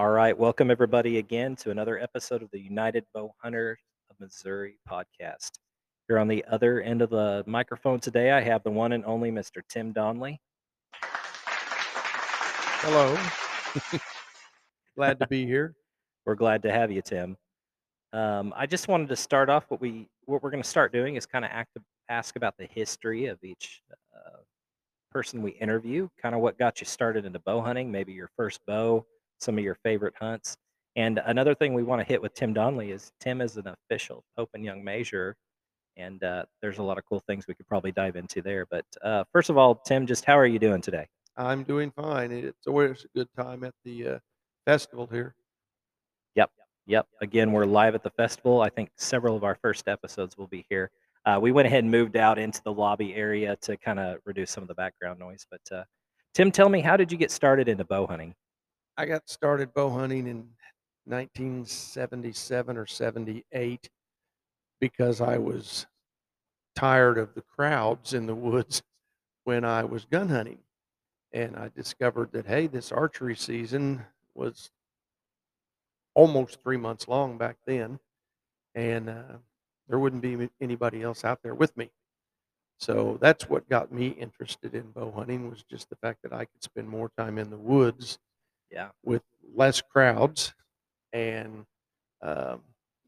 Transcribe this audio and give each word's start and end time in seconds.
All 0.00 0.08
right, 0.08 0.36
welcome 0.36 0.70
everybody 0.70 1.18
again 1.18 1.54
to 1.56 1.70
another 1.70 2.00
episode 2.00 2.40
of 2.40 2.50
the 2.52 2.58
United 2.58 3.04
Bow 3.12 3.34
Hunter 3.36 3.78
of 4.08 4.18
Missouri 4.18 4.78
podcast. 4.88 5.50
Here 6.08 6.18
on 6.18 6.26
the 6.26 6.42
other 6.50 6.80
end 6.80 7.02
of 7.02 7.10
the 7.10 7.44
microphone 7.46 8.00
today, 8.00 8.30
I 8.30 8.40
have 8.40 8.62
the 8.62 8.70
one 8.70 8.92
and 8.92 9.04
only 9.04 9.30
Mr. 9.30 9.60
Tim 9.68 9.92
Donnely. 9.92 10.40
Hello. 12.80 13.14
Glad 14.96 15.20
to 15.20 15.26
be 15.26 15.44
here. 15.44 15.74
We're 16.24 16.34
glad 16.34 16.62
to 16.62 16.72
have 16.72 16.90
you, 16.90 17.02
Tim. 17.02 17.36
Um, 18.14 18.54
I 18.56 18.64
just 18.64 18.88
wanted 18.88 19.10
to 19.10 19.16
start 19.16 19.50
off 19.50 19.66
what 19.68 19.82
we 19.82 20.08
what 20.24 20.42
we're 20.42 20.50
going 20.50 20.62
to 20.62 20.68
start 20.68 20.94
doing 20.94 21.16
is 21.16 21.26
kind 21.26 21.44
of 21.44 21.50
act, 21.52 21.76
ask 22.08 22.36
about 22.36 22.56
the 22.56 22.64
history 22.64 23.26
of 23.26 23.38
each 23.44 23.82
uh, 24.16 24.38
person 25.12 25.42
we 25.42 25.50
interview, 25.50 26.08
kind 26.22 26.34
of 26.34 26.40
what 26.40 26.58
got 26.58 26.80
you 26.80 26.86
started 26.86 27.26
into 27.26 27.38
bow 27.40 27.60
hunting, 27.60 27.92
maybe 27.92 28.14
your 28.14 28.30
first 28.34 28.60
bow, 28.66 29.04
some 29.40 29.58
of 29.58 29.64
your 29.64 29.76
favorite 29.82 30.14
hunts. 30.20 30.56
And 30.96 31.20
another 31.24 31.54
thing 31.54 31.72
we 31.74 31.82
want 31.82 32.00
to 32.00 32.06
hit 32.06 32.20
with 32.20 32.34
Tim 32.34 32.52
Donnely 32.52 32.90
is 32.90 33.12
Tim 33.20 33.40
is 33.40 33.56
an 33.56 33.66
official 33.68 34.24
Pope 34.36 34.50
and 34.54 34.64
Young 34.64 34.82
Measurer, 34.82 35.36
and 35.96 36.22
uh, 36.24 36.44
there's 36.60 36.78
a 36.78 36.82
lot 36.82 36.98
of 36.98 37.04
cool 37.04 37.20
things 37.26 37.46
we 37.46 37.54
could 37.54 37.68
probably 37.68 37.92
dive 37.92 38.16
into 38.16 38.42
there. 38.42 38.66
But 38.70 38.84
uh, 39.02 39.24
first 39.32 39.50
of 39.50 39.56
all, 39.56 39.76
Tim, 39.76 40.06
just 40.06 40.24
how 40.24 40.38
are 40.38 40.46
you 40.46 40.58
doing 40.58 40.80
today? 40.80 41.06
I'm 41.36 41.62
doing 41.62 41.92
fine. 41.92 42.32
It's 42.32 42.66
always 42.66 43.04
a 43.04 43.18
good 43.18 43.28
time 43.36 43.64
at 43.64 43.74
the 43.84 44.08
uh, 44.08 44.18
festival 44.66 45.06
here. 45.10 45.34
Yep, 46.34 46.50
yep. 46.86 47.06
Again, 47.22 47.52
we're 47.52 47.64
live 47.66 47.94
at 47.94 48.02
the 48.02 48.10
festival. 48.10 48.60
I 48.60 48.68
think 48.68 48.90
several 48.96 49.36
of 49.36 49.44
our 49.44 49.54
first 49.54 49.88
episodes 49.88 50.36
will 50.36 50.48
be 50.48 50.66
here. 50.68 50.90
Uh, 51.24 51.38
we 51.40 51.52
went 51.52 51.66
ahead 51.66 51.84
and 51.84 51.90
moved 51.90 52.16
out 52.16 52.38
into 52.38 52.62
the 52.62 52.72
lobby 52.72 53.14
area 53.14 53.56
to 53.62 53.76
kind 53.76 53.98
of 53.98 54.18
reduce 54.24 54.50
some 54.50 54.62
of 54.62 54.68
the 54.68 54.74
background 54.74 55.18
noise. 55.18 55.46
But 55.50 55.76
uh, 55.76 55.84
Tim, 56.34 56.50
tell 56.50 56.68
me, 56.68 56.80
how 56.80 56.96
did 56.96 57.12
you 57.12 57.18
get 57.18 57.30
started 57.30 57.68
into 57.68 57.84
bow 57.84 58.06
hunting? 58.06 58.34
I 59.00 59.06
got 59.06 59.30
started 59.30 59.72
bow 59.72 59.88
hunting 59.88 60.26
in 60.26 60.46
1977 61.06 62.76
or 62.76 62.84
78 62.84 63.88
because 64.78 65.22
I 65.22 65.38
was 65.38 65.86
tired 66.76 67.16
of 67.16 67.34
the 67.34 67.40
crowds 67.40 68.12
in 68.12 68.26
the 68.26 68.34
woods 68.34 68.82
when 69.44 69.64
I 69.64 69.84
was 69.84 70.04
gun 70.04 70.28
hunting. 70.28 70.58
And 71.32 71.56
I 71.56 71.70
discovered 71.74 72.30
that, 72.32 72.44
hey, 72.44 72.66
this 72.66 72.92
archery 72.92 73.36
season 73.36 74.04
was 74.34 74.70
almost 76.12 76.62
three 76.62 76.76
months 76.76 77.08
long 77.08 77.38
back 77.38 77.56
then. 77.64 78.00
And 78.74 79.08
uh, 79.08 79.38
there 79.88 79.98
wouldn't 79.98 80.20
be 80.20 80.50
anybody 80.60 81.00
else 81.00 81.24
out 81.24 81.42
there 81.42 81.54
with 81.54 81.74
me. 81.74 81.90
So 82.76 83.16
that's 83.18 83.48
what 83.48 83.66
got 83.70 83.90
me 83.90 84.08
interested 84.08 84.74
in 84.74 84.90
bow 84.90 85.10
hunting 85.10 85.48
was 85.48 85.62
just 85.62 85.88
the 85.88 85.96
fact 85.96 86.18
that 86.22 86.34
I 86.34 86.44
could 86.44 86.62
spend 86.62 86.86
more 86.86 87.10
time 87.16 87.38
in 87.38 87.48
the 87.48 87.56
woods 87.56 88.18
Yeah. 88.70 88.90
with 89.04 89.22
less 89.54 89.80
crowds 89.80 90.54
and 91.12 91.66
um, 92.22 92.60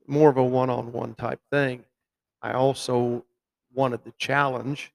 more 0.07 0.29
of 0.29 0.37
a 0.37 0.45
one-on-one 0.45 1.15
type 1.15 1.41
thing. 1.51 1.85
I 2.43 2.53
also 2.53 3.25
wanted 3.73 4.05
the 4.05 4.13
challenge. 4.19 4.93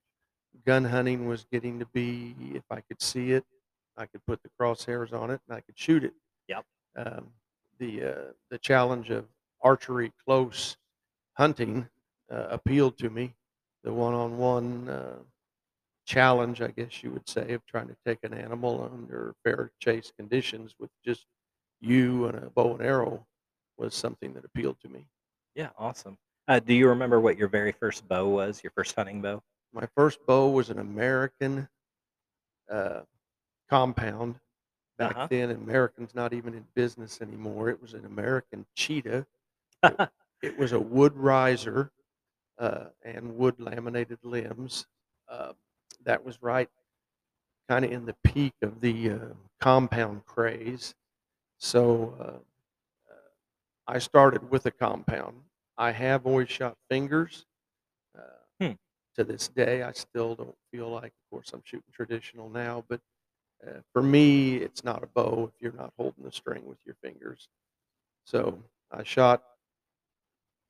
Gun 0.66 0.84
hunting 0.84 1.26
was 1.26 1.46
getting 1.50 1.78
to 1.78 1.86
be, 1.86 2.34
if 2.54 2.64
I 2.70 2.80
could 2.82 3.00
see 3.00 3.32
it, 3.32 3.44
I 3.96 4.06
could 4.06 4.24
put 4.26 4.42
the 4.42 4.50
crosshairs 4.60 5.12
on 5.12 5.30
it 5.30 5.40
and 5.48 5.56
I 5.56 5.60
could 5.60 5.78
shoot 5.78 6.04
it. 6.04 6.12
Yep. 6.48 6.64
Um, 6.96 7.26
the 7.78 8.04
uh, 8.04 8.32
the 8.50 8.58
challenge 8.58 9.10
of 9.10 9.24
archery 9.62 10.12
close 10.24 10.76
hunting 11.34 11.88
uh, 12.30 12.46
appealed 12.50 12.98
to 12.98 13.10
me. 13.10 13.34
The 13.84 13.92
one-on-one 13.92 14.88
uh, 14.88 15.16
challenge, 16.08 16.62
I 16.62 16.68
guess 16.68 17.02
you 17.04 17.12
would 17.12 17.28
say, 17.28 17.52
of 17.54 17.66
trying 17.66 17.88
to 17.88 17.96
take 18.06 18.20
an 18.24 18.34
animal 18.34 18.90
under 18.92 19.34
fair 19.44 19.72
chase 19.80 20.12
conditions 20.18 20.74
with 20.80 20.90
just 21.04 21.26
you 21.80 22.26
and 22.26 22.36
a 22.38 22.50
bow 22.50 22.74
and 22.74 22.82
arrow 22.82 23.26
was 23.78 23.94
something 23.94 24.34
that 24.34 24.44
appealed 24.44 24.80
to 24.80 24.88
me. 24.88 25.08
Yeah, 25.54 25.70
awesome. 25.78 26.18
Uh, 26.46 26.60
do 26.60 26.72
you 26.74 26.88
remember 26.88 27.20
what 27.20 27.36
your 27.36 27.48
very 27.48 27.72
first 27.72 28.08
bow 28.08 28.28
was? 28.28 28.62
Your 28.64 28.72
first 28.72 28.94
hunting 28.96 29.20
bow? 29.20 29.42
My 29.72 29.86
first 29.96 30.24
bow 30.26 30.50
was 30.50 30.70
an 30.70 30.78
American 30.78 31.68
uh, 32.70 33.02
compound. 33.70 34.40
Back 34.98 35.16
Uh-huh. 35.16 35.28
then, 35.30 35.50
American's 35.52 36.14
not 36.14 36.32
even 36.34 36.54
in 36.54 36.66
business 36.74 37.22
anymore. 37.22 37.70
It 37.70 37.80
was 37.82 37.94
an 37.94 38.04
American 38.06 38.66
cheetah. 38.76 39.26
It, 39.84 40.00
it 40.42 40.58
was 40.58 40.72
a 40.72 40.80
wood 40.80 41.16
riser 41.16 41.92
uh, 42.58 42.86
and 43.04 43.36
wood 43.36 43.60
laminated 43.60 44.20
limbs. 44.24 44.86
Uh, 45.28 45.54
that 46.08 46.24
was 46.24 46.42
right 46.42 46.70
kind 47.68 47.84
of 47.84 47.92
in 47.92 48.06
the 48.06 48.16
peak 48.24 48.54
of 48.62 48.80
the 48.80 49.10
uh, 49.10 49.18
compound 49.60 50.24
craze. 50.24 50.94
So 51.58 52.14
uh, 52.18 52.24
uh, 52.24 53.28
I 53.86 53.98
started 53.98 54.50
with 54.50 54.64
a 54.66 54.70
compound. 54.70 55.36
I 55.76 55.92
have 55.92 56.26
always 56.26 56.48
shot 56.48 56.76
fingers. 56.90 57.44
Uh, 58.16 58.22
Hmm. 58.60 58.72
To 59.16 59.24
this 59.24 59.48
day, 59.48 59.82
I 59.82 59.92
still 59.92 60.34
don't 60.34 60.56
feel 60.72 60.88
like, 60.88 61.12
of 61.12 61.30
course, 61.30 61.50
I'm 61.52 61.62
shooting 61.64 61.92
traditional 61.92 62.48
now, 62.48 62.84
but 62.88 63.00
uh, 63.66 63.80
for 63.92 64.02
me, 64.02 64.56
it's 64.56 64.82
not 64.82 65.02
a 65.04 65.06
bow 65.08 65.50
if 65.52 65.62
you're 65.62 65.72
not 65.72 65.92
holding 65.98 66.24
the 66.24 66.32
string 66.32 66.64
with 66.66 66.78
your 66.84 66.96
fingers. 67.02 67.48
So 68.24 68.58
I 68.90 69.02
shot 69.04 69.42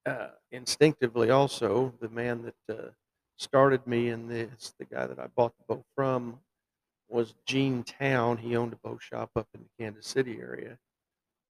uh, 0.06 0.28
instinctively 0.50 1.30
also. 1.30 1.94
The 2.00 2.08
man 2.08 2.42
that 2.42 2.78
uh, 2.78 2.90
started 3.38 3.86
me 3.86 4.10
in 4.10 4.28
this, 4.28 4.74
the 4.78 4.84
guy 4.84 5.06
that 5.06 5.18
I 5.18 5.28
bought 5.28 5.54
the 5.58 5.74
boat 5.74 5.84
from, 5.94 6.38
was 7.08 7.34
Gene 7.46 7.82
Town. 7.84 8.36
He 8.36 8.56
owned 8.56 8.72
a 8.74 8.88
boat 8.88 9.00
shop 9.00 9.30
up 9.36 9.48
in 9.54 9.62
the 9.62 9.82
Kansas 9.82 10.06
City 10.06 10.38
area. 10.40 10.76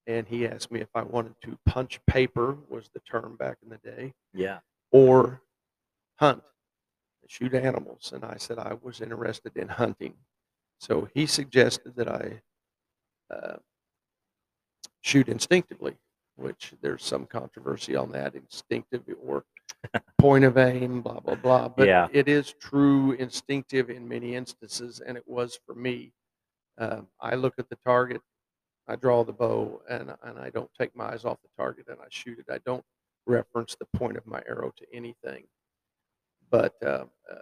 And 0.06 0.26
he 0.26 0.46
asked 0.46 0.70
me 0.70 0.80
if 0.80 0.88
I 0.94 1.02
wanted 1.02 1.34
to 1.42 1.58
punch 1.66 2.00
paper, 2.06 2.56
was 2.68 2.88
the 2.94 3.00
term 3.00 3.36
back 3.36 3.58
in 3.62 3.68
the 3.70 3.78
day, 3.78 4.14
Yeah. 4.32 4.60
or 4.92 5.42
hunt, 6.16 6.42
and 7.22 7.30
shoot 7.30 7.54
animals. 7.54 8.12
And 8.14 8.24
I 8.24 8.36
said 8.38 8.58
I 8.58 8.74
was 8.82 9.00
interested 9.00 9.56
in 9.56 9.68
hunting. 9.68 10.14
So 10.80 11.08
he 11.12 11.26
suggested 11.26 11.96
that 11.96 12.08
I 12.08 12.42
uh, 13.34 13.56
shoot 15.00 15.28
instinctively, 15.28 15.96
which 16.36 16.72
there's 16.80 17.04
some 17.04 17.26
controversy 17.26 17.96
on 17.96 18.12
that 18.12 18.34
instinctive 18.34 19.02
or 19.26 19.44
point 20.18 20.44
of 20.44 20.56
aim, 20.58 21.00
blah, 21.02 21.20
blah, 21.20 21.34
blah. 21.36 21.68
But 21.68 21.86
Yeah. 21.86 22.08
it 22.12 22.28
is 22.28 22.52
true 22.60 23.12
instinctive 23.12 23.90
in 23.90 24.06
many 24.08 24.34
instances, 24.34 25.00
and 25.00 25.16
it 25.16 25.26
was 25.26 25.58
for 25.64 25.74
me. 25.74 26.12
Uh, 26.76 27.02
I 27.20 27.34
look 27.34 27.54
at 27.58 27.68
the 27.68 27.76
target, 27.76 28.20
I 28.86 28.96
draw 28.96 29.24
the 29.24 29.32
bow, 29.32 29.82
and, 29.88 30.14
and 30.22 30.38
I 30.38 30.50
don't 30.50 30.70
take 30.78 30.94
my 30.96 31.12
eyes 31.12 31.24
off 31.24 31.38
the 31.42 31.48
target 31.56 31.86
and 31.88 31.98
I 32.00 32.06
shoot 32.10 32.38
it. 32.38 32.46
I 32.50 32.58
don't 32.64 32.84
reference 33.26 33.76
the 33.78 33.86
point 33.98 34.16
of 34.16 34.26
my 34.26 34.42
arrow 34.48 34.72
to 34.76 34.86
anything. 34.92 35.44
But 36.50 36.74
uh, 36.82 37.04
uh, 37.30 37.34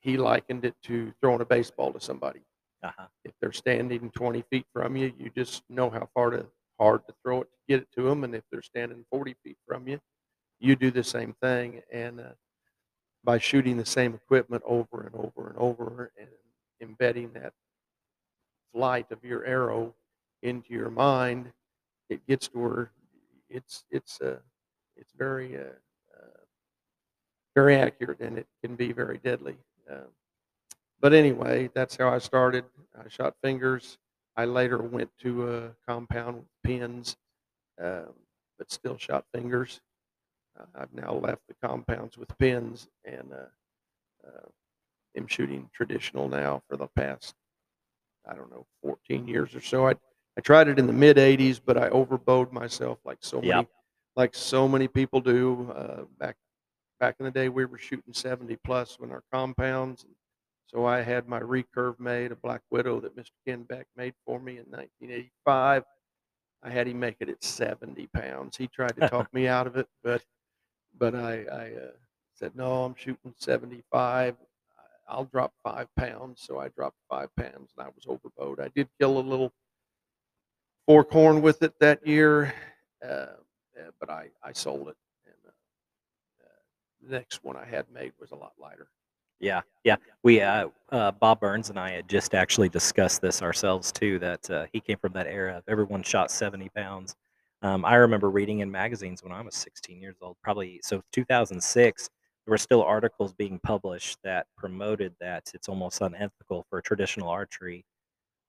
he 0.00 0.16
likened 0.16 0.64
it 0.64 0.74
to 0.84 1.12
throwing 1.20 1.40
a 1.40 1.44
baseball 1.44 1.92
to 1.92 2.00
somebody 2.00 2.40
Uh-huh. 2.82 3.06
if 3.24 3.32
they're 3.40 3.52
standing 3.52 4.10
20 4.10 4.42
feet 4.50 4.66
from 4.72 4.96
you, 4.96 5.12
you 5.18 5.30
just 5.30 5.62
know 5.68 5.88
how 5.90 6.08
far 6.14 6.30
to 6.30 6.46
hard 6.78 7.06
to 7.06 7.14
throw 7.22 7.40
it 7.42 7.50
to 7.52 7.58
get 7.68 7.80
it 7.82 7.88
to 7.92 8.02
them. 8.02 8.24
And 8.24 8.34
if 8.34 8.42
they're 8.50 8.62
standing 8.62 9.04
40 9.10 9.34
feet 9.42 9.56
from 9.66 9.86
you, 9.88 9.98
you 10.58 10.76
do 10.76 10.90
the 10.90 11.04
same 11.04 11.34
thing. 11.40 11.82
And 11.92 12.20
uh, 12.20 12.34
by 13.24 13.38
shooting 13.38 13.76
the 13.76 13.86
same 13.86 14.14
equipment 14.14 14.62
over 14.66 15.02
and 15.02 15.14
over 15.14 15.48
and 15.48 15.58
over 15.58 16.12
and 16.18 16.28
embedding 16.80 17.32
that 17.34 17.52
flight 18.72 19.10
of 19.10 19.24
your 19.24 19.44
arrow 19.44 19.94
into 20.42 20.72
your 20.72 20.90
mind, 20.90 21.52
it 22.08 22.26
gets 22.26 22.48
to 22.48 22.58
where 22.58 22.90
it's 23.48 23.84
it's 23.90 24.20
uh, 24.20 24.38
it's 24.96 25.12
very 25.16 25.56
uh, 25.56 25.76
uh, 26.16 26.40
very 27.54 27.76
accurate 27.76 28.20
and 28.20 28.38
it 28.38 28.46
can 28.62 28.76
be 28.76 28.92
very 28.92 29.18
deadly. 29.18 29.56
Uh, 29.90 30.08
but 31.00 31.12
anyway, 31.12 31.70
that's 31.74 31.96
how 31.96 32.08
I 32.08 32.18
started. 32.18 32.64
I 32.98 33.08
shot 33.08 33.34
fingers. 33.42 33.98
I 34.36 34.44
later 34.44 34.78
went 34.78 35.10
to 35.20 35.48
a 35.54 35.70
compound 35.88 36.36
with 36.36 36.46
pins, 36.62 37.16
um, 37.82 38.12
but 38.58 38.70
still 38.70 38.98
shot 38.98 39.24
fingers. 39.32 39.80
Uh, 40.58 40.64
I've 40.74 40.92
now 40.92 41.12
left 41.14 41.42
the 41.48 41.54
compounds 41.66 42.16
with 42.16 42.36
pins 42.38 42.88
and 43.04 43.32
uh, 43.32 44.26
uh, 44.26 44.48
am 45.16 45.26
shooting 45.26 45.68
traditional 45.74 46.28
now 46.28 46.62
for 46.68 46.76
the 46.76 46.88
past, 46.88 47.34
I 48.28 48.34
don't 48.34 48.50
know, 48.50 48.66
14 48.82 49.26
years 49.26 49.54
or 49.54 49.60
so. 49.60 49.86
I, 49.86 49.94
I 50.36 50.40
tried 50.42 50.68
it 50.68 50.78
in 50.78 50.86
the 50.86 50.92
mid 50.92 51.16
80s, 51.16 51.60
but 51.64 51.76
I 51.76 51.88
overbowed 51.88 52.52
myself 52.52 52.98
like 53.04 53.18
so 53.20 53.36
many, 53.38 53.48
Yep. 53.48 53.68
like 54.16 54.34
so 54.34 54.68
many 54.68 54.88
people 54.88 55.20
do. 55.20 55.72
Uh, 55.74 56.02
back 56.18 56.36
back 57.00 57.16
in 57.18 57.24
the 57.24 57.30
day, 57.30 57.48
we 57.48 57.64
were 57.66 57.78
shooting 57.78 58.12
70 58.12 58.56
plus 58.64 58.98
when 58.98 59.10
our 59.10 59.22
compounds. 59.32 60.06
So 60.66 60.84
I 60.84 61.00
had 61.02 61.28
my 61.28 61.38
recurve 61.40 62.00
made, 62.00 62.32
a 62.32 62.36
Black 62.36 62.62
Widow 62.70 63.00
that 63.00 63.16
Mr. 63.16 63.30
Ken 63.46 63.62
Beck 63.62 63.86
made 63.96 64.14
for 64.26 64.40
me 64.40 64.52
in 64.52 64.64
1985. 64.64 65.84
I 66.62 66.70
had 66.70 66.88
him 66.88 66.98
make 66.98 67.16
it 67.20 67.28
at 67.28 67.44
70 67.44 68.08
pounds. 68.08 68.56
He 68.56 68.66
tried 68.66 68.96
to 68.96 69.08
talk 69.08 69.28
me 69.32 69.46
out 69.46 69.66
of 69.68 69.76
it, 69.76 69.86
but 70.02 70.22
but 70.98 71.14
I, 71.14 71.44
I 71.52 71.72
uh, 71.72 71.90
said 72.34 72.52
no. 72.56 72.84
I'm 72.84 72.94
shooting 72.96 73.34
75. 73.36 74.34
I- 74.34 74.42
I'll 75.08 75.24
drop 75.26 75.52
five 75.62 75.88
pounds. 75.96 76.42
So 76.44 76.58
I 76.58 76.68
dropped 76.68 76.98
five 77.08 77.28
pounds, 77.36 77.72
and 77.76 77.86
I 77.86 77.88
was 77.94 78.06
overbowed. 78.06 78.60
I 78.60 78.68
did 78.74 78.88
kill 78.98 79.18
a 79.18 79.20
little 79.20 79.52
forkhorn 80.88 81.42
with 81.42 81.62
it 81.62 81.74
that 81.80 82.06
year, 82.06 82.52
uh, 83.04 83.08
uh, 83.08 83.90
but 84.00 84.10
I, 84.10 84.28
I 84.42 84.52
sold 84.52 84.88
it. 84.88 84.96
And 85.26 85.34
uh, 85.46 85.50
uh, 86.44 86.48
the 87.08 87.16
next 87.16 87.44
one 87.44 87.56
I 87.56 87.64
had 87.64 87.86
made 87.92 88.12
was 88.20 88.30
a 88.32 88.36
lot 88.36 88.52
lighter. 88.58 88.88
Yeah, 89.38 89.60
yeah. 89.84 89.96
We 90.22 90.40
uh, 90.40 90.68
uh, 90.90 91.12
Bob 91.12 91.40
Burns 91.40 91.68
and 91.68 91.78
I 91.78 91.90
had 91.90 92.08
just 92.08 92.34
actually 92.34 92.70
discussed 92.70 93.20
this 93.20 93.42
ourselves 93.42 93.92
too. 93.92 94.18
That 94.18 94.50
uh, 94.50 94.66
he 94.72 94.80
came 94.80 94.96
from 94.96 95.12
that 95.12 95.26
era 95.26 95.58
of 95.58 95.64
everyone 95.68 96.02
shot 96.02 96.30
seventy 96.30 96.70
pounds. 96.70 97.16
Um, 97.66 97.84
I 97.84 97.96
remember 97.96 98.30
reading 98.30 98.60
in 98.60 98.70
magazines 98.70 99.24
when 99.24 99.32
I 99.32 99.40
was 99.40 99.56
16 99.56 100.00
years 100.00 100.14
old, 100.22 100.36
probably 100.40 100.80
so 100.84 101.02
2006. 101.12 102.08
There 102.46 102.52
were 102.52 102.58
still 102.58 102.80
articles 102.80 103.32
being 103.32 103.58
published 103.64 104.18
that 104.22 104.46
promoted 104.56 105.16
that 105.20 105.50
it's 105.52 105.68
almost 105.68 106.00
unethical 106.00 106.64
for 106.70 106.78
a 106.78 106.82
traditional 106.82 107.28
archery 107.28 107.84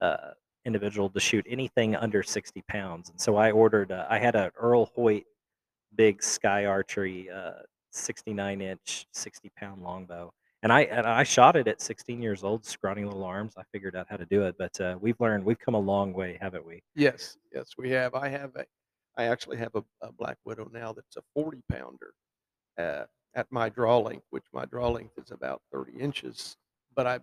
uh, 0.02 0.34
individual 0.66 1.10
to 1.10 1.20
shoot 1.20 1.44
anything 1.50 1.96
under 1.96 2.22
60 2.22 2.62
pounds. 2.68 3.10
And 3.10 3.20
so 3.20 3.38
I 3.38 3.50
ordered. 3.50 3.92
Uh, 3.92 4.06
I 4.08 4.20
had 4.20 4.36
an 4.36 4.52
Earl 4.56 4.92
Hoyt 4.94 5.24
big 5.96 6.22
sky 6.22 6.66
archery 6.66 7.28
uh, 7.32 7.64
69 7.94 8.62
inch, 8.62 9.08
60 9.14 9.52
pound 9.58 9.82
longbow 9.82 10.32
and 10.64 10.74
I 10.74 10.82
and 10.82 11.06
I 11.06 11.24
shot 11.24 11.56
it 11.56 11.68
at 11.68 11.82
16 11.82 12.22
years 12.22 12.44
old, 12.44 12.66
scrawny 12.66 13.04
little 13.04 13.24
arms. 13.24 13.54
I 13.58 13.64
figured 13.72 13.96
out 13.96 14.08
how 14.10 14.18
to 14.18 14.26
do 14.26 14.44
it, 14.44 14.56
but 14.58 14.80
uh, 14.82 14.98
we've 15.00 15.20
learned 15.20 15.46
we've 15.46 15.60
come 15.60 15.76
a 15.76 15.80
long 15.80 16.14
way, 16.14 16.38
haven't 16.42 16.66
we? 16.66 16.82
Yes, 16.96 17.38
yes, 17.54 17.70
we 17.78 17.92
have. 17.92 18.16
I 18.16 18.28
have 18.30 18.56
a, 18.56 18.66
I 19.18 19.26
actually 19.26 19.58
have 19.58 19.76
a, 19.76 19.84
a 20.02 20.12
black 20.12 20.38
widow 20.46 20.70
now 20.74 20.94
that's 20.94 21.18
a 21.18 21.24
40 21.36 21.62
pounder 21.72 22.14
uh, 22.78 23.06
at 23.36 23.48
my 23.52 23.70
draw 23.70 23.98
length, 24.00 24.26
which 24.30 24.46
my 24.54 24.66
draw 24.66 24.90
length 24.90 25.18
is 25.18 25.32
about 25.32 25.62
30 25.72 25.94
inches. 26.00 26.58
But 26.96 27.08
I, 27.08 27.20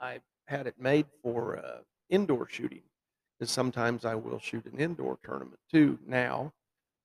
I 0.00 0.20
had 0.46 0.66
it 0.66 0.74
made 0.78 1.06
for 1.22 1.58
uh, 1.58 1.80
indoor 2.10 2.48
shooting, 2.48 2.82
because 3.38 3.50
sometimes 3.50 4.04
I 4.04 4.14
will 4.14 4.38
shoot 4.38 4.66
an 4.66 4.78
indoor 4.78 5.18
tournament 5.24 5.60
too 5.70 5.98
now, 6.06 6.52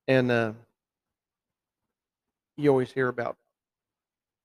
and 0.08 0.32
uh, 0.32 0.54
you 2.58 2.70
always 2.70 2.92
hear 2.92 3.08
about, 3.08 3.38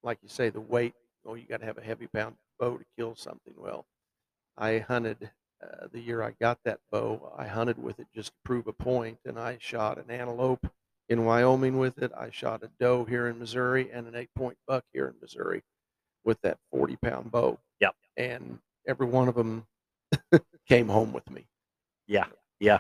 like 0.03 0.19
you 0.23 0.29
say, 0.29 0.51
the 0.51 0.61
weight. 0.61 0.95
Oh, 1.27 1.35
you 1.35 1.45
got 1.47 1.61
to 1.61 1.67
have 1.67 1.79
a 1.79 1.83
heavy 1.83 2.07
pound 2.07 2.37
bow 2.59 2.79
to 2.79 2.85
kill 2.97 3.15
something. 3.15 3.55
Well, 3.57 3.87
I 4.57 4.79
hunted 4.81 5.31
uh, 5.63 5.89
the 5.93 6.01
year 6.01 6.23
I 6.23 6.33
got 6.41 6.59
that 6.65 6.81
bow. 6.91 7.33
I 7.37 7.47
hunted 7.47 7.83
with 7.83 7.99
it 7.99 8.07
just 8.15 8.29
to 8.31 8.37
prove 8.45 8.67
a 8.67 8.73
point, 8.73 9.19
and 9.25 9.39
I 9.39 9.59
shot 9.61 9.99
an 9.99 10.11
antelope 10.11 10.67
in 11.09 11.25
Wyoming 11.25 11.79
with 11.79 11.99
it. 11.99 12.13
I 12.17 12.31
shot 12.31 12.63
a 12.63 12.71
doe 12.79 13.05
here 13.05 13.29
in 13.29 13.39
Missouri 13.39 13.91
and 13.93 14.07
an 14.07 14.15
eight-point 14.15 14.59
buck 14.67 14.85
here 14.93 15.09
in 15.09 15.15
Missouri 15.21 15.63
with 16.25 16.41
that 16.43 16.59
40-pound 16.75 17.31
bow. 17.31 17.59
Yep. 17.81 17.95
And 18.17 18.59
every 18.87 19.07
one 19.07 19.29
of 19.29 19.35
them 19.35 19.67
came 20.69 20.89
home 20.89 21.13
with 21.13 21.29
me. 21.31 21.47
Yeah, 22.07 22.27
yeah. 22.61 22.79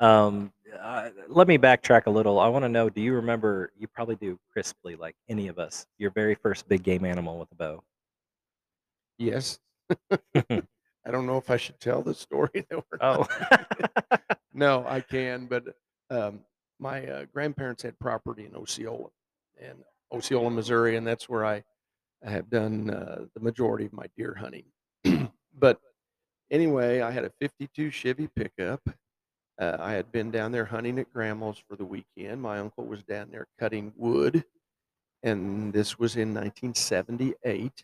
Um, 0.00 0.52
uh, 0.78 1.10
let 1.28 1.48
me 1.48 1.58
backtrack 1.58 2.06
a 2.06 2.10
little. 2.10 2.38
I 2.38 2.48
want 2.48 2.64
to 2.64 2.68
know: 2.68 2.88
Do 2.88 3.00
you 3.00 3.14
remember? 3.14 3.72
You 3.76 3.88
probably 3.88 4.16
do 4.16 4.38
crisply, 4.52 4.94
like 4.94 5.16
any 5.28 5.48
of 5.48 5.58
us. 5.58 5.86
Your 5.98 6.10
very 6.10 6.34
first 6.34 6.68
big 6.68 6.82
game 6.82 7.04
animal 7.04 7.38
with 7.38 7.50
a 7.50 7.54
bow. 7.54 7.82
Yes. 9.18 9.58
I 11.08 11.10
don't 11.10 11.26
know 11.26 11.38
if 11.38 11.50
I 11.50 11.56
should 11.56 11.80
tell 11.80 12.02
the 12.02 12.14
story 12.14 12.66
though 12.70 12.84
or 12.92 12.98
Oh, 13.00 13.26
no, 14.52 14.84
I 14.86 15.00
can, 15.00 15.46
but 15.46 15.64
um, 16.10 16.40
my 16.78 17.06
uh, 17.06 17.24
grandparents 17.32 17.82
had 17.82 17.98
property 17.98 18.44
in 18.44 18.54
Osceola, 18.54 19.08
and 19.58 19.78
Osceola, 20.12 20.50
Missouri, 20.50 20.96
and 20.96 21.06
that's 21.06 21.26
where 21.26 21.46
I, 21.46 21.64
I 22.24 22.30
have 22.30 22.50
done 22.50 22.90
uh, 22.90 23.24
the 23.34 23.40
majority 23.40 23.86
of 23.86 23.94
my 23.94 24.04
deer 24.18 24.34
hunting. 24.38 24.64
but 25.58 25.80
anyway, 26.50 27.00
I 27.00 27.10
had 27.10 27.24
a 27.24 27.32
'52 27.40 27.90
Chevy 27.90 28.28
pickup. 28.36 28.82
Uh, 29.58 29.76
I 29.80 29.92
had 29.92 30.12
been 30.12 30.30
down 30.30 30.52
there 30.52 30.66
hunting 30.66 30.98
at 30.98 31.12
Grandma's 31.12 31.60
for 31.68 31.74
the 31.74 31.84
weekend. 31.84 32.42
My 32.42 32.58
uncle 32.58 32.84
was 32.84 33.02
down 33.02 33.30
there 33.30 33.46
cutting 33.58 33.92
wood, 33.96 34.44
and 35.22 35.72
this 35.72 35.98
was 35.98 36.16
in 36.16 36.34
1978 36.34 37.82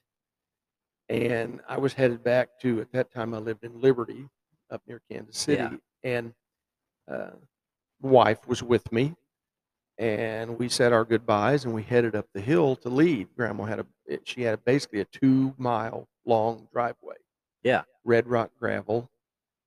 and 1.09 1.61
I 1.69 1.79
was 1.79 1.93
headed 1.95 2.23
back 2.25 2.59
to 2.63 2.81
at 2.81 2.93
that 2.93 3.13
time 3.13 3.35
I 3.35 3.39
lived 3.39 3.65
in 3.65 3.81
Liberty 3.81 4.29
up 4.71 4.83
near 4.87 5.01
Kansas 5.11 5.37
City, 5.39 5.63
Yeah. 5.63 5.77
and 6.03 6.35
uh, 7.11 7.31
wife 8.01 8.47
was 8.49 8.63
with 8.63 8.91
me, 8.93 9.15
and 9.99 10.59
we 10.59 10.69
said 10.69 10.93
our 10.93 11.05
goodbyes 11.05 11.65
and 11.65 11.75
we 11.75 11.83
headed 11.83 12.15
up 12.17 12.27
the 12.35 12.41
hill 12.41 12.75
to 12.77 12.89
leave. 12.89 13.35
Grandma 13.37 13.65
had 13.65 13.81
a 13.81 13.87
she 14.25 14.43
had 14.43 14.55
a, 14.55 14.59
basically 14.59 15.01
a 15.01 15.05
two 15.07 15.55
mile 15.59 16.09
long 16.25 16.69
driveway, 16.73 17.17
yeah, 17.63 17.83
red 18.05 18.27
rock 18.27 18.51
gravel, 18.59 19.11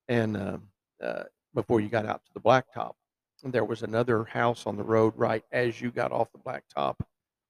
and 0.08 0.36
um, 0.38 0.64
uh, 1.02 1.24
before 1.54 1.80
you 1.80 1.90
got 1.90 2.06
out 2.06 2.24
to 2.26 2.34
the 2.34 2.40
blacktop, 2.42 2.94
and 3.44 3.54
there 3.54 3.66
was 3.66 3.84
another 3.84 4.24
house 4.26 4.66
on 4.66 4.76
the 4.78 4.84
road 4.84 5.14
right 5.16 5.44
as 5.52 5.80
you 5.82 5.92
got 5.92 6.12
off 6.12 6.32
the 6.32 6.40
blacktop, 6.40 6.96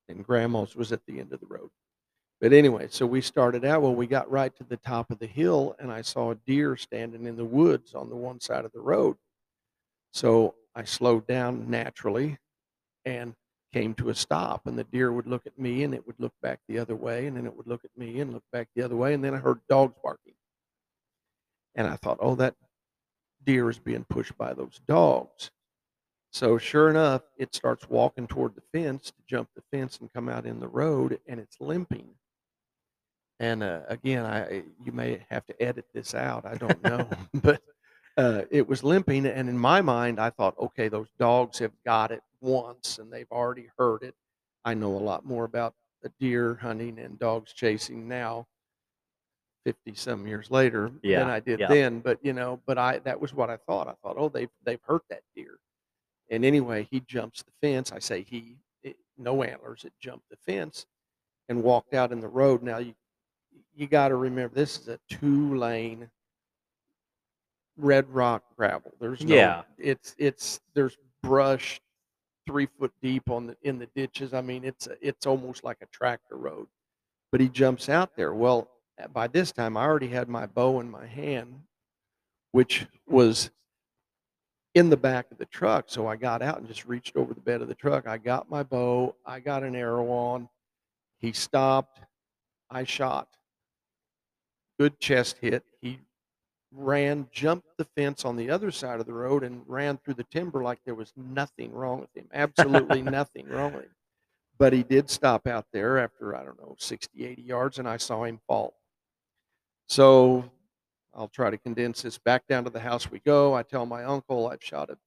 and 0.10 0.26
Grandma's 0.26 0.76
was 0.76 0.92
at 0.92 1.06
the 1.08 1.20
end 1.20 1.32
of 1.34 1.40
the 1.40 1.48
road. 1.48 1.70
But 2.40 2.54
anyway, 2.54 2.88
so 2.92 3.06
we 3.08 3.22
started 3.22 3.66
out. 3.66 3.82
Well, 3.82 3.96
we 3.96 4.06
got 4.06 4.30
right 4.30 4.56
to 4.58 4.64
the 4.64 4.78
top 4.78 5.10
of 5.10 5.18
the 5.18 5.26
hill, 5.26 5.76
and 5.80 5.92
I 5.92 6.02
saw 6.02 6.32
a 6.32 6.36
deer 6.36 6.76
standing 6.76 7.26
in 7.26 7.36
the 7.36 7.46
woods 7.46 7.96
on 7.96 8.10
the 8.10 8.16
one 8.16 8.40
side 8.40 8.64
of 8.64 8.72
the 8.74 8.80
road. 8.80 9.16
So 10.14 10.54
I 10.76 10.84
slowed 10.84 11.26
down 11.26 11.70
naturally 11.70 12.38
and 13.06 13.34
came 13.74 13.96
to 13.96 14.10
a 14.10 14.16
stop. 14.16 14.68
And 14.68 14.78
the 14.78 14.84
deer 14.84 15.12
would 15.12 15.26
look 15.26 15.48
at 15.48 15.58
me, 15.58 15.84
and 15.84 15.96
it 15.96 16.06
would 16.06 16.20
look 16.20 16.34
back 16.44 16.60
the 16.68 16.78
other 16.78 16.96
way, 16.96 17.26
and 17.26 17.36
then 17.36 17.48
it 17.48 17.56
would 17.56 17.68
look 17.68 17.84
at 17.84 17.98
me 17.98 18.20
and 18.20 18.34
look 18.34 18.44
back 18.52 18.68
the 18.76 18.84
other 18.84 18.96
way. 18.96 19.16
And 19.16 19.24
then 19.24 19.34
I 19.34 19.38
heard 19.38 19.60
dogs 19.68 19.96
barking. 20.04 20.34
And 21.74 21.88
I 21.88 21.96
thought, 21.96 22.18
oh, 22.22 22.36
that 22.36 22.56
deer 23.44 23.70
is 23.70 23.80
being 23.80 24.06
pushed 24.10 24.38
by 24.38 24.54
those 24.54 24.80
dogs. 24.88 25.50
So 26.32 26.60
sure 26.60 26.90
enough, 26.90 27.24
it 27.38 27.56
starts 27.56 27.90
walking 27.90 28.28
toward 28.28 28.54
the 28.54 28.62
fence 28.72 29.12
to 29.12 29.24
jump 29.28 29.50
the 29.56 29.64
fence 29.72 29.98
and 30.00 30.14
come 30.14 30.30
out 30.30 30.46
in 30.46 30.60
the 30.60 30.68
road, 30.68 31.20
and 31.28 31.40
it's 31.40 31.60
limping. 31.60 32.10
And 33.40 33.62
uh, 33.62 33.82
again, 33.88 34.26
I 34.26 34.64
you 34.84 34.92
may 34.92 35.26
have 35.30 35.46
to 35.46 35.62
edit 35.62 35.86
this 35.94 36.16
out. 36.16 36.46
I 36.46 36.56
don't 36.56 36.84
know, 36.84 37.08
but 37.34 37.62
uh, 38.18 38.42
it 38.50 38.68
was 38.68 38.84
limping, 38.84 39.26
and 39.28 39.48
in 39.48 39.58
my 39.58 39.82
mind, 39.82 40.20
I 40.20 40.32
thought, 40.32 40.56
okay, 40.60 40.88
those 40.88 41.10
dogs 41.20 41.60
have 41.60 41.74
got 41.86 42.12
it 42.12 42.22
once, 42.42 42.98
and 42.98 43.12
they've 43.12 43.32
already 43.32 43.70
heard 43.78 44.02
it. 44.02 44.16
I 44.66 44.74
know 44.74 44.96
a 44.96 44.98
lot 44.98 45.26
more 45.26 45.46
about 45.46 45.74
deer 46.20 46.56
hunting 46.62 47.00
and 47.00 47.20
dogs 47.20 47.54
chasing 47.54 48.08
now, 48.08 48.48
fifty 49.66 49.94
some 49.94 50.26
years 50.26 50.50
later, 50.50 50.92
than 51.04 51.30
I 51.30 51.40
did 51.40 51.60
yeah. 51.60 51.68
then. 51.68 52.00
But 52.00 52.18
you 52.24 52.34
know, 52.34 52.60
but 52.66 52.78
I 52.78 53.00
that 53.00 53.20
was 53.20 53.34
what 53.34 53.50
I 53.50 53.58
thought. 53.58 53.88
I 53.88 53.94
thought, 54.02 54.16
oh, 54.18 54.30
they've 54.30 54.50
they've 54.64 54.82
hurt 54.88 55.04
that 55.10 55.22
deer. 55.36 55.60
And 56.30 56.44
anyway, 56.44 56.88
he 56.90 57.02
jumps 57.02 57.44
the 57.44 57.52
fence. 57.62 57.92
I 57.92 58.00
say 58.00 58.24
he, 58.24 58.58
it, 58.84 58.98
no 59.18 59.44
antlers. 59.44 59.86
It 59.86 59.94
jumped 60.02 60.30
the 60.30 60.38
fence 60.38 60.86
and 61.48 61.64
walked 61.64 61.94
out 61.94 62.12
in 62.12 62.20
the 62.20 62.28
road. 62.28 62.64
Now 62.64 62.80
you 62.80 62.94
you 63.78 63.88
got 63.88 64.08
to 64.10 64.16
remember 64.16 64.54
this 64.56 64.80
is 64.80 64.88
a 64.88 65.00
two 65.10 65.56
lane 65.56 66.10
red 67.78 68.10
rock 68.10 68.44
gravel. 68.58 68.92
There's 69.00 69.24
no, 69.24 69.36
Yeah. 69.36 69.62
it's 69.78 70.16
it's 70.18 70.60
there's 70.74 70.98
brush 71.22 71.80
three 72.48 72.68
foot 72.80 72.92
deep 73.02 73.30
on 73.30 73.46
the 73.48 73.58
in 73.62 73.78
the 73.78 73.88
ditches. 73.96 74.34
I 74.34 74.42
mean, 74.42 74.64
it's 74.64 74.88
a, 74.88 74.96
it's 75.08 75.26
almost 75.28 75.64
like 75.64 75.78
a 75.82 75.86
tractor 75.88 76.38
road. 76.38 76.68
But 77.32 77.42
he 77.42 77.50
jumps 77.50 77.88
out 77.90 78.16
there. 78.16 78.34
Well, 78.34 78.70
by 79.14 79.28
this 79.28 79.52
time 79.52 79.78
I 79.78 79.84
already 79.84 80.08
had 80.08 80.28
my 80.28 80.48
bow 80.48 80.80
in 80.80 80.90
my 80.90 81.06
hand, 81.06 81.62
which 82.54 82.88
was 83.06 83.52
in 84.74 84.90
the 84.90 84.98
back 84.98 85.30
of 85.32 85.38
the 85.38 85.46
truck. 85.46 85.86
So 85.88 86.08
I 86.08 86.16
got 86.16 86.42
out 86.42 86.58
and 86.58 86.68
just 86.68 86.86
reached 86.86 87.16
over 87.16 87.34
the 87.34 87.42
bed 87.42 87.62
of 87.62 87.68
the 87.68 87.76
truck. 87.76 88.08
I 88.08 88.18
got 88.18 88.50
my 88.50 88.64
bow. 88.64 89.16
I 89.26 89.40
got 89.40 89.64
an 89.64 89.76
arrow 89.76 90.10
on. 90.10 90.50
He 91.20 91.32
stopped. 91.32 92.00
I 92.72 92.84
shot. 92.86 93.28
Good 94.80 95.00
chest 95.00 95.38
hit. 95.42 95.64
He 95.82 96.00
ran, 96.72 97.28
jumped 97.32 97.68
the 97.78 97.86
fence 97.96 98.26
on 98.26 98.36
the 98.36 98.50
other 98.50 98.72
side 98.72 99.00
of 99.00 99.06
the 99.06 99.14
road, 99.14 99.44
and 99.44 99.64
ran 99.66 99.98
through 99.98 100.16
the 100.16 100.26
timber 100.26 100.64
like 100.64 100.80
there 100.86 100.96
was 100.96 101.14
nothing 101.16 101.72
wrong 101.72 102.00
with 102.00 102.16
him. 102.16 102.28
Absolutely 102.34 103.02
nothing 103.04 103.48
wrong 103.48 103.74
with 103.74 103.86
him. 103.86 103.96
But 104.60 104.74
he 104.74 104.84
did 104.84 105.10
stop 105.10 105.48
out 105.48 105.66
there 105.72 106.00
after, 106.00 106.36
I 106.36 106.44
don't 106.44 106.60
know, 106.60 106.76
60, 106.80 107.26
80 107.26 107.42
yards, 107.42 107.80
and 107.80 107.88
I 107.88 107.98
saw 107.98 108.24
him 108.24 108.40
fall. 108.48 108.74
So 109.88 110.44
I'll 111.14 111.28
try 111.28 111.50
to 111.50 111.58
condense 111.58 112.02
this 112.02 112.18
back 112.18 112.48
down 112.48 112.64
to 112.66 112.70
the 112.70 112.80
house 112.80 113.10
we 113.10 113.20
go. 113.20 113.56
I 113.56 113.64
tell 113.64 113.86
my 113.86 114.04
uncle 114.04 114.48
I've 114.48 114.64
shot 114.64 114.90
a, 114.90 114.98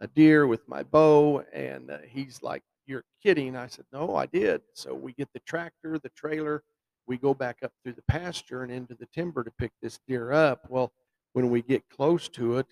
a 0.00 0.06
deer 0.08 0.46
with 0.46 0.68
my 0.68 0.82
bow, 0.82 1.44
and 1.52 1.90
uh, 1.90 1.98
he's 2.06 2.42
like, 2.42 2.62
You're 2.86 3.04
kidding. 3.22 3.56
I 3.56 3.66
said, 3.66 3.86
No, 3.92 4.14
I 4.16 4.26
did. 4.26 4.62
So 4.74 4.94
we 4.94 5.12
get 5.12 5.28
the 5.32 5.40
tractor, 5.40 5.98
the 5.98 6.10
trailer, 6.10 6.62
we 7.06 7.16
go 7.16 7.34
back 7.34 7.58
up 7.62 7.72
through 7.82 7.94
the 7.94 8.02
pasture 8.02 8.62
and 8.62 8.72
into 8.72 8.94
the 8.94 9.06
timber 9.06 9.44
to 9.44 9.50
pick 9.52 9.72
this 9.82 9.98
deer 10.08 10.32
up. 10.32 10.66
Well, 10.68 10.92
when 11.32 11.50
we 11.50 11.62
get 11.62 11.88
close 11.88 12.28
to 12.30 12.58
it, 12.58 12.66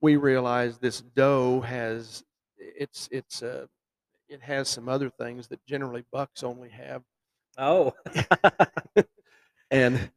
we 0.00 0.16
realize 0.16 0.78
this 0.78 1.00
doe 1.00 1.60
has 1.60 2.24
it's 2.58 3.08
it's 3.12 3.42
uh 3.42 3.66
it 4.28 4.40
has 4.42 4.68
some 4.68 4.88
other 4.88 5.08
things 5.10 5.46
that 5.48 5.64
generally 5.66 6.04
bucks 6.12 6.42
only 6.42 6.68
have 6.68 7.02
oh, 7.58 7.92
and 9.70 10.10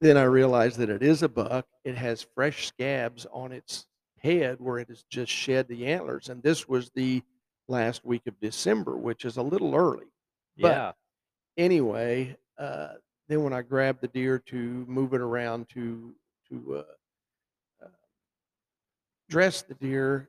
then 0.00 0.16
I 0.16 0.24
realized 0.24 0.78
that 0.78 0.90
it 0.90 1.02
is 1.02 1.22
a 1.22 1.28
buck. 1.28 1.66
It 1.84 1.96
has 1.96 2.26
fresh 2.34 2.66
scabs 2.66 3.26
on 3.32 3.52
its 3.52 3.86
head 4.18 4.56
where 4.58 4.78
it 4.78 4.88
has 4.88 5.04
just 5.08 5.30
shed 5.30 5.68
the 5.68 5.86
antlers. 5.86 6.28
And 6.28 6.42
this 6.42 6.66
was 6.68 6.90
the 6.90 7.22
last 7.68 8.04
week 8.04 8.26
of 8.26 8.38
December, 8.40 8.96
which 8.96 9.24
is 9.24 9.36
a 9.36 9.42
little 9.42 9.74
early. 9.74 10.06
But 10.58 10.68
Yeah. 10.72 10.92
anyway, 11.56 12.36
uh, 12.62 12.94
then 13.28 13.42
when 13.42 13.52
I 13.52 13.62
grab 13.62 14.00
the 14.00 14.08
deer 14.08 14.38
to 14.46 14.56
move 14.88 15.14
it 15.14 15.20
around 15.20 15.68
to 15.70 16.14
to 16.48 16.76
uh, 16.76 17.84
uh, 17.84 17.88
dress 19.28 19.62
the 19.62 19.74
deer, 19.74 20.28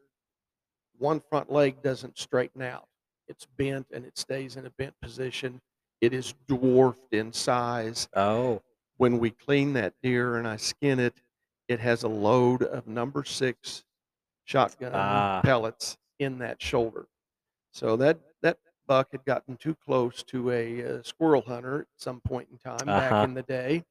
one 0.97 1.21
front 1.29 1.51
leg 1.51 1.81
doesn't 1.83 2.17
straighten 2.17 2.61
out. 2.61 2.87
It's 3.27 3.45
bent 3.57 3.87
and 3.93 4.05
it 4.05 4.17
stays 4.17 4.55
in 4.57 4.65
a 4.65 4.69
bent 4.71 4.93
position. 5.01 5.61
It 6.01 6.13
is 6.13 6.33
dwarfed 6.47 7.13
in 7.13 7.31
size. 7.31 8.07
Oh. 8.15 8.61
When 8.97 9.17
we 9.19 9.31
clean 9.31 9.73
that 9.73 9.93
deer 10.03 10.37
and 10.37 10.47
I 10.47 10.57
skin 10.57 10.99
it, 10.99 11.15
it 11.67 11.79
has 11.79 12.03
a 12.03 12.07
load 12.07 12.63
of 12.63 12.87
number 12.87 13.23
six 13.23 13.83
shotgun 14.45 14.91
Ah. 14.93 15.41
pellets 15.43 15.97
in 16.19 16.37
that 16.39 16.61
shoulder. 16.61 17.07
So 17.71 17.95
that 17.97 18.19
that 18.41 18.59
buck 18.87 19.09
had 19.11 19.25
gotten 19.25 19.57
too 19.57 19.75
close 19.75 20.23
to 20.23 20.51
a, 20.51 20.83
uh 20.99 21.03
squirrel 21.03 21.41
hunter 21.41 21.81
at 21.81 21.87
some 21.97 22.21
point 22.21 22.49
in 22.51 22.57
time 22.57 22.93
back 22.93 23.15
Uh-huh. 23.15 23.23
in 23.23 23.33
the 23.33 23.43
day, 23.43 23.83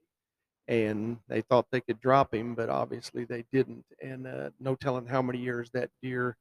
and 0.68 1.18
they 1.28 1.42
thought 1.42 1.66
they 1.70 1.80
could 1.80 2.00
drop 2.00 2.34
him, 2.34 2.54
but 2.54 2.68
obviously 2.70 3.24
they 3.24 3.44
didn't. 3.52 3.84
And 4.02 4.26
uh, 4.26 4.50
no 4.60 4.74
telling 4.76 5.06
how 5.06 5.22
many 5.22 5.38
years 5.38 5.70
that 5.72 5.90
deer 6.02 6.36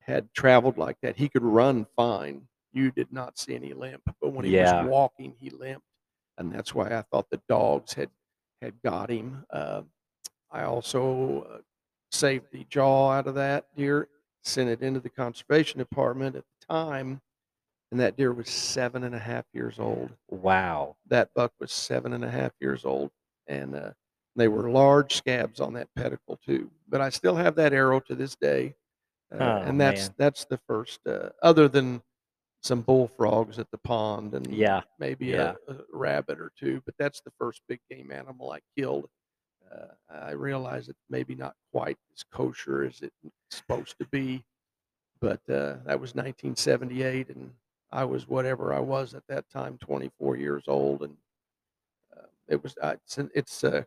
had 0.00 0.32
traveled 0.34 0.78
like 0.78 0.96
that. 1.02 1.16
He 1.16 1.28
could 1.28 1.42
run 1.44 1.86
fine. 1.96 2.48
You 2.72 2.90
did 2.92 3.12
not 3.12 3.38
see 3.38 3.54
any 3.54 3.72
limp, 3.74 4.02
but 4.20 4.32
when 4.32 4.44
he 4.44 4.52
Yeah. 4.52 4.82
was 4.82 4.90
walking, 4.90 5.34
he 5.38 5.50
limped, 5.50 5.86
and 6.38 6.52
that's 6.52 6.74
why 6.74 6.88
I 6.96 7.02
thought 7.02 7.28
the 7.30 7.42
dogs 7.48 7.92
had 7.94 8.10
had 8.62 8.80
got 8.82 9.10
him. 9.10 9.44
Uh, 9.50 9.82
I 10.50 10.64
also 10.64 11.42
uh, 11.42 11.58
saved 12.12 12.46
the 12.52 12.64
jaw 12.64 13.10
out 13.12 13.26
of 13.26 13.34
that 13.36 13.74
deer, 13.76 14.08
sent 14.42 14.68
it 14.70 14.82
into 14.82 15.00
the 15.00 15.10
conservation 15.10 15.78
department 15.78 16.36
at 16.36 16.44
the 16.44 16.66
time, 16.74 17.20
and 17.90 18.00
that 18.00 18.16
deer 18.16 18.32
was 18.32 18.48
seven 18.48 19.04
and 19.04 19.14
a 19.14 19.18
half 19.18 19.44
years 19.52 19.78
old. 19.78 20.10
Wow. 20.28 20.96
That 21.08 21.30
buck 21.34 21.52
was 21.60 21.72
seven 21.72 22.12
and 22.12 22.24
a 22.24 22.30
half 22.30 22.52
years 22.60 22.84
old, 22.84 23.10
and 23.46 23.74
uh, 23.74 23.92
they 24.36 24.48
were 24.48 24.70
large 24.70 25.14
scabs 25.16 25.60
on 25.60 25.72
that 25.74 25.88
pedicle 25.96 26.38
too. 26.44 26.70
But 26.88 27.00
I 27.00 27.08
still 27.10 27.36
have 27.36 27.56
that 27.56 27.72
arrow 27.72 28.00
to 28.00 28.14
this 28.14 28.36
day, 28.36 28.74
uh, 29.32 29.36
Oh, 29.42 29.56
and 29.68 29.80
that's 29.80 30.06
man. 30.08 30.14
that's 30.18 30.44
the 30.44 30.58
first. 30.68 31.00
Uh, 31.06 31.30
other 31.42 31.68
than 31.68 32.02
some 32.62 32.82
bullfrogs 32.82 33.58
at 33.58 33.70
the 33.70 33.78
pond 33.78 34.34
and 34.34 34.46
Yeah. 34.54 34.82
maybe 34.98 35.26
Yeah. 35.26 35.54
a, 35.68 35.72
a 35.72 35.78
rabbit 35.94 36.38
or 36.38 36.52
two, 36.58 36.82
but 36.84 36.94
that's 36.98 37.20
the 37.22 37.30
first 37.38 37.62
big 37.68 37.80
game 37.90 38.12
animal 38.12 38.52
I 38.52 38.60
killed. 38.76 39.08
Uh, 39.72 39.86
I 40.10 40.32
realize 40.32 40.88
it's 40.88 41.02
maybe 41.08 41.34
not 41.34 41.54
quite 41.72 41.96
as 42.14 42.22
kosher 42.24 42.84
as 42.84 43.00
it's 43.02 43.16
supposed 43.50 43.96
to 43.98 44.06
be, 44.08 44.44
but 45.20 45.40
uh, 45.48 45.76
that 45.86 45.98
was 46.00 46.14
1978, 46.14 47.30
and 47.30 47.50
I 47.92 48.04
was 48.04 48.28
whatever 48.28 48.72
I 48.74 48.80
was 48.80 49.14
at 49.14 49.22
that 49.28 49.48
time, 49.50 49.78
24 49.78 50.36
years 50.36 50.64
old, 50.68 51.02
and 51.02 51.16
uh, 52.16 52.26
it 52.48 52.62
was 52.62 52.74
uh, 52.82 52.94
it's 53.04 53.18
it's 53.34 53.64
uh, 53.64 53.82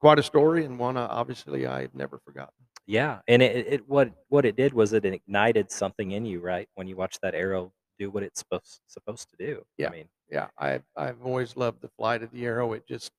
quite 0.00 0.18
a 0.18 0.22
story 0.22 0.64
and 0.64 0.78
one 0.78 0.96
uh, 0.96 1.06
obviously 1.10 1.66
I've 1.66 1.94
never 1.94 2.18
forgotten. 2.18 2.54
Yeah. 2.86 3.20
And 3.28 3.42
it, 3.42 3.66
it 3.66 3.88
what 3.88 4.10
what 4.28 4.44
it 4.44 4.56
did 4.56 4.72
was 4.72 4.92
it 4.92 5.04
ignited 5.04 5.70
something 5.70 6.12
in 6.12 6.24
you, 6.24 6.40
right? 6.40 6.68
When 6.74 6.86
you 6.88 6.96
watch 6.96 7.18
that 7.22 7.34
arrow 7.34 7.72
do 7.98 8.10
what 8.10 8.22
it's 8.22 8.40
supposed 8.40 8.80
supposed 8.86 9.28
to 9.30 9.36
do. 9.36 9.64
Yeah. 9.76 9.88
I 9.88 9.90
mean, 9.92 10.08
Yeah, 10.30 10.48
I 10.58 10.80
I've 10.96 11.20
always 11.24 11.56
loved 11.56 11.80
the 11.82 11.88
flight 11.98 12.22
of 12.22 12.30
the 12.32 12.46
arrow. 12.46 12.72
It 12.74 12.86
just 12.86 13.10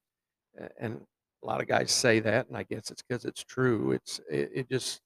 and 0.80 1.02
a 1.44 1.46
lot 1.46 1.62
of 1.62 1.68
guys 1.68 1.92
say 1.92 2.20
that, 2.22 2.48
and 2.48 2.58
I 2.58 2.64
guess 2.64 2.92
it's 2.92 3.02
because 3.08 3.26
it's 3.26 3.44
true. 3.44 3.92
It's 3.94 4.20
it, 4.30 4.52
it 4.54 4.70
just 4.70 5.02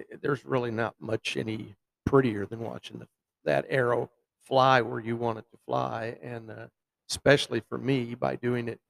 i- 0.00 0.16
there's 0.22 0.44
really 0.44 0.70
not 0.70 0.94
much 1.00 1.36
any 1.36 1.74
prettier 2.06 2.46
than 2.46 2.60
watching 2.60 2.98
the, 2.98 3.06
that 3.44 3.66
arrow 3.68 4.10
fly 4.44 4.80
where 4.80 5.00
you 5.00 5.16
want 5.16 5.38
it 5.38 5.44
to 5.52 5.58
fly, 5.66 6.16
and 6.22 6.50
uh, 6.50 6.66
especially 7.10 7.60
for 7.68 7.78
me 7.78 8.14
by 8.14 8.36
doing 8.36 8.68
it 8.68 8.80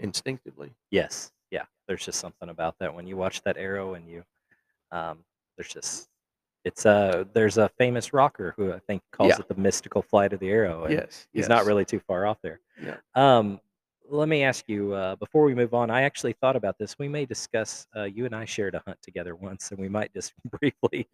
instinctively. 0.00 0.72
yes. 0.90 1.32
Yeah. 1.50 1.64
There's 1.86 2.04
just 2.04 2.20
something 2.20 2.50
about 2.50 2.74
that 2.80 2.94
when 2.94 3.06
you 3.06 3.16
watch 3.16 3.42
that 3.44 3.56
arrow 3.56 3.94
and 3.94 4.06
you 4.06 4.22
um 4.92 5.18
there's 5.56 5.72
just 5.72 6.08
it's 6.64 6.84
a 6.84 7.26
there's 7.32 7.56
a 7.56 7.70
famous 7.78 8.12
rocker 8.12 8.52
who 8.56 8.72
I 8.72 8.78
think 8.80 9.02
calls 9.12 9.30
Yeah. 9.30 9.36
it 9.40 9.48
the 9.48 9.54
mystical 9.54 10.02
flight 10.02 10.32
of 10.34 10.40
the 10.40 10.50
arrow 10.50 10.84
and 10.84 10.92
Yes, 10.92 11.26
he's 11.32 11.48
not 11.48 11.64
really 11.64 11.86
too 11.86 12.00
far 12.00 12.26
off 12.26 12.36
there. 12.42 12.60
Yeah. 12.82 12.96
Um, 13.14 13.60
let 14.10 14.28
me 14.28 14.42
ask 14.42 14.68
you 14.68 14.92
uh, 14.92 15.16
before 15.16 15.44
we 15.44 15.54
move 15.54 15.72
on. 15.74 15.90
I 15.90 16.02
actually 16.02 16.32
thought 16.34 16.56
about 16.56 16.76
this. 16.78 16.98
We 16.98 17.08
may 17.08 17.26
discuss. 17.26 17.86
Uh, 17.96 18.04
you 18.04 18.24
and 18.26 18.34
I 18.34 18.44
shared 18.46 18.74
a 18.74 18.82
hunt 18.86 18.96
together 19.02 19.34
once, 19.36 19.70
and 19.70 19.78
we 19.78 19.88
might 19.90 20.12
just 20.14 20.32
briefly 20.60 21.06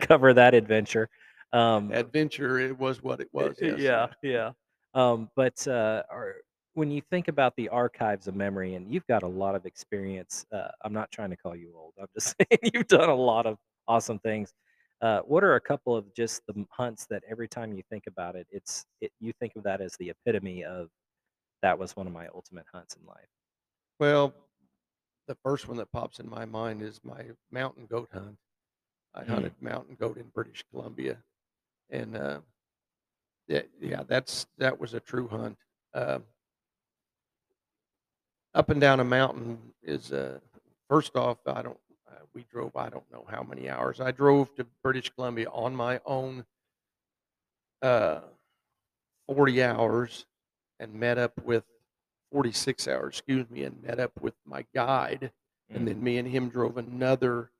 cover 0.00 0.32
that 0.34 0.52
adventure. 0.54 1.08
Um, 1.52 1.92
Adventure, 1.92 2.58
it 2.58 2.78
was 2.78 3.02
what 3.02 3.20
it 3.20 3.28
was. 3.32 3.56
Yes. 3.60 3.78
yeah, 3.78 4.06
yeah. 4.22 4.52
Um, 4.94 5.28
but 5.36 5.66
uh, 5.66 6.02
are, 6.10 6.36
when 6.74 6.90
you 6.90 7.02
think 7.10 7.28
about 7.28 7.54
the 7.56 7.68
archives 7.68 8.28
of 8.28 8.34
memory, 8.36 8.74
and 8.74 8.92
you've 8.92 9.06
got 9.06 9.22
a 9.22 9.28
lot 9.28 9.54
of 9.54 9.66
experience. 9.66 10.46
Uh, 10.52 10.68
I'm 10.84 10.92
not 10.92 11.10
trying 11.10 11.30
to 11.30 11.36
call 11.36 11.56
you 11.56 11.72
old. 11.76 11.94
I'm 12.00 12.06
just 12.14 12.34
saying 12.50 12.72
you've 12.72 12.86
done 12.88 13.08
a 13.08 13.14
lot 13.14 13.46
of 13.46 13.58
awesome 13.88 14.18
things. 14.20 14.52
Uh, 15.02 15.20
what 15.20 15.42
are 15.42 15.54
a 15.56 15.60
couple 15.60 15.96
of 15.96 16.14
just 16.14 16.42
the 16.46 16.64
hunts 16.70 17.06
that 17.08 17.22
every 17.28 17.48
time 17.48 17.72
you 17.72 17.82
think 17.90 18.04
about 18.06 18.36
it, 18.36 18.46
it's 18.50 18.84
it, 19.00 19.10
you 19.18 19.32
think 19.40 19.56
of 19.56 19.62
that 19.62 19.80
as 19.80 19.96
the 19.98 20.10
epitome 20.10 20.62
of 20.64 20.88
that 21.62 21.78
was 21.78 21.96
one 21.96 22.06
of 22.06 22.12
my 22.12 22.28
ultimate 22.34 22.66
hunts 22.72 22.96
in 22.96 23.06
life. 23.06 23.28
Well, 23.98 24.34
the 25.26 25.36
first 25.44 25.68
one 25.68 25.76
that 25.78 25.90
pops 25.92 26.20
in 26.20 26.28
my 26.28 26.44
mind 26.44 26.82
is 26.82 27.00
my 27.04 27.24
mountain 27.50 27.86
goat 27.86 28.08
hunt. 28.12 28.36
I 29.14 29.22
Mm. 29.22 29.28
hunted 29.28 29.52
mountain 29.60 29.96
goat 29.98 30.18
in 30.18 30.28
British 30.34 30.64
Columbia, 30.70 31.22
and 31.90 32.16
uh, 32.16 32.40
yeah, 33.48 33.62
yeah, 33.80 34.02
that's 34.06 34.46
that 34.58 34.78
was 34.78 34.94
a 34.94 35.00
true 35.00 35.28
hunt. 35.28 35.58
Uh, 35.94 36.20
up 38.54 38.70
and 38.70 38.80
down 38.80 39.00
a 39.00 39.04
mountain 39.04 39.58
is 39.82 40.12
uh, 40.12 40.38
first 40.88 41.16
off, 41.16 41.38
I 41.46 41.62
don't. 41.62 41.78
Uh, 42.10 42.20
we 42.34 42.44
drove. 42.50 42.76
I 42.76 42.88
don't 42.88 43.10
know 43.12 43.24
how 43.28 43.42
many 43.42 43.68
hours. 43.68 44.00
I 44.00 44.10
drove 44.10 44.54
to 44.56 44.66
British 44.82 45.10
Columbia 45.10 45.48
on 45.50 45.74
my 45.74 46.00
own. 46.06 46.44
Uh, 47.82 48.20
forty 49.26 49.62
hours, 49.62 50.26
and 50.78 50.92
met 50.94 51.18
up 51.18 51.40
with 51.44 51.64
forty-six 52.32 52.86
hours. 52.88 53.14
Excuse 53.18 53.48
me, 53.50 53.64
and 53.64 53.82
met 53.82 53.98
up 53.98 54.12
with 54.20 54.34
my 54.44 54.64
guide 54.74 55.32
and 55.70 55.82
Mm. 55.82 55.86
then 55.86 56.02
me 56.02 56.18
and 56.18 56.28
him 56.28 56.48
drove 56.48 56.76
another 56.76 57.50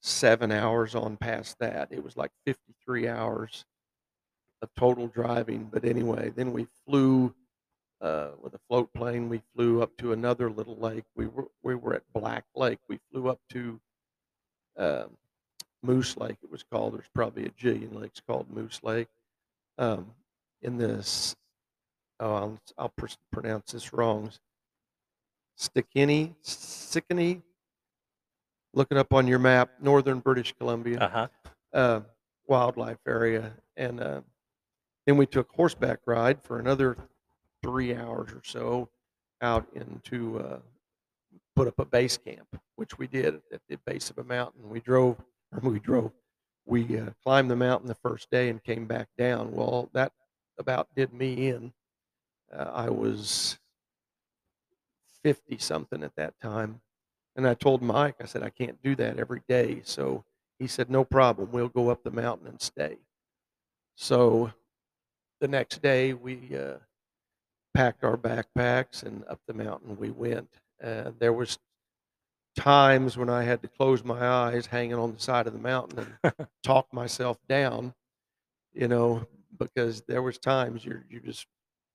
seven 0.00 0.50
hours 0.50 0.94
on 0.94 1.16
past 1.16 1.58
that. 1.60 1.88
It 1.90 2.02
was 2.02 2.16
like 2.16 2.30
53 2.46 3.08
hours 3.08 3.64
of 4.62 4.68
total 4.76 5.08
driving. 5.08 5.68
But 5.72 5.84
anyway, 5.84 6.32
then 6.34 6.52
we 6.52 6.66
flew 6.86 7.34
uh, 8.00 8.30
with 8.42 8.54
a 8.54 8.60
float 8.68 8.92
plane. 8.94 9.28
We 9.28 9.42
flew 9.54 9.82
up 9.82 9.96
to 9.98 10.12
another 10.12 10.50
little 10.50 10.76
lake. 10.76 11.04
We 11.14 11.26
were 11.26 11.48
we 11.62 11.74
were 11.74 11.94
at 11.94 12.02
Black 12.12 12.44
Lake. 12.54 12.78
We 12.88 12.98
flew 13.10 13.28
up 13.28 13.40
to 13.50 13.80
uh, 14.76 15.04
Moose 15.82 16.16
Lake. 16.16 16.36
It 16.42 16.50
was 16.50 16.62
called. 16.62 16.94
There's 16.94 17.10
probably 17.14 17.46
a 17.46 17.50
jillion 17.50 17.94
lakes 17.94 18.20
called 18.26 18.50
Moose 18.50 18.80
Lake. 18.82 19.08
Um, 19.78 20.12
in 20.62 20.76
this, 20.76 21.34
oh, 22.20 22.34
I'll, 22.34 22.60
I'll 22.76 22.88
pr- 22.90 23.06
pronounce 23.32 23.72
this 23.72 23.92
wrong. 23.92 24.30
Stickini, 25.58 26.34
Stickini. 26.44 27.42
Look 28.74 28.88
it 28.90 28.96
up 28.96 29.12
on 29.12 29.26
your 29.26 29.38
map, 29.38 29.70
northern 29.80 30.20
British 30.20 30.54
Columbia 30.58 30.98
Uh 31.00 31.08
huh. 31.08 31.28
uh, 31.72 32.00
wildlife 32.46 32.98
area, 33.06 33.52
and 33.76 34.00
uh, 34.00 34.20
then 35.06 35.16
we 35.16 35.26
took 35.26 35.50
horseback 35.50 36.00
ride 36.06 36.42
for 36.42 36.58
another 36.58 36.96
three 37.62 37.94
hours 37.94 38.30
or 38.32 38.42
so 38.44 38.88
out 39.42 39.66
into 39.74 40.38
uh, 40.38 40.58
put 41.56 41.66
up 41.68 41.78
a 41.78 41.84
base 41.84 42.16
camp, 42.16 42.46
which 42.76 42.96
we 42.98 43.06
did 43.06 43.40
at 43.52 43.60
the 43.68 43.76
base 43.86 44.10
of 44.10 44.18
a 44.18 44.24
mountain. 44.24 44.68
We 44.68 44.80
drove, 44.80 45.16
or 45.52 45.60
we 45.70 45.80
drove, 45.80 46.12
we 46.66 46.98
uh, 46.98 47.10
climbed 47.24 47.50
the 47.50 47.56
mountain 47.56 47.88
the 47.88 47.94
first 47.96 48.30
day 48.30 48.48
and 48.50 48.62
came 48.62 48.86
back 48.86 49.08
down. 49.18 49.52
Well, 49.52 49.90
that 49.94 50.12
about 50.58 50.88
did 50.94 51.12
me 51.12 51.48
in. 51.48 51.72
Uh, 52.56 52.70
I 52.72 52.90
was 52.90 53.58
50 55.22 55.58
something 55.58 56.02
at 56.02 56.14
that 56.16 56.34
time. 56.40 56.80
And 57.40 57.48
I 57.48 57.54
told 57.54 57.80
Mike, 57.80 58.16
I 58.20 58.26
said, 58.26 58.42
I 58.42 58.50
can't 58.50 58.76
do 58.82 58.94
that 58.96 59.18
every 59.18 59.40
day. 59.48 59.80
So 59.82 60.24
he 60.58 60.66
said, 60.66 60.90
No 60.90 61.04
problem. 61.04 61.48
We'll 61.50 61.70
go 61.70 61.88
up 61.88 62.04
the 62.04 62.10
mountain 62.10 62.48
and 62.48 62.60
stay. 62.60 62.98
So 63.96 64.52
the 65.40 65.48
next 65.48 65.80
day, 65.80 66.12
we 66.12 66.54
uh, 66.54 66.74
packed 67.72 68.04
our 68.04 68.18
backpacks 68.18 69.04
and 69.04 69.24
up 69.26 69.40
the 69.46 69.54
mountain 69.54 69.96
we 69.96 70.10
went. 70.10 70.50
Uh, 70.84 71.12
there 71.18 71.32
was 71.32 71.58
times 72.56 73.16
when 73.16 73.30
I 73.30 73.44
had 73.44 73.62
to 73.62 73.68
close 73.68 74.04
my 74.04 74.20
eyes 74.22 74.66
hanging 74.66 74.96
on 74.96 75.14
the 75.14 75.18
side 75.18 75.46
of 75.46 75.54
the 75.54 75.58
mountain 75.58 76.18
and 76.22 76.34
talk 76.62 76.92
myself 76.92 77.38
down, 77.48 77.94
you 78.74 78.86
know, 78.86 79.26
because 79.58 80.02
there 80.02 80.20
was 80.20 80.36
times 80.36 80.84
you 80.84 81.00
you 81.08 81.20
just 81.20 81.46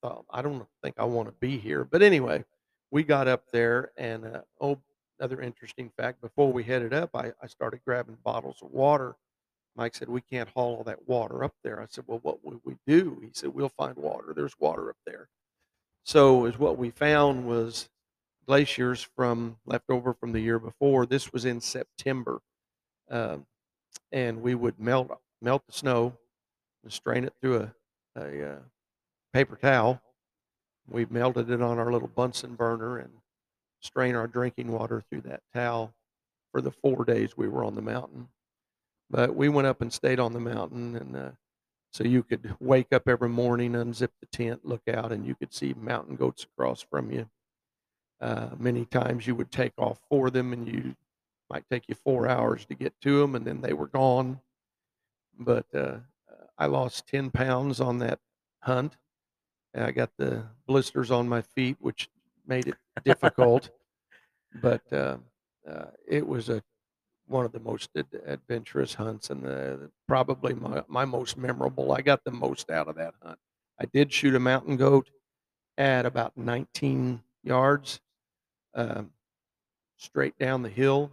thought, 0.02 0.26
I 0.28 0.42
don't 0.42 0.66
think 0.82 0.96
I 0.98 1.06
want 1.06 1.28
to 1.28 1.34
be 1.34 1.60
here. 1.60 1.84
But 1.84 2.02
anyway, 2.02 2.44
we 2.90 3.04
got 3.04 3.28
up 3.28 3.44
there 3.52 3.92
and 3.96 4.26
uh, 4.26 4.42
oh 4.60 4.80
another 5.20 5.42
interesting 5.42 5.92
fact. 5.98 6.22
Before 6.22 6.52
we 6.52 6.64
headed 6.64 6.94
up, 6.94 7.12
I, 7.14 7.34
I 7.42 7.48
started 7.48 7.82
grabbing 7.86 8.18
bottles 8.24 8.58
of 8.62 8.72
water. 8.72 9.16
Mike 9.76 9.96
said, 9.96 10.10
"We 10.10 10.22
can't 10.22 10.50
haul 10.50 10.78
all 10.78 10.84
that 10.86 11.08
water 11.08 11.44
up 11.44 11.54
there." 11.64 11.82
I 11.82 11.88
said, 11.90 12.06
"Well, 12.08 12.20
what 12.22 12.44
would 12.44 12.62
we 12.64 12.78
do?" 12.88 13.20
He 13.22 13.30
said, 13.34 13.54
"We'll 13.54 13.70
find 13.70 13.98
water. 13.98 14.34
There's 14.36 14.60
water 14.60 14.90
up 14.90 14.98
there." 15.06 15.30
So, 16.04 16.46
is 16.46 16.58
what 16.58 16.78
we 16.78 16.92
found 16.92 17.48
was 17.48 17.90
glaciers 18.48 19.02
from 19.02 19.58
left 19.66 19.90
over 19.90 20.14
from 20.14 20.32
the 20.32 20.40
year 20.40 20.60
before. 20.60 21.06
This 21.06 21.34
was 21.34 21.46
in 21.46 21.60
September, 21.62 22.42
um, 23.10 23.46
and 24.12 24.42
we 24.42 24.56
would 24.56 24.80
melt 24.80 25.12
melt 25.42 25.64
the 25.68 25.74
snow 25.74 26.18
and 26.84 26.94
strain 26.94 27.26
it 27.26 27.34
through 27.42 27.62
a 27.62 27.76
a 28.16 28.52
uh, 28.52 28.60
paper 29.34 29.58
towel. 29.58 30.02
We 30.88 31.06
melted 31.10 31.50
it 31.50 31.62
on 31.62 31.80
our 31.80 31.92
little 31.92 32.08
Bunsen 32.08 32.56
burner 32.56 32.98
and 32.98 33.12
strain 33.86 34.16
our 34.16 34.28
drinking 34.28 34.72
water 34.72 35.04
through 35.10 35.22
that 35.22 35.44
towel 35.54 35.94
for 36.52 36.62
the 36.62 36.72
four 36.72 37.06
days 37.06 37.38
we 37.38 37.48
were 37.48 37.64
on 37.64 37.76
the 37.76 37.82
mountain. 37.82 38.28
But 39.10 39.36
we 39.36 39.50
went 39.50 39.68
up 39.68 39.82
and 39.82 39.94
stayed 39.94 40.20
on 40.20 40.34
the 40.34 40.40
mountain, 40.40 40.96
and 40.96 41.16
uh, 41.16 41.32
so 41.92 42.04
you 42.04 42.24
could 42.24 42.56
wake 42.60 42.92
up 42.92 43.08
every 43.08 43.30
morning, 43.30 43.74
unzip 43.74 44.10
the 44.20 44.28
tent, 44.32 44.66
look 44.66 44.82
out, 44.88 45.12
and 45.12 45.26
you 45.26 45.36
could 45.36 45.54
see 45.54 45.74
mountain 45.74 46.16
goats 46.16 46.44
across 46.44 46.82
from 46.82 47.12
you. 47.12 47.30
Uh, 48.20 48.50
many 48.58 48.86
times 48.86 49.28
you 49.28 49.36
would 49.36 49.52
take 49.52 49.74
off 49.78 50.00
for 50.10 50.30
them, 50.30 50.54
and 50.54 50.68
you 50.68 50.96
might 51.50 51.66
take 51.70 51.88
you 51.88 51.96
four 51.96 52.28
hours 52.28 52.66
to 52.66 52.74
get 52.74 52.94
to 53.02 53.20
them, 53.20 53.36
and 53.36 53.46
then 53.46 53.62
they 53.62 53.74
were 53.74 53.88
gone. 53.88 54.40
But 55.38 55.68
uh, 55.74 55.98
I 56.58 56.66
lost 56.66 57.08
10 57.08 57.30
pounds 57.30 57.80
on 57.80 58.00
that 58.00 58.20
hunt. 58.62 58.98
I 59.78 59.92
got 59.92 60.12
the 60.18 60.46
blisters 60.66 61.12
on 61.12 61.28
my 61.28 61.42
feet, 61.42 61.78
which 61.80 62.10
made 62.48 62.68
it 62.68 62.76
difficult. 63.04 63.70
but 64.62 64.82
uh, 64.94 65.18
uh, 65.70 65.86
it 66.08 66.26
was 66.26 66.50
a 66.50 66.62
one 67.28 67.44
of 67.46 67.52
the 67.52 67.60
most 67.60 67.90
ad- 67.98 68.06
adventurous 68.26 68.94
hunts 68.94 69.32
and 69.32 69.44
the, 69.44 69.90
probably 70.08 70.54
my, 70.54 70.84
my 70.88 71.06
most 71.06 71.38
memorable. 71.38 71.92
I 71.92 72.02
got 72.02 72.24
the 72.24 72.32
most 72.32 72.70
out 72.70 72.88
of 72.88 72.96
that 72.98 73.16
hunt. 73.22 73.40
I 73.82 73.86
did 73.86 74.14
shoot 74.14 74.36
a 74.36 74.40
mountain 74.40 74.78
goat 74.78 75.10
at 75.78 76.06
about 76.06 76.38
19 76.38 77.22
yards 77.44 78.00
um, 78.76 79.10
straight 79.98 80.38
down 80.38 80.62
the 80.62 80.70
hill. 80.70 81.12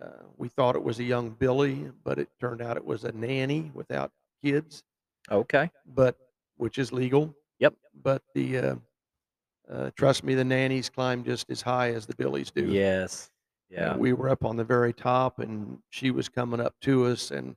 Uh, 0.00 0.22
we 0.36 0.48
thought 0.48 0.76
it 0.76 0.82
was 0.82 1.00
a 1.00 1.04
young 1.04 1.30
Billy, 1.30 1.90
but 2.04 2.18
it 2.18 2.28
turned 2.40 2.62
out 2.62 2.76
it 2.76 2.84
was 2.84 3.02
a 3.04 3.12
nanny 3.12 3.70
without 3.74 4.10
kids, 4.42 4.84
Okay. 5.30 5.68
but 5.94 6.16
which 6.56 6.78
is 6.78 6.92
legal. 6.92 7.34
Yep. 7.58 7.74
But 8.02 8.22
the 8.34 8.58
uh, 9.72 9.90
trust 9.96 10.22
me, 10.24 10.34
the 10.34 10.44
nannies 10.44 10.88
climb 10.88 11.24
just 11.24 11.50
as 11.50 11.62
high 11.62 11.92
as 11.92 12.06
the 12.06 12.14
Billies 12.16 12.50
do. 12.50 12.66
Yes. 12.66 13.30
Yeah. 13.70 13.96
we 13.96 14.12
were 14.12 14.28
up 14.28 14.44
on 14.44 14.56
the 14.56 14.64
very 14.64 14.92
top, 14.92 15.38
and 15.38 15.78
she 15.88 16.10
was 16.10 16.28
coming 16.28 16.60
up 16.60 16.74
to 16.82 17.06
us, 17.06 17.30
and 17.30 17.56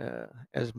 uh, 0.00 0.26
as 0.54 0.72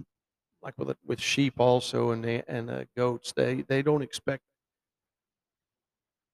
like 0.63 0.74
with 0.77 0.98
with 1.06 1.22
sheep 1.22 1.60
also 1.60 2.12
and 2.12 2.25
and 2.25 2.70
uh, 2.72 2.86
goats, 2.98 3.34
they 3.36 3.62
they 3.62 3.84
don't 3.84 4.01
expect 4.01 4.42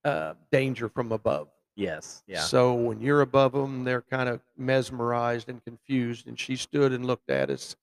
uh, 0.06 0.36
danger 0.52 0.88
from 0.88 1.12
above. 1.12 1.50
Yes. 1.76 2.24
Yeah. 2.28 2.42
So 2.42 2.74
when 2.74 3.02
you're 3.02 3.22
above 3.22 3.52
them, 3.54 3.84
they're 3.84 4.02
kind 4.02 4.30
of 4.30 4.42
mesmerized 4.58 5.50
and 5.50 5.64
confused. 5.64 6.28
And 6.28 6.40
she 6.40 6.56
stood 6.56 6.92
and 6.92 7.06
looked 7.06 7.30
at 7.30 7.50
us, 7.50 7.76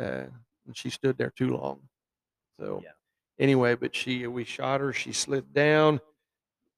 uh, 0.00 0.24
and 0.66 0.74
she 0.74 0.90
stood 0.90 1.16
there 1.18 1.32
too 1.36 1.56
long. 1.56 1.80
So 2.60 2.80
Yeah. 2.82 2.90
Anyway, 3.42 3.74
but 3.74 3.94
she 3.94 4.26
we 4.26 4.44
shot 4.44 4.80
her. 4.80 4.92
She 4.92 5.12
slid 5.12 5.52
down, 5.52 6.00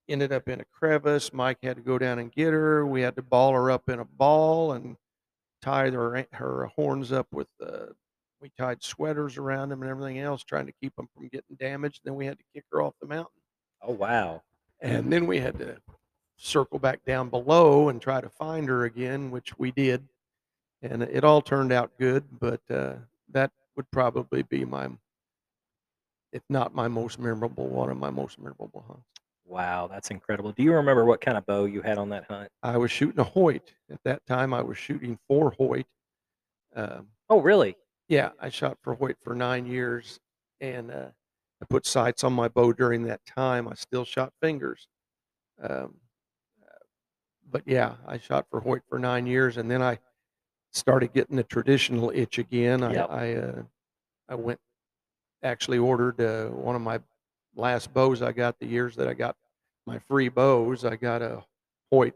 ended 0.09 0.33
up 0.33 0.49
in 0.49 0.61
a 0.61 0.65
crevice. 0.65 1.33
Mike 1.33 1.59
had 1.63 1.77
to 1.77 1.83
go 1.83 1.99
down 1.99 2.19
and 2.19 2.33
get 2.33 2.53
her. 2.53 2.85
We 2.87 3.03
had 3.03 3.15
to 3.17 3.23
ball 3.23 3.53
her 3.53 3.71
up 3.71 3.89
in 3.89 4.01
a 4.01 4.05
ball 4.05 4.73
and 4.73 4.97
tie 5.63 5.91
her 5.91 6.27
her 6.33 6.67
horns 6.75 7.13
up 7.13 7.29
with. 7.31 7.49
Uh, 7.65 7.93
we 8.41 8.51
tied 8.59 8.83
sweaters 8.83 9.39
around 9.39 9.69
them 9.69 9.83
and 9.83 9.91
everything 9.91 10.19
else, 10.19 10.43
trying 10.43 10.67
to 10.67 10.73
keep 10.73 10.97
them 10.97 11.09
from 11.15 11.29
getting 11.29 11.57
damaged. 11.59 12.01
Then 12.05 12.15
we 12.15 12.27
had 12.27 12.39
to 12.39 12.45
kick 12.53 12.65
her 12.73 12.83
off 12.83 12.95
the 13.01 13.07
mountain. 13.07 13.41
Oh 13.81 13.93
wow. 13.93 14.43
And 14.81 15.11
then 15.11 15.27
we 15.27 15.41
had 15.41 15.59
to 15.61 15.79
circle 16.37 16.79
back 16.79 17.05
down 17.05 17.31
below 17.31 17.89
and 17.89 18.03
try 18.03 18.21
to 18.21 18.29
find 18.29 18.69
her 18.69 18.85
again, 18.85 19.31
which 19.31 19.59
we 19.59 19.71
did. 19.71 20.07
And 20.83 21.03
it 21.03 21.25
all 21.25 21.41
turned 21.41 21.73
out 21.73 21.93
good, 21.99 22.25
but 22.39 22.61
uh, 22.69 22.95
that 23.33 23.51
would 23.77 23.91
probably 23.91 24.43
be 24.43 24.67
my, 24.67 24.91
if 26.35 26.43
not 26.51 26.75
my 26.75 26.89
most 26.89 27.19
memorable, 27.19 27.69
one 27.69 27.89
of 27.91 27.97
my 27.97 28.11
most 28.11 28.39
memorable 28.39 28.85
hunts. 28.87 29.07
Wow. 29.47 29.87
That's 29.87 30.11
incredible. 30.11 30.53
Do 30.53 30.63
you 30.63 30.73
remember 30.75 31.05
what 31.05 31.21
kind 31.21 31.39
of 31.39 31.47
bow 31.47 31.65
you 31.65 31.81
had 31.81 31.97
on 31.97 32.09
that 32.11 32.25
hunt? 32.29 32.51
I 32.63 32.77
was 32.77 32.91
shooting 32.91 33.21
a 33.21 33.25
Hoyt. 33.25 33.73
At 33.91 34.01
that 34.05 34.27
time, 34.27 34.53
I 34.53 34.61
was 34.61 34.77
shooting 34.77 35.19
for 35.29 35.53
Hoyt. 35.53 35.87
Um, 36.75 37.09
Oh 37.31 37.41
really? 37.41 37.77
yeah, 38.09 38.31
I 38.41 38.51
shot 38.51 38.79
for 38.83 38.95
Hoyt 38.95 39.17
for 39.23 39.35
nine 39.35 39.65
years, 39.65 40.19
and 40.61 40.91
uh, 40.91 41.09
I 41.63 41.65
put 41.71 41.87
sights 41.87 42.25
on 42.25 42.33
my 42.33 42.49
bow 42.49 42.73
during 42.73 43.05
that 43.05 43.25
time. 43.25 43.69
I 43.69 43.75
still 43.75 44.05
shot 44.05 44.33
fingers. 44.43 44.89
Um, 45.63 46.01
but 47.49 47.63
yeah, 47.67 47.95
I 48.07 48.19
shot 48.19 48.47
for 48.51 48.61
Hoyt 48.61 48.83
for 48.89 48.99
nine 48.99 49.27
years, 49.27 49.57
and 49.57 49.71
then 49.71 49.81
I 49.83 50.01
started 50.73 51.13
getting 51.13 51.37
the 51.37 51.45
traditional 51.45 52.11
itch 52.13 52.39
again. 52.39 52.83
I 52.83 52.93
Yep. 52.93 53.11
I, 53.11 53.35
uh, 53.35 53.63
I 54.29 54.35
went 54.35 54.61
actually 55.45 55.79
ordered 55.79 56.21
uh, 56.21 56.47
one 56.49 56.75
of 56.75 56.83
my 56.83 56.99
last 57.55 57.93
bows 57.95 58.23
I 58.23 58.33
got 58.33 58.59
the 58.59 58.67
years 58.67 58.97
that 58.97 59.07
I 59.07 59.15
got 59.15 59.37
my 59.87 59.99
free 60.01 60.29
bows. 60.29 60.85
I 60.85 60.97
got 60.97 61.23
a 61.23 61.45
Hoyt 61.93 62.15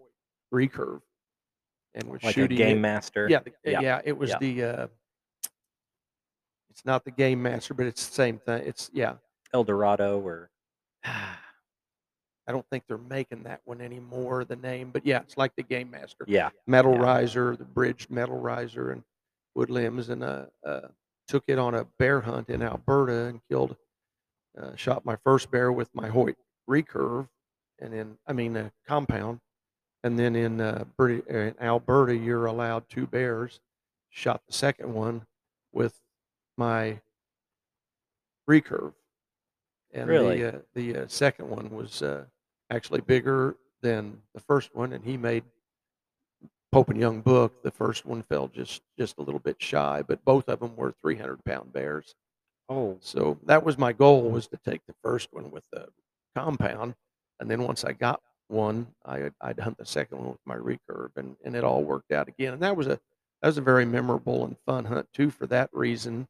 recurve, 0.52 1.00
and 1.94 2.04
was 2.10 2.22
Like 2.24 2.30
a 2.36 2.40
shooting 2.40 2.56
game 2.58 2.78
it. 2.78 2.80
master. 2.80 3.28
Yeah, 3.30 3.40
the, 3.40 3.52
Yeah, 3.64 3.80
yeah, 3.80 4.00
it 4.04 4.16
was 4.16 4.30
yeah. 4.30 4.38
the. 4.40 4.62
Uh, 4.64 4.86
it's 6.70 6.84
not 6.84 7.04
the 7.04 7.10
game 7.10 7.42
master, 7.42 7.74
but 7.74 7.86
it's 7.86 8.06
the 8.08 8.14
same 8.14 8.38
thing. 8.38 8.62
It's 8.64 8.90
yeah. 8.92 9.14
El 9.52 9.64
Dorado 9.64 10.20
or 10.20 10.50
I 11.04 12.52
don't 12.52 12.64
think 12.70 12.84
they're 12.88 12.96
making 12.98 13.42
that 13.44 13.60
one 13.64 13.80
anymore. 13.80 14.44
The 14.44 14.56
name, 14.56 14.90
but 14.92 15.04
yeah, 15.04 15.20
it's 15.20 15.36
like 15.36 15.54
the 15.56 15.62
game 15.62 15.90
master. 15.90 16.24
yeah. 16.26 16.50
metal 16.66 16.94
Yeah. 16.94 17.00
riser, 17.00 17.56
the 17.56 17.64
bridged 17.64 18.10
metal 18.10 18.38
riser, 18.38 18.90
and 18.92 19.02
wood 19.54 19.70
limbs, 19.70 20.08
and 20.08 20.22
uh, 20.22 20.46
uh, 20.64 20.88
took 21.28 21.44
it 21.46 21.58
on 21.58 21.74
a 21.74 21.84
bear 21.98 22.22
hunt 22.22 22.48
in 22.48 22.62
Alberta 22.62 23.26
and 23.26 23.40
killed, 23.48 23.76
uh, 24.60 24.74
shot 24.74 25.04
my 25.04 25.16
first 25.24 25.50
bear 25.50 25.70
with 25.70 25.94
my 25.94 26.08
Hoyt 26.08 26.36
recurve, 26.68 27.28
and 27.78 27.92
then 27.92 28.18
I 28.26 28.32
mean 28.32 28.56
uh, 28.56 28.70
compound, 28.86 29.40
and 30.02 30.18
then 30.18 30.34
in 30.34 30.60
uh, 30.60 30.84
British, 30.96 31.26
in 31.26 31.54
Alberta 31.60 32.16
you're 32.16 32.46
allowed 32.46 32.88
two 32.88 33.06
bears. 33.06 33.60
Shot 34.10 34.40
the 34.46 34.54
second 34.54 34.92
one 34.92 35.26
with 35.72 36.00
my 36.56 37.00
recurve, 38.48 38.94
and 39.92 40.08
Really? 40.08 40.40
the 40.40 40.56
uh, 40.56 40.58
the 40.74 40.96
uh, 40.96 41.08
second 41.08 41.50
one 41.50 41.70
was 41.70 42.02
uh, 42.02 42.24
actually 42.70 43.02
bigger 43.02 43.56
than 43.82 44.22
the 44.34 44.40
first 44.40 44.74
one, 44.74 44.92
and 44.94 45.04
he 45.04 45.16
made 45.16 45.44
Pope 46.72 46.90
and 46.90 47.00
Young 47.00 47.20
book. 47.20 47.62
The 47.62 47.70
first 47.70 48.04
one 48.06 48.22
fell 48.22 48.48
just 48.48 48.82
just 48.98 49.18
a 49.18 49.22
little 49.22 49.40
bit 49.40 49.56
shy, 49.60 50.02
but 50.06 50.24
both 50.24 50.48
of 50.48 50.60
them 50.60 50.76
were 50.76 50.92
300 51.00 51.44
pound 51.44 51.72
bears. 51.72 52.14
Oh 52.68 52.98
So 53.00 53.38
that 53.44 53.64
was 53.64 53.78
my 53.78 53.92
goal 53.92 54.30
was 54.30 54.46
to 54.48 54.58
take 54.58 54.82
the 54.86 54.94
first 55.02 55.28
one 55.32 55.50
with 55.50 55.64
the 55.72 55.88
compound, 56.36 56.94
and 57.40 57.50
then 57.50 57.62
once 57.62 57.84
I 57.84 57.92
got 57.92 58.20
one, 58.48 58.86
I, 59.04 59.30
I'd 59.40 59.60
hunt 59.60 59.78
the 59.78 59.86
second 59.86 60.18
one 60.18 60.28
with 60.30 60.40
my 60.46 60.56
recurve, 60.56 61.16
and, 61.16 61.36
and 61.44 61.54
it 61.54 61.64
all 61.64 61.84
worked 61.84 62.12
out 62.12 62.28
again. 62.28 62.54
And 62.54 62.62
that 62.62 62.76
was 62.76 62.86
a 62.86 62.98
that 63.42 63.48
was 63.48 63.58
a 63.58 63.62
very 63.62 63.84
memorable 63.84 64.44
and 64.44 64.56
fun 64.66 64.84
hunt 64.86 65.06
too 65.12 65.30
for 65.30 65.46
that 65.46 65.70
reason, 65.72 66.28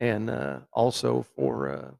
and 0.00 0.30
uh, 0.30 0.60
also 0.72 1.24
for 1.36 1.68
uh, 1.70 1.90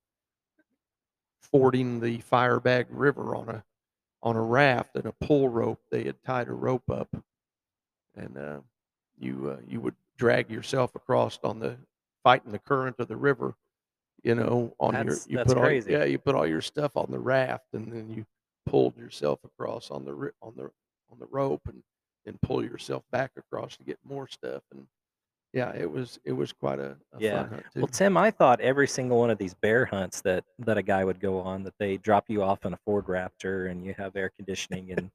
fording 1.43 2.01
the 2.01 2.19
Firebag 2.19 2.87
River 2.89 3.35
on 3.35 3.49
a 3.49 3.65
on 4.23 4.37
a 4.37 4.43
raft 4.43 4.97
and 4.97 5.07
a 5.07 5.13
pull 5.13 5.49
rope. 5.49 5.81
They 5.91 6.05
had 6.05 6.23
tied 6.25 6.49
a 6.49 6.53
rope 6.53 6.91
up, 6.91 7.09
and 8.19 8.37
uh, 8.37 8.59
you 9.19 9.51
uh, 9.57 9.61
you 9.67 9.81
would 9.81 9.95
drag 10.17 10.51
yourself 10.51 10.95
across 10.95 11.39
on 11.45 11.59
the 11.61 11.77
fighting 12.25 12.53
the 12.53 12.59
current 12.59 12.97
of 12.99 13.09
the 13.09 13.17
river. 13.17 13.55
You 14.25 14.35
know, 14.35 14.75
on 14.81 14.95
That's- 14.95 15.27
your 15.29 15.31
you 15.33 15.37
that's 15.39 15.55
put 15.55 15.63
crazy. 15.63 15.95
all 15.95 16.01
yeah 16.01 16.05
you 16.07 16.19
put 16.19 16.35
all 16.35 16.47
your 16.47 16.61
stuff 16.61 16.97
on 16.97 17.07
the 17.11 17.19
raft, 17.21 17.67
and 17.73 17.93
then 17.93 18.11
you 18.11 18.27
pulled 18.67 18.97
yourself 18.99 19.39
across 19.45 19.91
on 19.91 20.05
the 20.05 20.13
on 20.43 20.55
the 20.57 20.71
on 21.11 21.19
the 21.19 21.27
rope, 21.31 21.63
and 21.67 21.83
and 22.27 22.41
pull 22.43 22.63
yourself 22.65 23.05
back 23.13 23.31
across 23.37 23.77
to 23.77 23.85
get 23.85 23.99
more 24.05 24.27
stuff. 24.29 24.63
And 24.73 24.87
yeah, 25.55 25.73
it 25.75 25.91
was 25.91 26.19
it 26.25 26.33
was 26.33 26.53
quite 26.53 26.79
a, 26.81 26.97
a 27.15 27.21
Yeah. 27.21 27.43
fun 27.43 27.49
hunt 27.51 27.63
too. 27.73 27.81
Well, 27.81 27.87
Tim, 27.87 28.17
I 28.17 28.31
thought 28.33 28.61
every 28.61 28.89
single 28.89 29.19
one 29.19 29.31
of 29.31 29.39
these 29.39 29.55
bear 29.55 29.87
hunts 29.87 30.21
that 30.23 30.45
that 30.59 30.77
a 30.77 30.83
guy 30.83 31.05
would 31.05 31.21
go 31.21 31.39
on, 31.41 31.63
that 31.63 31.75
they 31.79 31.97
drop 31.97 32.25
you 32.29 32.43
off 32.43 32.67
in 32.67 32.73
a 32.75 32.79
Ford 32.85 33.07
Raptor 33.07 33.71
and 33.71 33.85
you 33.87 33.95
have 33.97 34.17
air 34.17 34.31
conditioning 34.37 34.93
and 34.93 35.11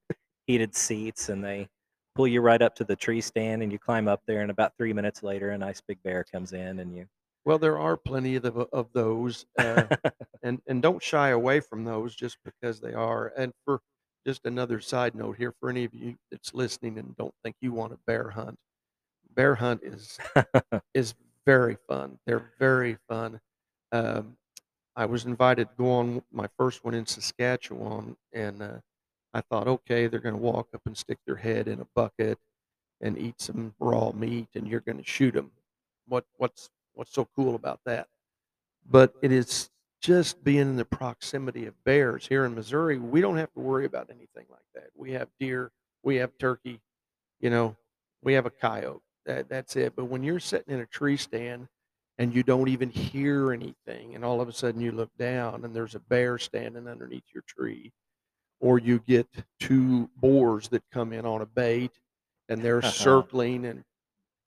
heated 0.47 0.73
seats, 0.75 1.27
and 1.29 1.43
they 1.43 1.67
pull 2.15 2.27
you 2.27 2.41
right 2.41 2.61
up 2.61 2.75
to 2.75 2.83
the 2.83 2.95
tree 2.95 3.21
stand 3.21 3.63
and 3.63 3.71
you 3.71 3.79
climb 3.79 4.07
up 4.07 4.21
there, 4.25 4.41
and 4.41 4.51
about 4.51 4.73
three 4.77 4.93
minutes 4.93 5.23
later, 5.23 5.51
a 5.51 5.57
nice 5.57 5.81
big 5.81 6.01
bear 6.03 6.23
comes 6.23 6.53
in 6.53 6.79
and 6.79 6.95
you. 6.95 7.07
Well, 7.45 7.59
there 7.59 7.77
are 7.77 7.97
plenty 7.97 8.35
of 8.37 8.43
the, 8.43 8.51
of 8.71 8.87
those, 8.93 9.45
uh, 9.59 9.83
and 10.43 10.61
and 10.67 10.81
don't 10.81 11.03
shy 11.03 11.29
away 11.29 11.59
from 11.59 11.83
those 11.83 12.15
just 12.15 12.37
because 12.45 12.79
they 12.79 12.93
are. 12.93 13.33
And 13.37 13.51
for 13.65 13.81
just 14.25 14.45
another 14.45 14.79
side 14.79 15.15
note 15.15 15.37
here 15.37 15.53
for 15.59 15.69
any 15.69 15.83
of 15.83 15.93
you 15.93 16.15
that's 16.31 16.53
listening 16.53 16.97
and 16.97 17.15
don't 17.17 17.33
think 17.43 17.55
you 17.61 17.73
want 17.73 17.91
to 17.91 17.99
bear 18.07 18.29
hunt. 18.29 18.57
Bear 19.35 19.55
hunt 19.55 19.81
is 19.83 20.17
is 20.93 21.15
very 21.45 21.77
fun. 21.87 22.17
They're 22.25 22.51
very 22.59 22.97
fun. 23.09 23.39
Um, 23.91 24.37
I 24.95 25.05
was 25.05 25.25
invited 25.25 25.69
to 25.69 25.75
go 25.77 25.91
on 25.91 26.21
my 26.31 26.47
first 26.57 26.85
one 26.85 26.93
in 26.93 27.05
Saskatchewan, 27.05 28.15
and 28.31 28.61
uh, 28.61 28.77
I 29.33 29.41
thought, 29.41 29.67
okay, 29.67 30.07
they're 30.07 30.19
going 30.19 30.35
to 30.35 30.41
walk 30.41 30.69
up 30.73 30.81
and 30.85 30.95
stick 30.95 31.17
their 31.25 31.35
head 31.35 31.67
in 31.67 31.79
a 31.81 31.87
bucket 31.95 32.37
and 33.01 33.17
eat 33.17 33.41
some 33.41 33.73
raw 33.79 34.11
meat, 34.11 34.49
and 34.55 34.67
you're 34.67 34.79
going 34.79 34.97
to 34.97 35.03
shoot 35.03 35.33
them. 35.33 35.51
What 36.07 36.25
what's 36.37 36.69
what's 36.93 37.13
so 37.13 37.27
cool 37.35 37.55
about 37.55 37.79
that? 37.85 38.07
But 38.89 39.13
it 39.21 39.31
is 39.31 39.69
just 40.01 40.43
being 40.43 40.59
in 40.59 40.75
the 40.75 40.85
proximity 40.85 41.65
of 41.65 41.83
bears 41.85 42.27
here 42.27 42.45
in 42.45 42.53
Missouri. 42.53 42.97
We 42.97 43.21
don't 43.21 43.37
have 43.37 43.53
to 43.53 43.59
worry 43.59 43.85
about 43.85 44.09
anything 44.09 44.45
like 44.49 44.65
that. 44.75 44.89
We 44.95 45.11
have 45.13 45.29
deer, 45.39 45.71
we 46.03 46.17
have 46.17 46.37
turkey, 46.37 46.81
you 47.39 47.49
know, 47.49 47.75
we 48.21 48.33
have 48.33 48.45
a 48.45 48.51
coyote. 48.51 49.01
That 49.25 49.49
that's 49.49 49.75
it. 49.75 49.93
But 49.95 50.05
when 50.05 50.23
you're 50.23 50.39
sitting 50.39 50.73
in 50.73 50.81
a 50.81 50.85
tree 50.85 51.17
stand 51.17 51.67
and 52.17 52.35
you 52.35 52.43
don't 52.43 52.67
even 52.67 52.89
hear 52.89 53.53
anything, 53.53 54.15
and 54.15 54.23
all 54.23 54.41
of 54.41 54.49
a 54.49 54.53
sudden 54.53 54.81
you 54.81 54.91
look 54.91 55.15
down 55.17 55.63
and 55.65 55.75
there's 55.75 55.95
a 55.95 55.99
bear 55.99 56.37
standing 56.37 56.87
underneath 56.87 57.23
your 57.33 57.43
tree, 57.47 57.93
or 58.63 58.79
you 58.79 58.97
get 58.99 59.27
two 59.59 60.09
boars 60.15 60.69
that 60.69 60.81
come 60.89 61.11
in 61.11 61.25
on 61.25 61.41
a 61.41 61.45
bait 61.45 61.91
and 62.47 62.61
they're 62.61 62.81
circling 62.81 63.65
and 63.65 63.83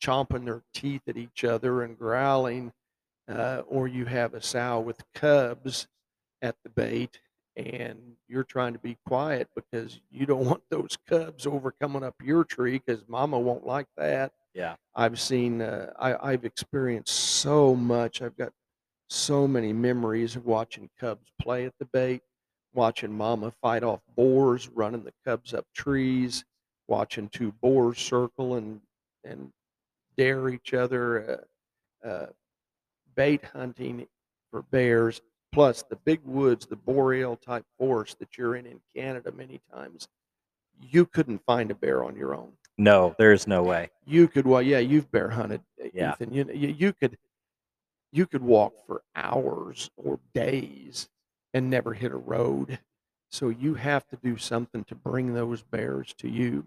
chomping 0.03 0.47
their 0.47 0.63
teeth 0.73 1.03
at 1.07 1.19
each 1.19 1.45
other 1.45 1.83
and 1.83 1.99
growling, 1.99 2.73
uh, 3.29 3.61
or 3.69 3.87
you 3.87 4.07
have 4.07 4.33
a 4.33 4.41
sow 4.41 4.81
with 4.81 5.05
cubs 5.15 5.87
at 6.41 6.57
the 6.65 6.71
bait 6.71 7.21
and 7.57 7.99
you're 8.27 8.45
trying 8.45 8.73
to 8.73 8.79
be 8.79 8.97
quiet 9.07 9.49
because 9.55 10.01
you 10.11 10.25
don't 10.25 10.47
want 10.47 10.63
those 10.71 10.97
cubs 11.07 11.47
over 11.47 11.71
coming 11.79 12.03
up 12.03 12.15
your 12.23 12.43
tree 12.43 12.81
because 12.85 13.05
mama 13.09 13.39
won't 13.39 13.67
like 13.67 13.89
that. 13.99 14.33
Yeah. 14.55 14.77
I've 14.95 15.21
seen, 15.21 15.61
uh, 15.61 15.93
I, 15.99 16.33
I've 16.33 16.47
experienced 16.47 17.15
so 17.15 17.75
much. 17.75 18.23
I've 18.23 18.37
got 18.39 18.53
so 19.11 19.47
many 19.47 19.75
memories 19.75 20.37
of 20.37 20.47
watching 20.47 20.89
cubs 20.99 21.31
play 21.41 21.67
at 21.67 21.75
the 21.79 21.85
bait, 21.85 22.23
watching 22.77 23.13
mama 23.13 23.51
fight 23.63 23.83
off 23.83 24.01
boars, 24.15 24.69
running 24.69 25.03
the 25.03 25.13
cubs 25.25 25.55
up 25.55 25.67
trees, 25.75 26.45
watching 26.87 27.29
two 27.31 27.51
boars 27.61 27.99
circle 27.99 28.55
and 28.55 28.81
and 29.25 29.51
dare 30.17 30.49
each 30.51 30.73
other, 30.73 31.45
uh, 32.05 32.07
uh, 32.07 32.27
bait 33.17 33.43
hunting 33.53 34.07
for 34.51 34.63
bears, 34.63 35.21
plus 35.53 35.83
the 35.83 35.97
big 35.97 36.21
woods, 36.25 36.65
the 36.67 36.77
boreal 36.77 37.37
type 37.37 37.65
forest 37.79 38.19
that 38.21 38.39
you're 38.39 38.55
in 38.57 38.67
in 38.67 38.81
Canada 38.95 39.33
many 39.33 39.61
times. 39.75 40.07
You 40.81 41.07
couldn't 41.07 41.43
find 41.45 41.71
a 41.71 41.75
bear 41.75 42.05
on 42.05 42.15
your 42.17 42.35
own 42.35 42.53
No, 42.79 43.15
there's 43.19 43.47
no 43.47 43.63
way. 43.63 43.91
you 44.07 44.29
could 44.29 44.47
well 44.47 44.63
yeah 44.63 44.79
you've 44.79 45.11
bear 45.11 45.31
hunted 45.31 45.63
uh, 45.83 45.89
Yeah. 45.93 46.13
ethan 46.13 46.33
you, 46.33 46.45
you 46.53 46.69
you 46.69 46.93
could 46.93 47.17
you 48.13 48.27
could 48.27 48.43
walk 48.43 48.75
for 48.87 49.03
hours 49.17 49.91
or 49.97 50.21
days 50.35 51.09
and 51.57 51.71
never 51.71 51.95
hit 51.95 52.13
a 52.13 52.17
road 52.17 52.79
so 53.31 53.49
you 53.49 53.75
have 53.75 54.07
to 54.09 54.17
do 54.17 54.37
something 54.37 54.85
to 54.85 54.95
bring 54.95 55.33
those 55.33 55.63
bears 55.63 56.13
to 56.19 56.29
you 56.29 56.65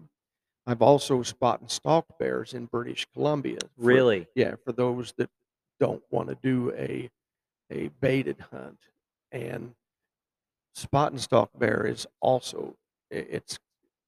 i've 0.66 0.82
also 0.82 1.22
spot 1.22 1.60
and 1.60 1.70
stalked 1.70 2.18
bears 2.18 2.52
in 2.54 2.66
british 2.66 3.06
columbia 3.14 3.58
for- 3.76 3.84
Really? 3.84 4.26
yeah 4.34 4.54
for 4.64 4.72
those 4.72 5.12
that 5.16 5.30
don't 5.78 6.02
want 6.10 6.28
to 6.28 6.36
do 6.42 6.72
a 6.76 7.08
a 7.70 7.88
baited 8.00 8.38
hunt 8.50 8.80
and 9.30 9.74
spot 10.74 11.12
and 11.12 11.20
stalk 11.20 11.50
bear 11.56 11.86
is 11.86 12.06
also 12.20 12.74
it's 13.12 13.58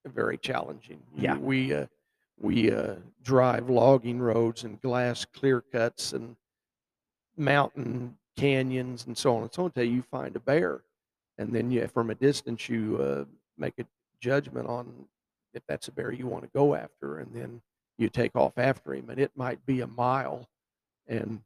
very 0.04 0.36
challenging 0.36 1.00
Yeah. 1.16 1.36
we 1.36 1.72
uh, 1.72 1.86
we 2.40 2.72
uh, 2.72 2.96
drive 3.22 3.70
logging 3.70 4.18
roads 4.20 4.64
and 4.64 4.80
glass 4.80 5.24
clear 5.24 5.60
cuts 5.60 6.12
and 6.12 6.34
mountain 7.36 8.16
canyons 8.36 9.06
and 9.06 9.16
so 9.16 9.36
on. 9.36 9.42
And 9.42 9.52
so 9.52 9.62
on 9.62 9.66
until 9.66 9.84
you 9.84 10.02
find 10.10 10.36
a 10.36 10.40
bear 10.40 10.82
and 11.38 11.52
then 11.52 11.70
you 11.70 11.86
from 11.88 12.10
a 12.10 12.14
distance 12.14 12.68
you 12.68 12.98
uh, 13.00 13.24
make 13.58 13.74
a 13.78 13.86
judgment 14.20 14.68
on 14.68 14.86
if 15.54 15.62
that's 15.66 15.88
a 15.88 15.92
bear 15.92 16.12
you 16.12 16.26
want 16.26 16.44
to 16.44 16.50
go 16.54 16.74
after 16.74 17.18
and 17.18 17.34
then 17.34 17.60
you 17.98 18.08
take 18.08 18.34
off 18.36 18.52
after 18.56 18.94
him 18.94 19.10
and 19.10 19.18
it 19.18 19.30
might 19.36 19.64
be 19.66 19.80
a 19.80 19.86
mile 19.86 20.48
and 21.08 21.40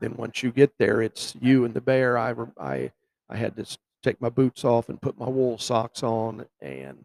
then 0.00 0.14
once 0.16 0.42
you 0.42 0.50
get 0.50 0.72
there 0.78 1.02
it's 1.02 1.34
you 1.40 1.64
and 1.64 1.74
the 1.74 1.80
bear. 1.80 2.18
I 2.18 2.34
i 2.60 2.90
i 3.28 3.36
had 3.36 3.56
to 3.56 3.78
take 4.02 4.20
my 4.20 4.28
boots 4.28 4.64
off 4.64 4.88
and 4.88 5.00
put 5.00 5.18
my 5.18 5.28
wool 5.28 5.58
socks 5.58 6.02
on 6.02 6.46
and 6.60 7.04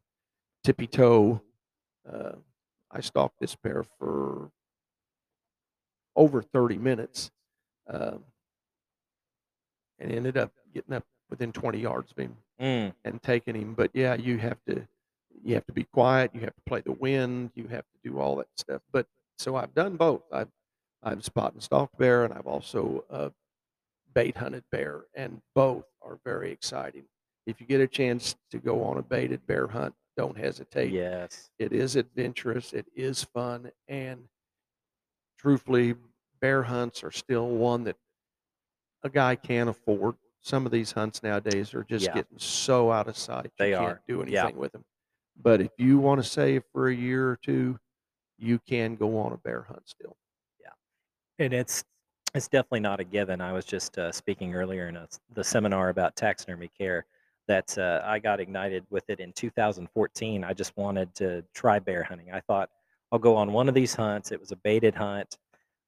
tippy 0.63 0.88
toe 0.88 1.41
uh, 2.12 2.34
i 2.91 3.00
stalked 3.00 3.39
this 3.39 3.56
bear 3.56 3.84
for 3.98 4.52
over 6.15 6.41
30 6.41 6.78
minutes 6.78 7.32
um, 7.89 8.24
and 10.00 10.12
ended 10.12 10.38
up 10.38 10.52
getting 10.74 10.94
up 10.94 11.06
within 11.30 11.52
20 11.52 11.80
yards 11.80 12.12
of 12.12 12.18
him 12.18 12.36
Mm. 12.60 12.94
and 13.06 13.22
taking 13.24 13.56
him. 13.56 13.74
But 13.74 13.92
yeah, 13.94 14.16
you 14.16 14.38
have 14.38 14.58
to 14.66 14.88
you 15.44 15.56
have 15.56 15.66
to 15.68 15.72
be 15.74 15.86
quiet. 15.86 16.32
You 16.34 16.42
have 16.42 16.56
to 16.56 16.62
play 16.66 16.82
the 16.82 16.92
wind. 16.92 17.52
You 17.56 17.68
have 17.68 17.86
to 17.86 17.98
do 18.10 18.20
all 18.20 18.36
that 18.38 18.48
stuff. 18.58 18.82
But 18.92 19.08
so 19.38 19.56
I've 19.56 19.74
done 19.74 19.96
both. 19.96 20.24
I've 20.34 20.50
I've 21.02 21.24
spot 21.24 21.54
and 21.54 21.64
stalked 21.64 21.98
bear, 21.98 22.26
and 22.26 22.34
I've 22.34 22.48
also 22.48 23.06
uh, 23.10 23.30
bait 24.14 24.36
hunted 24.36 24.66
bear, 24.72 25.06
and 25.16 25.42
both 25.56 25.86
are 26.02 26.20
very 26.26 26.52
exciting. 26.52 27.06
If 27.46 27.62
you 27.62 27.68
get 27.68 27.80
a 27.80 27.88
chance 27.88 28.36
to 28.52 28.58
go 28.58 28.84
on 28.84 28.98
a 28.98 29.02
baited 29.02 29.48
bear 29.48 29.68
hunt, 29.68 29.96
don't 30.18 30.38
hesitate. 30.38 30.92
Yes. 30.92 31.50
It 31.58 31.72
is 31.72 31.96
adventurous. 31.96 32.74
It 32.74 32.88
is 32.94 33.24
fun, 33.24 33.72
and 33.88 34.28
truthfully, 35.38 35.96
bear 36.42 36.64
hunts 36.64 37.04
are 37.04 37.12
still 37.12 37.48
one 37.48 37.84
that 37.86 37.96
a 39.04 39.10
guy 39.10 39.36
can't 39.36 39.70
afford. 39.70 40.16
Some 40.42 40.66
of 40.66 40.72
these 40.72 40.92
hunts 40.92 41.22
nowadays 41.24 41.74
are 41.74 41.84
just 41.84 42.06
Yeah. 42.06 42.14
getting 42.14 42.38
so 42.40 42.92
out 42.92 43.08
of 43.08 43.18
sight. 43.18 43.46
You 43.46 43.52
They 43.58 43.72
can't 43.72 43.84
are. 43.84 44.02
do 44.08 44.24
Yeah. 44.28 44.44
anything 44.44 44.58
with 44.60 44.72
them. 44.72 44.86
But 45.42 45.62
if 45.62 45.72
you 45.78 46.00
want 46.00 46.22
to 46.24 46.28
save 46.30 46.64
for 46.72 46.88
a 46.90 46.94
year 46.96 47.30
or 47.30 47.38
two, 47.38 47.80
you 48.38 48.60
can 48.60 48.96
go 48.96 49.18
on 49.18 49.34
a 49.34 49.38
bear 49.38 49.64
hunt 49.64 49.88
still. 49.88 50.18
Yeah. 50.60 50.70
And 51.40 51.54
it's 51.54 51.84
it's 52.36 52.48
definitely 52.48 52.82
not 52.82 53.00
a 53.00 53.04
given. 53.04 53.42
I 53.42 53.52
was 53.54 53.66
just 53.66 53.98
uh, 53.98 54.12
speaking 54.12 54.54
earlier 54.54 54.88
in 54.88 54.98
a, 54.98 55.02
s- 55.04 55.20
the 55.34 55.44
seminar 55.44 55.90
about 55.90 56.16
taxidermy 56.16 56.68
care 56.78 57.08
that 57.48 57.76
uh, 57.76 58.04
I 58.06 58.20
got 58.20 58.40
ignited 58.40 58.86
with 58.92 59.10
it 59.10 59.20
in 59.20 59.34
2014. 59.34 60.44
I 60.44 60.54
just 60.54 60.78
wanted 60.78 61.16
to 61.16 61.44
try 61.56 61.80
bear 61.80 62.04
hunting. 62.04 62.32
I 62.32 62.40
thought 62.42 62.70
I'll 63.12 63.18
go 63.18 63.36
on 63.36 63.52
one 63.52 63.68
of 63.68 63.74
these 63.74 63.96
hunts. 63.96 64.32
It 64.32 64.40
was 64.40 64.52
a 64.52 64.56
baited 64.58 64.94
hunt. 64.94 65.40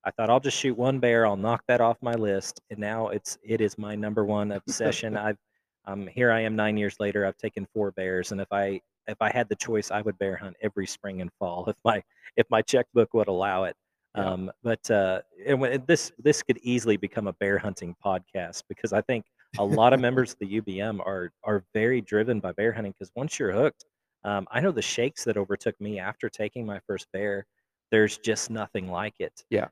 I 0.04 0.12
thought 0.12 0.30
I'll 0.30 0.40
just 0.40 0.58
shoot 0.58 0.78
one 0.78 1.00
bear. 1.00 1.26
I'll 1.28 1.38
knock 1.38 1.64
that 1.68 1.82
off 1.82 1.98
my 2.02 2.14
list. 2.14 2.62
And 2.70 2.80
now 2.80 3.10
it's 3.10 3.38
it 3.44 3.62
is 3.62 3.78
my 3.78 3.96
number 3.96 4.26
one 4.26 4.52
obsession. 4.52 5.16
I've 5.18 5.38
um, 5.86 6.08
here 6.08 6.32
I 6.32 6.42
am 6.42 6.56
nine 6.56 6.78
years 6.78 6.96
later. 7.00 7.26
I've 7.26 7.38
taken 7.38 7.68
four 7.74 7.92
bears, 7.92 8.32
and 8.32 8.42
if 8.42 8.48
I 8.52 8.82
if 9.08 9.18
I 9.20 9.32
had 9.32 9.50
the 9.50 9.56
choice, 9.56 9.92
I 9.92 10.02
would 10.02 10.18
bear 10.20 10.36
hunt 10.36 10.56
every 10.62 10.88
spring 10.88 11.22
and 11.22 11.32
fall 11.40 11.66
if 11.70 11.76
my 11.84 12.02
if 12.38 12.48
my 12.50 12.62
checkbook 12.62 13.14
would 13.14 13.28
allow 13.28 13.64
it. 13.66 13.76
Yeah. 14.16 14.26
Um, 14.26 14.52
but 14.64 14.90
uh, 14.92 15.22
and 15.46 15.60
when- 15.62 15.84
this 15.88 16.12
this 16.20 16.44
could 16.44 16.60
easily 16.64 16.98
become 16.98 17.28
a 17.28 17.34
bear 17.34 17.58
hunting 17.58 17.96
podcast 18.04 18.64
because 18.68 18.94
I 18.94 19.02
think 19.02 19.26
a 19.58 19.64
lot 19.80 19.94
of 19.94 20.00
members 20.00 20.34
of 20.34 20.40
the 20.40 20.62
UBM 20.62 21.00
are 21.00 21.32
are 21.44 21.64
very 21.74 22.02
driven 22.02 22.40
by 22.40 22.52
bear 22.54 22.72
hunting 22.74 22.94
because 22.98 23.12
once 23.16 23.40
you're 23.40 23.52
hooked, 23.54 23.86
um, 24.24 24.48
I 24.52 24.60
know 24.62 24.72
the 24.72 24.82
shakes 24.82 25.24
that 25.26 25.38
overtook 25.38 25.80
me 25.80 26.00
after 26.00 26.30
taking 26.30 26.66
my 26.66 26.80
first 26.88 27.08
bear. 27.14 27.46
There's 27.92 28.18
just 28.18 28.50
nothing 28.50 28.90
like 28.90 29.16
it. 29.20 29.44
Yeah. 29.50 29.68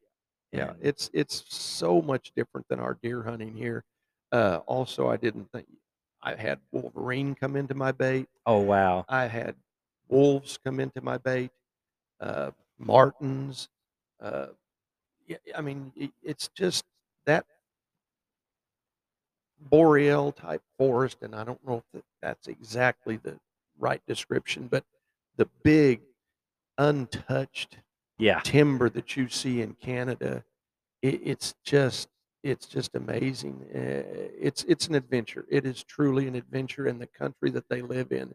Yeah, 0.51 0.73
it's 0.81 1.09
it's 1.13 1.43
so 1.47 2.01
much 2.01 2.31
different 2.35 2.67
than 2.69 2.79
our 2.79 2.97
deer 3.01 3.23
hunting 3.23 3.53
here. 3.53 3.83
Uh, 4.31 4.59
also, 4.65 5.07
I 5.09 5.17
didn't 5.17 5.51
think 5.51 5.67
I 6.21 6.35
had 6.35 6.59
wolverine 6.71 7.35
come 7.35 7.55
into 7.55 7.75
my 7.75 7.91
bait. 7.91 8.27
oh 8.45 8.59
wow. 8.59 9.05
I 9.07 9.27
had 9.27 9.55
wolves 10.07 10.57
come 10.63 10.79
into 10.79 11.01
my 11.01 11.17
bait, 11.17 11.51
uh, 12.19 12.51
martens. 12.77 13.69
Uh, 14.21 14.47
yeah, 15.27 15.38
I 15.55 15.62
mean, 15.62 15.91
it, 15.95 16.12
it's 16.23 16.49
just 16.55 16.83
that 17.25 17.45
boreal 19.59 20.31
type 20.31 20.63
forest, 20.77 21.17
and 21.21 21.35
I 21.35 21.43
don't 21.43 21.65
know 21.67 21.77
if 21.77 21.83
that, 21.93 22.03
that's 22.21 22.47
exactly 22.47 23.17
the 23.17 23.38
right 23.77 24.01
description, 24.07 24.67
but 24.69 24.83
the 25.38 25.47
big, 25.63 26.01
untouched 26.77 27.77
Yeah. 28.19 28.41
timber 28.43 28.89
that 28.91 29.15
you 29.17 29.27
see 29.29 29.62
in 29.62 29.73
Canada, 29.73 30.43
it, 31.01 31.21
it's 31.23 31.55
just 31.63 32.10
it's 32.43 32.67
just 32.67 32.95
amazing. 32.95 33.65
Uh, 33.73 34.03
it's 34.39 34.63
it's 34.65 34.88
an 34.88 34.95
adventure. 34.95 35.45
It 35.49 35.65
is 35.65 35.84
truly 35.84 36.27
an 36.27 36.36
adventure, 36.36 36.88
and 36.88 37.01
the 37.01 37.08
country 37.08 37.49
that 37.51 37.67
they 37.69 37.82
live 37.82 38.12
in 38.12 38.34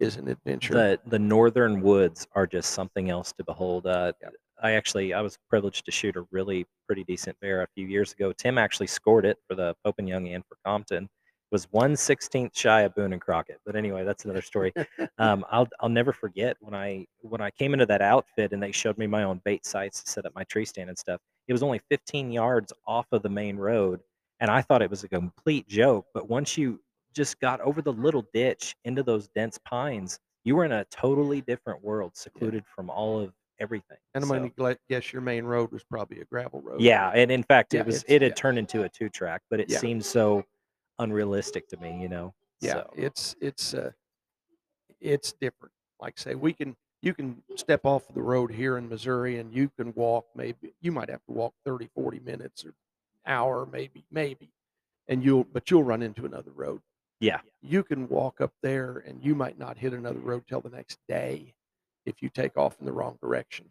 is 0.00 0.16
an 0.16 0.28
adventure. 0.28 0.74
The 0.74 1.00
the 1.06 1.18
northern 1.18 1.80
woods 1.82 2.26
are 2.34 2.46
just 2.46 2.70
something 2.72 3.10
else 3.10 3.32
to 3.34 3.44
behold. 3.44 3.86
Uh, 3.86 4.12
Yep. 4.22 4.32
I 4.62 4.72
actually 4.72 5.12
I 5.12 5.20
was 5.20 5.36
privileged 5.50 5.84
to 5.84 5.90
shoot 5.90 6.16
a 6.16 6.24
really 6.30 6.64
pretty 6.86 7.04
decent 7.04 7.38
bear 7.40 7.62
a 7.62 7.66
few 7.74 7.86
years 7.86 8.12
ago. 8.12 8.32
Tim 8.32 8.56
actually 8.56 8.86
scored 8.86 9.24
it 9.26 9.36
for 9.48 9.54
the 9.56 9.74
Pope 9.84 9.96
and 9.98 10.08
Young 10.08 10.28
and 10.28 10.44
for 10.48 10.56
Compton. 10.64 11.08
Was 11.54 11.68
one 11.70 11.94
sixteenth 11.94 12.50
shy 12.58 12.80
of 12.80 12.96
Boone 12.96 13.12
and 13.12 13.22
Crockett. 13.22 13.60
But 13.64 13.76
anyway, 13.76 14.02
that's 14.02 14.24
another 14.24 14.42
story. 14.42 14.72
um, 15.18 15.44
I'll 15.52 15.68
I'll 15.78 15.88
never 15.88 16.12
forget 16.12 16.56
when 16.58 16.74
I 16.74 17.06
when 17.20 17.40
I 17.40 17.52
came 17.52 17.74
into 17.74 17.86
that 17.86 18.02
outfit 18.02 18.52
and 18.52 18.60
they 18.60 18.72
showed 18.72 18.98
me 18.98 19.06
my 19.06 19.22
own 19.22 19.40
bait 19.44 19.64
sites 19.64 20.02
to 20.02 20.10
set 20.10 20.26
up 20.26 20.34
my 20.34 20.42
tree 20.42 20.64
stand 20.64 20.88
and 20.88 20.98
stuff. 20.98 21.20
It 21.46 21.52
was 21.52 21.62
only 21.62 21.80
15 21.90 22.32
yards 22.32 22.72
off 22.88 23.06
of 23.12 23.22
the 23.22 23.28
main 23.28 23.56
road, 23.56 24.00
and 24.40 24.50
I 24.50 24.62
thought 24.62 24.82
it 24.82 24.90
was 24.90 25.04
a 25.04 25.08
complete 25.08 25.68
joke. 25.68 26.06
But 26.12 26.28
once 26.28 26.58
you 26.58 26.80
just 27.14 27.38
got 27.38 27.60
over 27.60 27.80
the 27.80 27.92
little 27.92 28.26
ditch 28.34 28.74
into 28.84 29.04
those 29.04 29.28
dense 29.28 29.56
pines, 29.64 30.18
you 30.42 30.56
were 30.56 30.64
in 30.64 30.72
a 30.72 30.84
totally 30.86 31.40
different 31.40 31.84
world, 31.84 32.16
secluded 32.16 32.64
from 32.74 32.90
all 32.90 33.20
of 33.20 33.32
everything. 33.60 33.98
And 34.16 34.24
I'm 34.24 34.28
So- 34.28 34.48
gonna 34.56 34.76
guess 34.88 35.12
your 35.12 35.22
main 35.22 35.44
road 35.44 35.70
was 35.70 35.84
probably 35.84 36.18
a 36.20 36.24
gravel 36.24 36.60
road. 36.62 36.80
yeah, 36.80 37.10
and 37.14 37.30
in 37.30 37.44
fact, 37.44 37.74
Yeah, 37.74 37.82
it 37.82 37.86
was 37.86 38.04
it 38.08 38.22
had 38.22 38.32
yeah. 38.32 38.34
turned 38.34 38.58
into 38.58 38.82
a 38.82 38.88
two 38.88 39.08
track, 39.08 39.42
but 39.50 39.60
it 39.60 39.70
Yeah. 39.70 39.78
seemed 39.78 40.04
so 40.04 40.44
unrealistic 40.98 41.68
to 41.68 41.76
me, 41.78 42.00
you 42.00 42.08
know. 42.08 42.34
Yeah, 42.60 42.74
So, 42.74 42.90
it's 42.96 43.36
it's 43.40 43.74
uh, 43.74 43.90
it's 45.00 45.32
different. 45.40 45.72
Like 46.00 46.18
say, 46.18 46.34
we 46.34 46.52
can 46.52 46.76
you 47.02 47.14
can 47.14 47.42
step 47.56 47.84
off 47.84 48.04
the 48.14 48.22
road 48.22 48.50
here 48.50 48.78
in 48.78 48.88
Missouri 48.88 49.38
and 49.38 49.52
you 49.52 49.70
can 49.76 49.92
walk 49.94 50.26
maybe 50.34 50.74
you 50.80 50.92
might 50.92 51.10
have 51.10 51.24
to 51.26 51.32
walk 51.32 51.54
30, 51.64 51.88
40 51.94 52.20
minutes 52.20 52.64
or 52.64 52.74
hour 53.26 53.66
maybe 53.70 54.04
maybe, 54.10 54.50
and 55.08 55.22
you'll 55.24 55.44
but 55.44 55.70
you'll 55.70 55.84
run 55.84 56.02
into 56.02 56.24
another 56.26 56.50
road. 56.52 56.80
yeah, 57.20 57.40
You 57.62 57.82
can 57.82 58.08
walk 58.08 58.40
up 58.40 58.52
there 58.62 59.04
and 59.06 59.22
you 59.22 59.34
might 59.34 59.58
not 59.58 59.78
hit 59.78 59.92
another 59.92 60.18
road 60.20 60.44
till 60.48 60.60
the 60.60 60.70
next 60.70 60.98
day 61.08 61.54
if 62.06 62.22
you 62.22 62.28
take 62.28 62.56
off 62.56 62.76
in 62.80 62.86
the 62.86 62.92
wrong 62.92 63.18
direction. 63.22 63.66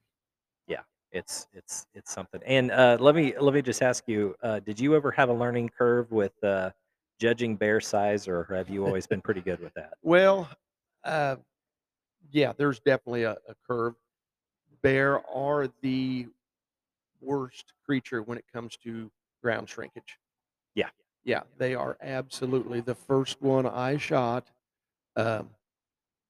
Yeah, 0.68 0.82
it's 1.12 1.48
it's 1.54 1.86
it's 1.94 2.12
something. 2.12 2.42
And 2.46 2.72
uh, 2.72 2.98
let 3.00 3.16
me 3.16 3.34
let 3.40 3.54
me 3.54 3.62
just 3.62 3.82
ask 3.82 4.04
you: 4.08 4.36
uh, 4.42 4.60
Did 4.60 4.80
you 4.80 4.96
ever 4.96 5.12
have 5.12 5.30
a 5.30 5.34
learning 5.34 5.70
curve 5.70 6.12
with 6.12 6.34
uh, 6.44 6.72
judging 7.20 7.56
bear 7.56 7.80
size, 7.80 8.28
or 8.28 8.46
have 8.46 8.70
you 8.70 8.86
always 8.86 9.08
been 9.08 9.22
pretty 9.22 9.42
good 9.42 9.60
with 9.60 9.74
that? 9.76 9.94
Well, 10.02 10.50
uh, 11.04 11.38
yeah, 12.32 12.54
there's 12.58 12.80
definitely 12.80 13.24
a, 13.24 13.38
a 13.48 13.56
curve. 13.68 13.96
Bear 14.82 15.22
are 15.30 15.70
the 15.82 16.28
worst 17.22 17.74
creature 17.86 18.22
when 18.22 18.38
it 18.38 18.46
comes 18.54 18.78
to 18.84 19.10
ground 19.42 19.70
shrinkage. 19.70 20.18
Yeah. 20.76 20.90
Yeah, 21.24 21.42
they 21.58 21.74
are 21.76 21.98
absolutely 22.02 22.82
the 22.82 22.96
first 22.96 23.42
one 23.42 23.66
I 23.66 23.98
shot. 23.98 24.50
Um, 25.16 25.50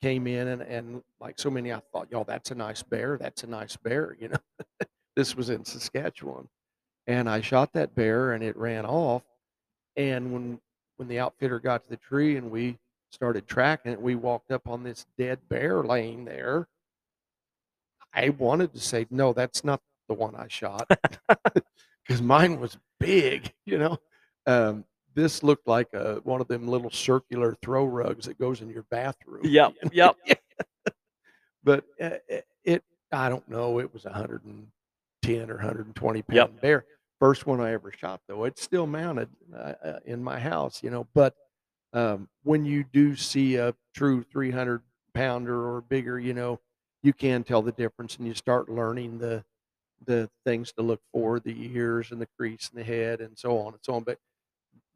came 0.01 0.27
in 0.27 0.49
and, 0.49 0.61
and 0.61 1.01
like 1.21 1.39
so 1.39 1.49
many, 1.49 1.71
I 1.71 1.81
thought, 1.91 2.09
y'all, 2.11 2.25
that's 2.25 2.51
a 2.51 2.55
nice 2.55 2.83
bear. 2.83 3.17
That's 3.17 3.43
a 3.43 3.47
nice 3.47 3.77
bear. 3.77 4.15
You 4.19 4.29
know, 4.29 4.65
this 5.15 5.35
was 5.35 5.49
in 5.49 5.63
Saskatchewan, 5.63 6.49
and 7.07 7.29
I 7.29 7.41
shot 7.41 7.73
that 7.73 7.95
bear 7.95 8.33
and 8.33 8.43
it 8.43 8.57
ran 8.57 8.85
off. 8.85 9.23
And 9.95 10.33
when 10.33 10.59
when 11.03 11.09
the 11.09 11.19
outfitter 11.19 11.59
got 11.59 11.83
to 11.83 11.89
the 11.89 11.97
tree 11.97 12.37
and 12.37 12.49
we 12.49 12.77
started 13.11 13.45
tracking 13.45 13.91
it, 13.91 14.01
we 14.01 14.15
walked 14.15 14.51
up 14.51 14.69
on 14.69 14.83
this 14.83 15.05
dead 15.17 15.37
bear 15.49 15.83
laying 15.83 16.23
there. 16.23 16.69
I 18.13 18.29
wanted 18.29 18.73
to 18.73 18.79
say, 18.79 19.05
no, 19.09 19.33
that's 19.33 19.65
not 19.65 19.81
the 20.07 20.13
one 20.13 20.33
I 20.33 20.47
shot 20.47 20.87
because 22.07 22.21
mine 22.21 22.57
was 22.57 22.77
big, 23.01 23.51
you 23.65 23.79
know. 23.79 23.97
Um, 24.47 24.85
this 25.13 25.43
looked 25.43 25.67
like 25.67 25.93
a, 25.93 26.21
one 26.23 26.39
of 26.39 26.47
them 26.47 26.69
little 26.69 26.89
circular 26.89 27.57
throw 27.61 27.83
rugs 27.83 28.25
that 28.25 28.39
goes 28.39 28.61
in 28.61 28.69
your 28.69 28.85
bathroom. 28.89 29.43
Yep, 29.43 29.73
yep. 29.91 30.15
But 31.65 31.83
uh, 32.01 32.11
it, 32.63 32.81
I 33.11 33.27
don't 33.27 33.47
know, 33.49 33.79
it 33.79 33.93
was 33.93 34.05
a 34.05 34.09
110 34.09 35.51
or 35.51 35.55
120 35.55 36.21
pound 36.21 36.35
Yep. 36.37 36.61
bear. 36.61 36.85
First 37.23 37.47
one 37.47 37.61
I 37.61 37.71
ever 37.71 37.89
shot, 37.89 38.19
though. 38.27 38.43
It's 38.43 38.61
still 38.61 38.85
mounted 38.85 39.29
uh, 39.55 39.73
uh, 39.81 39.99
in 40.03 40.21
my 40.21 40.37
house, 40.37 40.83
you 40.83 40.89
know. 40.89 41.07
But 41.13 41.33
um, 41.93 42.27
when 42.43 42.65
you 42.65 42.83
do 42.83 43.15
see 43.15 43.55
a 43.55 43.73
true 43.95 44.23
300 44.23 44.81
pounder 45.13 45.55
or 45.73 45.79
bigger, 45.79 46.19
you 46.19 46.33
know, 46.33 46.59
you 47.01 47.13
can 47.13 47.45
tell 47.45 47.61
the 47.61 47.71
difference, 47.71 48.17
and 48.17 48.27
you 48.27 48.33
start 48.33 48.67
learning 48.67 49.19
the 49.19 49.41
the 50.05 50.29
things 50.45 50.73
to 50.73 50.81
look 50.81 50.99
for, 51.13 51.39
the 51.39 51.55
ears 51.73 52.11
and 52.11 52.19
the 52.19 52.27
crease 52.37 52.69
and 52.73 52.77
the 52.81 52.83
head, 52.83 53.21
and 53.21 53.37
so 53.37 53.57
on 53.57 53.67
and 53.67 53.79
so 53.83 53.93
on. 53.93 54.03
But 54.03 54.19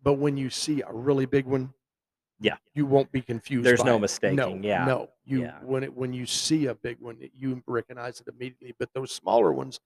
but 0.03 0.15
when 0.15 0.35
you 0.35 0.49
see 0.49 0.81
a 0.81 0.91
really 0.91 1.25
big 1.25 1.45
one, 1.45 1.73
Yeah. 2.41 2.57
you 2.75 2.85
won't 2.85 3.09
be 3.09 3.21
confused. 3.21 3.65
There's 3.65 3.85
no 3.85 3.95
it. 3.95 3.99
mistaking, 4.01 4.35
No, 4.35 4.59
yeah, 4.61 4.83
no. 4.83 5.11
You 5.23 5.43
yeah. 5.43 5.59
when 5.63 5.81
it 5.81 5.95
when 5.95 6.11
you 6.11 6.25
see 6.25 6.65
a 6.65 6.75
big 6.75 6.99
one, 6.99 7.19
you 7.33 7.63
recognize 7.67 8.19
it 8.19 8.27
immediately. 8.27 8.75
But 8.77 8.89
those 8.93 9.13
smaller 9.13 9.53
ones 9.53 9.79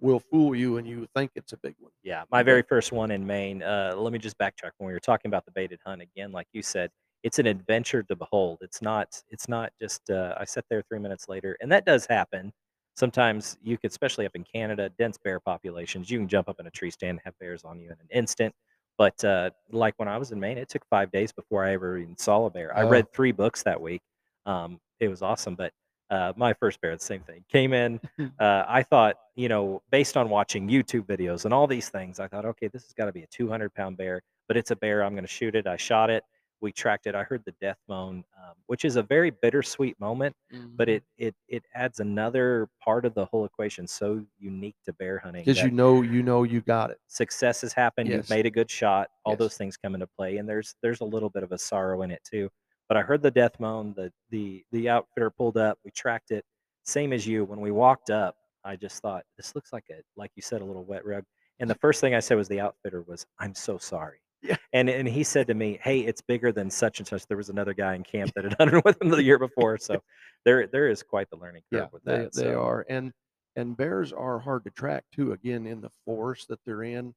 will 0.00 0.20
fool 0.20 0.54
you, 0.54 0.76
and 0.78 0.86
you 0.86 1.06
think 1.14 1.32
it's 1.34 1.52
a 1.52 1.56
big 1.58 1.74
one. 1.78 1.92
Yeah, 2.02 2.24
my 2.30 2.42
very 2.42 2.62
first 2.62 2.92
one 2.92 3.10
in 3.10 3.26
Maine. 3.26 3.62
Uh, 3.62 3.94
let 3.96 4.12
me 4.12 4.18
just 4.18 4.38
backtrack. 4.38 4.70
When 4.78 4.86
we 4.86 4.92
were 4.92 5.00
talking 5.00 5.28
about 5.28 5.44
the 5.44 5.50
baited 5.52 5.80
hunt 5.84 6.02
again, 6.02 6.32
like 6.32 6.46
you 6.52 6.62
said, 6.62 6.90
it's 7.22 7.38
an 7.38 7.46
adventure 7.46 8.02
to 8.04 8.16
behold. 8.16 8.58
It's 8.62 8.80
not. 8.82 9.22
It's 9.28 9.48
not 9.48 9.72
just. 9.80 10.08
Uh, 10.10 10.34
I 10.38 10.44
sat 10.44 10.64
there 10.70 10.82
three 10.82 10.98
minutes 10.98 11.28
later, 11.28 11.56
and 11.60 11.70
that 11.72 11.84
does 11.84 12.06
happen. 12.06 12.52
Sometimes 12.96 13.56
you 13.62 13.78
could, 13.78 13.90
especially 13.90 14.26
up 14.26 14.34
in 14.34 14.44
Canada, 14.44 14.90
dense 14.98 15.16
bear 15.22 15.38
populations. 15.40 16.10
You 16.10 16.18
can 16.18 16.28
jump 16.28 16.48
up 16.48 16.58
in 16.60 16.66
a 16.66 16.70
tree 16.70 16.90
stand 16.90 17.10
and 17.12 17.20
have 17.24 17.38
bears 17.38 17.64
on 17.64 17.78
you 17.78 17.86
in 17.86 17.92
an 17.92 18.08
instant. 18.10 18.54
But 18.98 19.22
uh, 19.24 19.50
like 19.70 19.94
when 19.98 20.08
I 20.08 20.18
was 20.18 20.32
in 20.32 20.40
Maine, 20.40 20.58
it 20.58 20.68
took 20.68 20.84
five 20.90 21.10
days 21.10 21.32
before 21.32 21.64
I 21.64 21.72
ever 21.72 21.96
even 21.98 22.16
saw 22.18 22.44
a 22.46 22.50
bear. 22.50 22.76
I 22.76 22.82
Oh. 22.82 22.88
read 22.88 23.10
three 23.12 23.32
books 23.32 23.62
that 23.62 23.80
week. 23.80 24.02
Um, 24.44 24.78
it 24.98 25.08
was 25.08 25.22
awesome, 25.22 25.54
but 25.54 25.72
uh, 26.10 26.32
my 26.36 26.52
first 26.52 26.80
bear, 26.80 26.96
the 26.96 27.02
same 27.02 27.22
thing. 27.22 27.44
Came 27.48 27.72
in. 27.72 28.00
Uh, 28.40 28.64
I 28.66 28.82
thought, 28.82 29.16
you 29.36 29.50
know, 29.50 29.82
based 29.90 30.16
on 30.16 30.30
watching 30.30 30.66
YouTube 30.66 31.02
videos 31.02 31.44
and 31.44 31.52
all 31.52 31.66
these 31.66 31.90
things, 31.90 32.18
I 32.18 32.26
thought, 32.26 32.46
okay, 32.46 32.68
this 32.68 32.84
has 32.84 32.94
got 32.94 33.04
to 33.04 33.12
be 33.12 33.22
a 33.22 33.26
200 33.26 33.74
pound 33.74 33.98
bear, 33.98 34.22
but 34.48 34.56
it's 34.56 34.70
a 34.70 34.76
bear. 34.76 35.04
I'm 35.04 35.12
going 35.12 35.24
to 35.24 35.28
shoot 35.28 35.54
it. 35.54 35.66
I 35.66 35.76
shot 35.76 36.08
it. 36.08 36.24
We 36.62 36.72
tracked 36.72 37.06
it. 37.06 37.14
I 37.14 37.22
heard 37.22 37.42
the 37.44 37.52
death 37.60 37.76
moan, 37.86 38.24
um, 38.42 38.54
which 38.66 38.86
is 38.86 38.96
a 38.96 39.02
very 39.02 39.28
bittersweet 39.30 40.00
moment, 40.00 40.34
but 40.74 40.88
Mm-hmm. 40.88 40.96
it 40.96 41.04
it 41.18 41.34
it 41.48 41.64
adds 41.74 42.00
another 42.00 42.68
part 42.82 43.04
of 43.04 43.12
the 43.12 43.26
whole 43.26 43.44
equation 43.44 43.86
so 43.86 44.24
unique 44.38 44.76
to 44.86 44.94
bear 44.94 45.18
hunting. 45.18 45.44
because 45.44 45.62
you 45.62 45.70
know 45.70 46.00
you 46.00 46.22
know 46.22 46.42
you 46.44 46.62
got 46.62 46.90
it. 46.90 46.98
success 47.08 47.60
has 47.60 47.74
happened. 47.74 48.08
You've 48.08 48.30
made 48.30 48.46
a 48.46 48.50
good 48.50 48.70
shot. 48.70 49.08
All 49.24 49.32
Yes. 49.32 49.38
those 49.38 49.56
things 49.58 49.76
come 49.76 49.92
into 49.94 50.06
play, 50.06 50.38
and 50.38 50.48
there's 50.48 50.74
there's 50.82 51.02
a 51.02 51.04
little 51.04 51.28
bit 51.28 51.42
of 51.42 51.52
a 51.52 51.58
sorrow 51.58 52.00
in 52.02 52.10
it 52.10 52.22
too. 52.24 52.48
But 52.90 52.96
I 52.96 53.02
heard 53.02 53.22
the 53.22 53.30
death 53.30 53.60
moan. 53.60 53.94
The 53.96 54.12
the 54.30 54.64
the 54.72 54.88
outfitter 54.88 55.30
pulled 55.30 55.56
up. 55.56 55.78
We 55.84 55.92
tracked 55.92 56.32
it. 56.32 56.44
Same 56.84 57.12
as 57.12 57.24
you. 57.24 57.44
When 57.44 57.60
we 57.60 57.70
walked 57.70 58.10
up, 58.10 58.34
I 58.64 58.74
just 58.74 59.00
thought 59.00 59.22
this 59.36 59.54
looks 59.54 59.72
like 59.72 59.84
a 59.92 60.02
like 60.16 60.32
you 60.34 60.42
said 60.42 60.60
a 60.60 60.64
little 60.64 60.84
wet 60.84 61.06
rug. 61.06 61.22
And 61.60 61.70
the 61.70 61.76
first 61.76 62.00
thing 62.00 62.16
I 62.16 62.18
said 62.20 62.36
was 62.36 62.48
the 62.48 62.58
outfitter 62.60 63.02
was, 63.02 63.24
"I'm 63.38 63.54
so 63.54 63.78
sorry." 63.78 64.18
Yeah. 64.42 64.56
And 64.72 64.88
and 64.90 65.06
he 65.06 65.22
said 65.22 65.46
to 65.46 65.54
me, 65.54 65.78
"Hey, 65.80 66.00
it's 66.00 66.20
bigger 66.20 66.50
than 66.50 66.68
such 66.68 66.98
and 66.98 67.06
such." 67.06 67.24
There 67.28 67.36
was 67.36 67.48
another 67.48 67.74
guy 67.74 67.94
in 67.94 68.02
camp 68.02 68.32
that 68.34 68.42
had 68.42 68.54
hunted 68.58 68.82
with 68.84 69.00
him 69.00 69.10
the 69.10 69.22
year 69.22 69.38
before, 69.38 69.78
so 69.78 70.02
there 70.44 70.66
there 70.66 70.88
is 70.88 71.04
quite 71.04 71.30
the 71.30 71.36
learning 71.36 71.62
curve 71.72 71.82
Yeah, 71.82 71.88
with 71.92 72.02
that. 72.04 72.32
they 72.34 72.42
so. 72.42 72.60
are, 72.60 72.84
and 72.88 73.12
and 73.54 73.76
bears 73.76 74.12
are 74.12 74.40
hard 74.40 74.64
to 74.64 74.70
track 74.70 75.04
too. 75.14 75.30
Again, 75.30 75.64
in 75.64 75.80
the 75.80 75.90
forest 76.04 76.48
that 76.48 76.58
they're 76.66 76.82
in, 76.82 77.14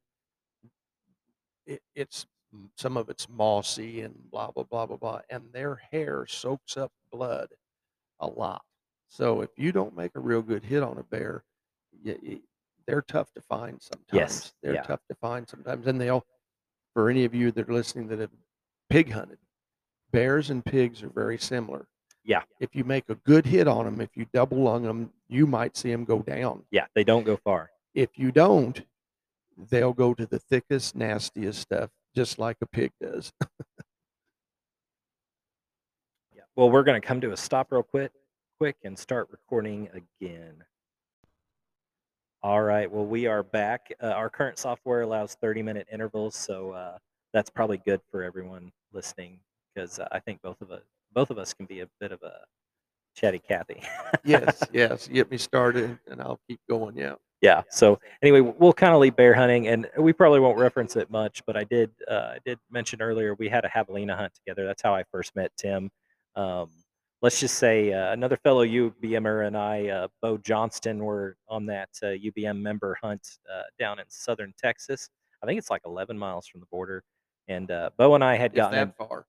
it, 1.65 1.81
it's 1.95 2.27
some 2.77 2.97
of 2.97 3.09
it's 3.09 3.27
mossy 3.29 4.01
and 4.01 4.15
blah 4.31 4.51
blah 4.51 4.63
blah 4.63 4.85
blah 4.85 4.97
blah, 4.97 5.21
and 5.29 5.43
their 5.53 5.75
hair 5.91 6.25
soaks 6.27 6.77
up 6.77 6.91
blood 7.11 7.49
a 8.19 8.27
lot. 8.27 8.61
So 9.09 9.41
if 9.41 9.49
you 9.57 9.71
don't 9.71 9.95
make 9.95 10.11
a 10.15 10.19
real 10.19 10.41
good 10.41 10.63
hit 10.63 10.83
on 10.83 10.97
a 10.97 11.03
bear, 11.03 11.43
y 12.05 12.15
y- 12.23 12.41
they're 12.87 13.01
tough 13.03 13.31
to 13.33 13.41
find 13.41 13.81
sometimes. 13.81 14.07
yes. 14.13 14.53
They're 14.61 14.73
yeah. 14.75 14.81
tough 14.83 14.99
to 15.09 15.15
find 15.15 15.47
sometimes, 15.47 15.87
and 15.87 15.99
they'll. 15.99 16.25
For 16.93 17.09
any 17.09 17.25
of 17.25 17.33
you 17.33 17.51
that 17.53 17.67
are 17.67 17.73
listening 17.73 18.07
that 18.09 18.19
have 18.19 18.29
pig 18.87 19.11
hunted, 19.11 19.39
bears 20.11 20.51
and 20.51 20.63
pigs 20.63 21.01
are 21.01 21.09
very 21.09 21.39
similar 21.39 21.87
Yeah, 22.23 22.43
if 22.59 22.75
you 22.75 22.83
make 22.83 23.05
a 23.09 23.15
good 23.15 23.47
hit 23.47 23.67
on 23.67 23.85
them, 23.85 23.99
if 23.99 24.15
you 24.15 24.27
double 24.31 24.59
lung 24.59 24.83
them, 24.83 25.11
you 25.27 25.47
might 25.47 25.75
see 25.75 25.91
them 25.91 26.05
go 26.05 26.19
down. 26.19 26.63
yeah, 26.69 26.85
they 26.93 27.03
don't 27.03 27.23
go 27.23 27.35
far. 27.37 27.71
If 27.95 28.09
you 28.19 28.31
don't, 28.31 28.79
they'll 29.71 29.93
go 29.93 30.13
to 30.13 30.27
the 30.27 30.37
thickest, 30.37 30.95
nastiest 30.95 31.61
stuff, 31.61 31.89
just 32.15 32.39
like 32.39 32.57
a 32.61 32.65
pig 32.67 32.91
does. 33.01 33.31
Yeah. 36.35 36.41
Well, 36.55 36.71
we're 36.71 36.83
going 36.83 36.99
to 36.99 37.07
come 37.07 37.21
to 37.21 37.31
a 37.31 37.37
stop 37.37 37.71
real 37.71 37.83
quick, 37.83 38.11
quick, 38.59 38.75
and 38.83 38.97
start 38.97 39.27
recording 39.31 39.87
again. 39.93 40.63
All 42.41 42.61
right. 42.61 42.91
Well, 42.91 43.05
we 43.05 43.27
are 43.27 43.43
back. 43.43 43.93
Uh, 44.01 44.07
our 44.07 44.29
current 44.29 44.57
software 44.57 45.01
allows 45.01 45.37
30-minute 45.41 45.87
intervals, 45.91 46.35
so 46.35 46.71
uh, 46.71 46.97
that's 47.33 47.49
probably 47.49 47.77
good 47.85 48.01
for 48.11 48.23
everyone 48.23 48.71
listening 48.91 49.39
because 49.73 49.99
uh, 49.99 50.07
I 50.11 50.19
think 50.19 50.41
both 50.41 50.61
of 50.61 50.71
us 50.71 50.81
both 51.13 51.29
of 51.29 51.37
us 51.37 51.53
can 51.53 51.67
be 51.67 51.81
a 51.81 51.87
bit 51.99 52.11
of 52.11 52.21
a 52.23 52.39
chatty 53.15 53.39
Cathy. 53.39 53.81
yes, 54.25 54.63
yes. 54.73 55.07
Get 55.07 55.29
me 55.29 55.37
started, 55.37 55.97
and 56.09 56.21
I'll 56.21 56.39
keep 56.49 56.59
going. 56.67 56.97
Yeah. 56.97 57.13
Yeah. 57.43 57.61
So 57.69 57.99
anyway, 58.21 58.39
we'll 58.39 58.71
kind 58.71 58.93
of 58.93 59.01
leave 59.01 59.17
bear 59.17 59.33
hunting, 59.33 59.67
and 59.67 59.85
we 59.99 60.13
probably 60.13 60.39
won't 60.39 60.57
reference 60.57 60.95
it 60.95 61.11
much, 61.11 61.41
but 61.45 61.57
I 61.57 61.65
did 61.65 61.91
uh, 62.09 62.31
I 62.35 62.37
did 62.45 62.57
mention 62.71 63.01
earlier 63.01 63.35
we 63.35 63.49
had 63.49 63.65
a 63.65 63.69
javelina 63.69 64.15
hunt 64.15 64.33
together. 64.33 64.65
That's 64.65 64.81
how 64.81 64.95
I 64.95 65.03
first 65.11 65.35
met 65.35 65.51
Tim. 65.57 65.91
Um, 66.37 66.69
let's 67.21 67.41
just 67.41 67.57
say 67.57 67.91
uh, 67.91 68.13
another 68.13 68.37
fellow 68.37 68.65
UBMer 68.65 69.45
and 69.45 69.57
I, 69.57 69.89
uh, 69.89 70.07
Bo 70.21 70.37
Johnston, 70.37 71.03
were 71.03 71.35
on 71.49 71.65
that 71.65 71.89
uh, 72.01 72.07
UBM 72.07 72.61
member 72.61 72.97
hunt 73.03 73.27
uh, 73.53 73.63
down 73.77 73.99
in 73.99 74.05
southern 74.07 74.53
Texas. 74.57 75.09
I 75.43 75.45
think 75.45 75.57
it's 75.57 75.69
like 75.69 75.81
11 75.85 76.17
miles 76.17 76.47
from 76.47 76.61
the 76.61 76.67
border. 76.71 77.03
And 77.49 77.69
uh, 77.71 77.89
Bo 77.97 78.15
and 78.15 78.23
I 78.23 78.37
had 78.37 78.55
gotten, 78.55 78.79
in- 78.79 78.87
that 78.87 78.97
far. 78.97 79.25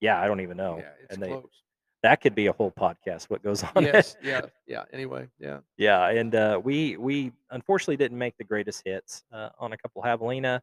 yeah, 0.00 0.18
I 0.18 0.26
don't 0.26 0.40
even 0.40 0.56
know. 0.56 0.78
Yeah, 0.78 0.90
it's 1.04 1.14
and 1.14 1.22
they, 1.22 1.28
close. 1.28 1.44
That 2.06 2.20
could 2.20 2.36
be 2.36 2.46
a 2.46 2.52
whole 2.52 2.70
podcast. 2.70 3.24
What 3.24 3.42
goes 3.42 3.64
on? 3.74 3.82
Yes, 3.82 4.16
yeah, 4.22 4.42
yeah. 4.68 4.84
Anyway, 4.92 5.28
yeah. 5.40 5.58
Yeah, 5.76 6.08
and 6.10 6.34
uh, 6.34 6.60
we 6.62 6.96
we 6.96 7.32
unfortunately 7.50 7.96
didn't 7.96 8.18
make 8.18 8.36
the 8.38 8.44
greatest 8.44 8.82
hits 8.84 9.24
uh, 9.32 9.48
on 9.58 9.72
a 9.72 9.76
couple 9.76 10.02
javelina. 10.02 10.60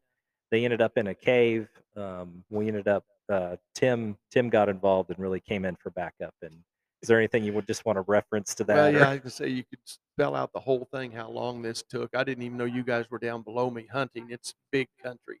They 0.50 0.64
ended 0.64 0.80
up 0.80 0.96
in 0.96 1.08
a 1.08 1.14
cave. 1.14 1.68
Um, 1.96 2.44
we 2.48 2.68
ended 2.68 2.88
up 2.88 3.04
uh, 3.30 3.56
Tim 3.74 4.16
Tim 4.30 4.48
got 4.48 4.70
involved 4.70 5.10
and 5.10 5.18
really 5.18 5.40
came 5.40 5.66
in 5.66 5.76
for 5.76 5.90
backup. 5.90 6.34
And 6.40 6.54
is 7.02 7.08
there 7.08 7.18
anything 7.18 7.44
you 7.44 7.52
would 7.52 7.66
just 7.66 7.84
want 7.84 7.96
to 7.98 8.02
reference 8.02 8.54
to 8.54 8.64
that? 8.64 8.74
Well, 8.74 8.86
or- 8.86 8.98
yeah, 8.98 9.10
I 9.10 9.18
can 9.18 9.30
say 9.30 9.48
you 9.48 9.64
could 9.68 9.80
spell 9.84 10.34
out 10.34 10.50
the 10.54 10.60
whole 10.60 10.88
thing, 10.92 11.12
how 11.12 11.28
long 11.28 11.60
this 11.60 11.82
took. 11.82 12.16
I 12.16 12.24
didn't 12.24 12.44
even 12.44 12.56
know 12.56 12.64
you 12.64 12.82
guys 12.84 13.04
were 13.10 13.18
down 13.18 13.42
below 13.42 13.68
me 13.70 13.86
hunting. 13.92 14.28
It's 14.30 14.54
big 14.72 14.88
country. 15.02 15.40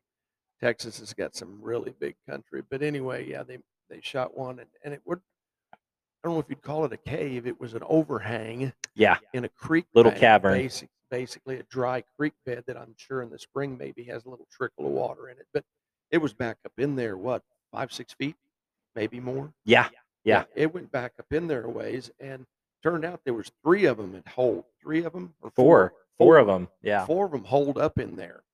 Texas 0.60 0.98
has 0.98 1.14
got 1.14 1.34
some 1.34 1.58
really 1.62 1.94
big 1.98 2.14
country. 2.28 2.62
But 2.70 2.82
anyway, 2.82 3.26
yeah, 3.26 3.42
they 3.42 3.56
they 3.88 4.00
shot 4.02 4.36
one, 4.36 4.58
and, 4.58 4.68
and 4.84 4.92
it 4.92 5.00
would. 5.06 5.20
I 6.24 6.26
don't 6.26 6.36
know 6.36 6.40
if 6.40 6.48
you'd 6.48 6.62
call 6.62 6.86
it 6.86 6.92
a 6.94 6.96
cave. 6.96 7.46
It 7.46 7.60
was 7.60 7.74
an 7.74 7.82
overhang 7.86 8.72
yeah, 8.94 9.18
in 9.34 9.44
a 9.44 9.48
creek. 9.50 9.84
Little 9.92 10.10
bank, 10.10 10.22
cavern. 10.22 10.54
Basic, 10.54 10.88
basically 11.10 11.58
a 11.58 11.62
dry 11.64 12.02
creek 12.16 12.32
bed 12.46 12.64
that 12.66 12.78
I'm 12.78 12.94
sure 12.96 13.20
in 13.20 13.28
the 13.28 13.38
spring 13.38 13.76
maybe 13.76 14.04
has 14.04 14.24
a 14.24 14.30
little 14.30 14.46
trickle 14.50 14.86
of 14.86 14.92
water 14.92 15.28
in 15.28 15.36
it. 15.36 15.46
But 15.52 15.64
it 16.10 16.16
was 16.16 16.32
back 16.32 16.56
up 16.64 16.72
in 16.78 16.96
there, 16.96 17.18
what, 17.18 17.42
five, 17.70 17.92
six 17.92 18.14
feet, 18.14 18.36
maybe 18.96 19.20
more? 19.20 19.52
yeah, 19.66 19.88
yeah. 20.24 20.44
It 20.54 20.72
went 20.72 20.90
back 20.90 21.12
up 21.18 21.30
in 21.30 21.46
there 21.46 21.64
a 21.64 21.68
ways 21.68 22.10
and 22.18 22.46
turned 22.82 23.04
out 23.04 23.20
there 23.26 23.34
was 23.34 23.52
three 23.62 23.84
of 23.84 23.98
them 23.98 24.14
at 24.16 24.26
hold. 24.26 24.64
Three 24.80 25.04
of 25.04 25.12
them 25.12 25.34
or 25.42 25.50
Four, 25.50 25.92
four 26.16 26.38
of 26.38 26.46
them. 26.46 26.68
Yeah, 26.80 27.04
Four 27.04 27.26
of 27.26 27.32
them 27.32 27.44
hold 27.44 27.76
up 27.76 27.98
in 27.98 28.16
there. 28.16 28.44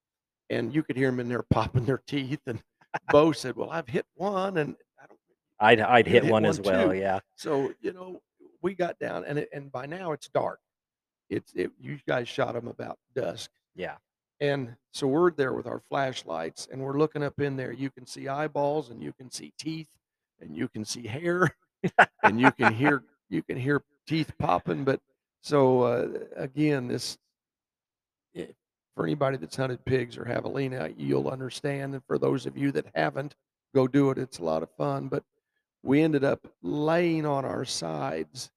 And 0.48 0.74
you 0.74 0.82
could 0.82 0.96
hear 0.96 1.12
them 1.12 1.20
in 1.20 1.28
there 1.28 1.44
popping 1.44 1.84
their 1.84 2.02
teeth. 2.04 2.40
And 2.48 2.60
Bo 3.12 3.30
said, 3.30 3.54
well, 3.54 3.70
I've 3.70 3.86
hit 3.86 4.06
one 4.16 4.56
and 4.56 4.74
I'd 5.60 5.80
I'd 5.80 6.06
hit 6.06 6.24
hit 6.24 6.32
one 6.32 6.42
one 6.42 6.46
as 6.46 6.60
well. 6.60 6.90
too. 6.90 6.96
Yeah, 6.96 7.20
so 7.36 7.72
you 7.80 7.92
know, 7.92 8.22
we 8.62 8.74
got 8.74 8.98
down, 8.98 9.24
and 9.24 9.38
it, 9.38 9.48
and 9.52 9.70
by 9.70 9.86
now 9.86 10.12
it's 10.12 10.28
dark. 10.28 10.60
It's 11.28 11.52
it, 11.54 11.70
you 11.78 11.98
guys 12.08 12.28
shot 12.28 12.54
them 12.54 12.66
about 12.66 12.98
dusk, 13.14 13.50
yeah, 13.74 13.96
and 14.40 14.74
so 14.92 15.06
we're 15.06 15.30
there 15.30 15.52
with 15.52 15.66
our 15.66 15.80
flashlights, 15.88 16.68
and 16.72 16.80
we're 16.80 16.98
looking 16.98 17.22
up 17.22 17.40
in 17.40 17.56
there. 17.56 17.72
You 17.72 17.90
can 17.90 18.06
see 18.06 18.26
eyeballs, 18.28 18.90
and 18.90 19.02
you 19.02 19.12
can 19.12 19.30
see 19.30 19.52
teeth, 19.58 19.88
and 20.40 20.56
you 20.56 20.66
can 20.68 20.84
see 20.84 21.06
hair, 21.06 21.54
and 22.22 22.40
you 22.40 22.50
can 22.52 22.72
hear 22.72 23.04
you 23.28 23.42
can 23.42 23.58
hear 23.58 23.82
teeth 24.06 24.32
popping. 24.38 24.84
But 24.84 25.00
so 25.42 25.82
uh, 25.82 26.08
again, 26.36 26.88
this 26.88 27.18
eh, 28.34 28.46
for 28.96 29.04
anybody 29.04 29.36
that's 29.36 29.56
hunted 29.56 29.84
pigs 29.84 30.16
or 30.16 30.24
javelina, 30.24 30.94
you'll 30.96 31.28
understand, 31.28 31.94
and 31.94 32.04
for 32.06 32.18
those 32.18 32.46
of 32.46 32.56
you 32.56 32.72
that 32.72 32.86
haven't, 32.94 33.34
go 33.74 33.86
do 33.86 34.10
it. 34.10 34.18
It's 34.18 34.38
a 34.38 34.44
lot 34.44 34.62
of 34.62 34.70
fun. 34.76 35.08
But 35.08 35.22
we 35.82 36.02
ended 36.02 36.24
up 36.24 36.46
laying 36.62 37.24
on 37.26 37.44
our 37.44 37.64
sides 37.64 38.50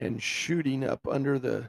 and 0.00 0.22
shooting 0.22 0.84
up 0.84 1.00
under 1.08 1.38
the 1.38 1.68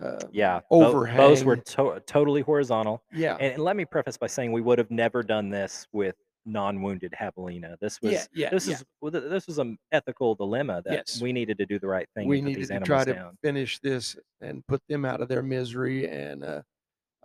uh, 0.00 0.18
yeah. 0.32 0.60
Bo- 0.70 1.06
Bows 1.06 1.44
were 1.44 1.56
to- 1.56 2.02
totally 2.06 2.40
horizontal. 2.40 3.02
yeah 3.12 3.36
And, 3.38 3.54
and 3.54 3.62
let 3.62 3.76
me 3.76 3.84
preface 3.84 4.16
by 4.16 4.26
saying 4.26 4.50
we 4.52 4.60
would 4.60 4.78
have 4.78 4.90
never 4.90 5.22
done 5.22 5.50
this 5.50 5.86
with 5.92 6.16
non-wounded 6.46 7.14
javelina. 7.18 7.76
This 7.80 8.02
was 8.02 8.12
yeah 8.12 8.24
yeah 8.34 8.50
this 8.50 8.66
yeah. 8.66 8.74
is 8.74 8.84
well, 9.00 9.10
this 9.12 9.46
was 9.46 9.58
an 9.58 9.78
ethical 9.92 10.34
dilemma 10.34 10.82
that 10.84 10.92
Yes. 10.92 11.22
we 11.22 11.32
needed 11.32 11.56
to 11.58 11.64
do 11.66 11.78
the 11.78 11.86
right 11.86 12.08
thing. 12.14 12.28
we 12.28 12.40
needed 12.42 12.68
to 12.68 12.80
try 12.80 13.04
to 13.04 13.14
down. 13.14 13.38
finish 13.42 13.78
this 13.78 14.16
and 14.42 14.66
put 14.66 14.82
them 14.88 15.04
out 15.06 15.20
of 15.22 15.28
their 15.28 15.42
misery 15.42 16.06
and 16.08 16.44
uh, 16.44 16.60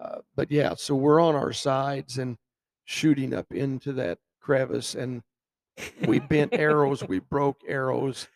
uh, 0.02 0.20
but 0.38 0.50
yeah 0.52 0.74
so 0.76 0.96
we're 0.96 1.20
on 1.20 1.36
our 1.36 1.52
sides 1.52 2.18
and 2.18 2.38
shooting 2.86 3.34
up 3.34 3.52
into 3.52 3.92
that 3.94 4.20
crevice 4.40 4.96
and 4.96 5.22
we 6.08 6.20
bent 6.20 6.54
arrows 6.54 7.04
we 7.08 7.20
broke 7.20 7.58
arrows 7.68 8.28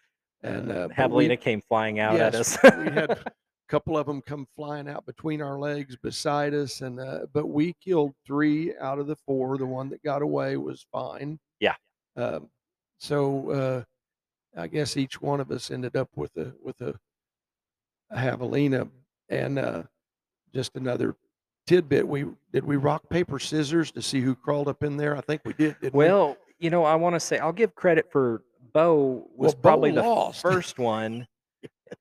and 0.41 0.71
uh, 0.71 0.87
but 0.95 1.11
we- 1.11 1.25
javelina 1.27 1.39
came 1.39 1.61
flying 1.61 1.99
out 1.99 2.15
at 2.19 2.35
us. 2.35 2.57
we 2.63 2.69
had 2.91 3.11
a 3.11 3.23
couple 3.69 3.97
of 3.97 4.05
them 4.05 4.21
come 4.21 4.45
flying 4.55 4.87
out 4.87 5.05
between 5.05 5.41
our 5.41 5.57
legs 5.57 5.95
beside 5.95 6.53
us 6.53 6.81
and 6.81 6.99
uh, 6.99 7.19
but 7.33 7.47
we 7.47 7.73
killed 7.83 8.13
three 8.25 8.73
out 8.79 8.99
of 8.99 9.07
the 9.07 9.15
four 9.25 9.57
the 9.57 9.65
one 9.65 9.89
that 9.89 10.03
got 10.03 10.21
away 10.21 10.57
was 10.57 10.85
fine 10.91 11.39
Yeah. 11.59 11.75
um, 12.15 12.49
so 12.99 13.49
uh, 13.51 13.83
i 14.61 14.67
guess 14.67 14.95
each 14.97 15.21
one 15.21 15.39
of 15.39 15.49
us 15.51 15.71
ended 15.71 15.95
up 15.95 16.09
with 16.15 16.35
a 16.37 16.53
with 16.61 16.79
a, 16.81 16.93
a 18.11 18.17
javelina 18.17 18.89
and 19.29 19.57
uh, 19.57 19.83
just 20.53 20.75
another 20.75 21.15
tidbit 21.65 22.05
we 22.07 22.25
did 22.51 22.63
we 22.65 22.75
rock 22.75 23.09
paper 23.09 23.39
scissors 23.39 23.89
to 23.91 24.01
see 24.01 24.19
who 24.21 24.35
crawled 24.35 24.67
up 24.67 24.83
in 24.83 24.97
there 24.97 25.15
i 25.17 25.21
think 25.21 25.41
we 25.45 25.53
did 25.53 25.75
well, 25.93 26.37
you 26.59 26.69
know, 26.69 26.83
I 26.83 26.95
want 26.95 27.15
to 27.15 27.19
say 27.19 27.39
I'll 27.39 27.51
give 27.51 27.75
credit 27.75 28.11
for 28.11 28.43
Bo 28.73 29.27
was 29.35 29.53
Well, 29.53 29.53
Bo 29.53 29.61
probably 29.61 29.91
the 29.91 30.01
lost. 30.03 30.41
first 30.41 30.79
one 30.79 31.27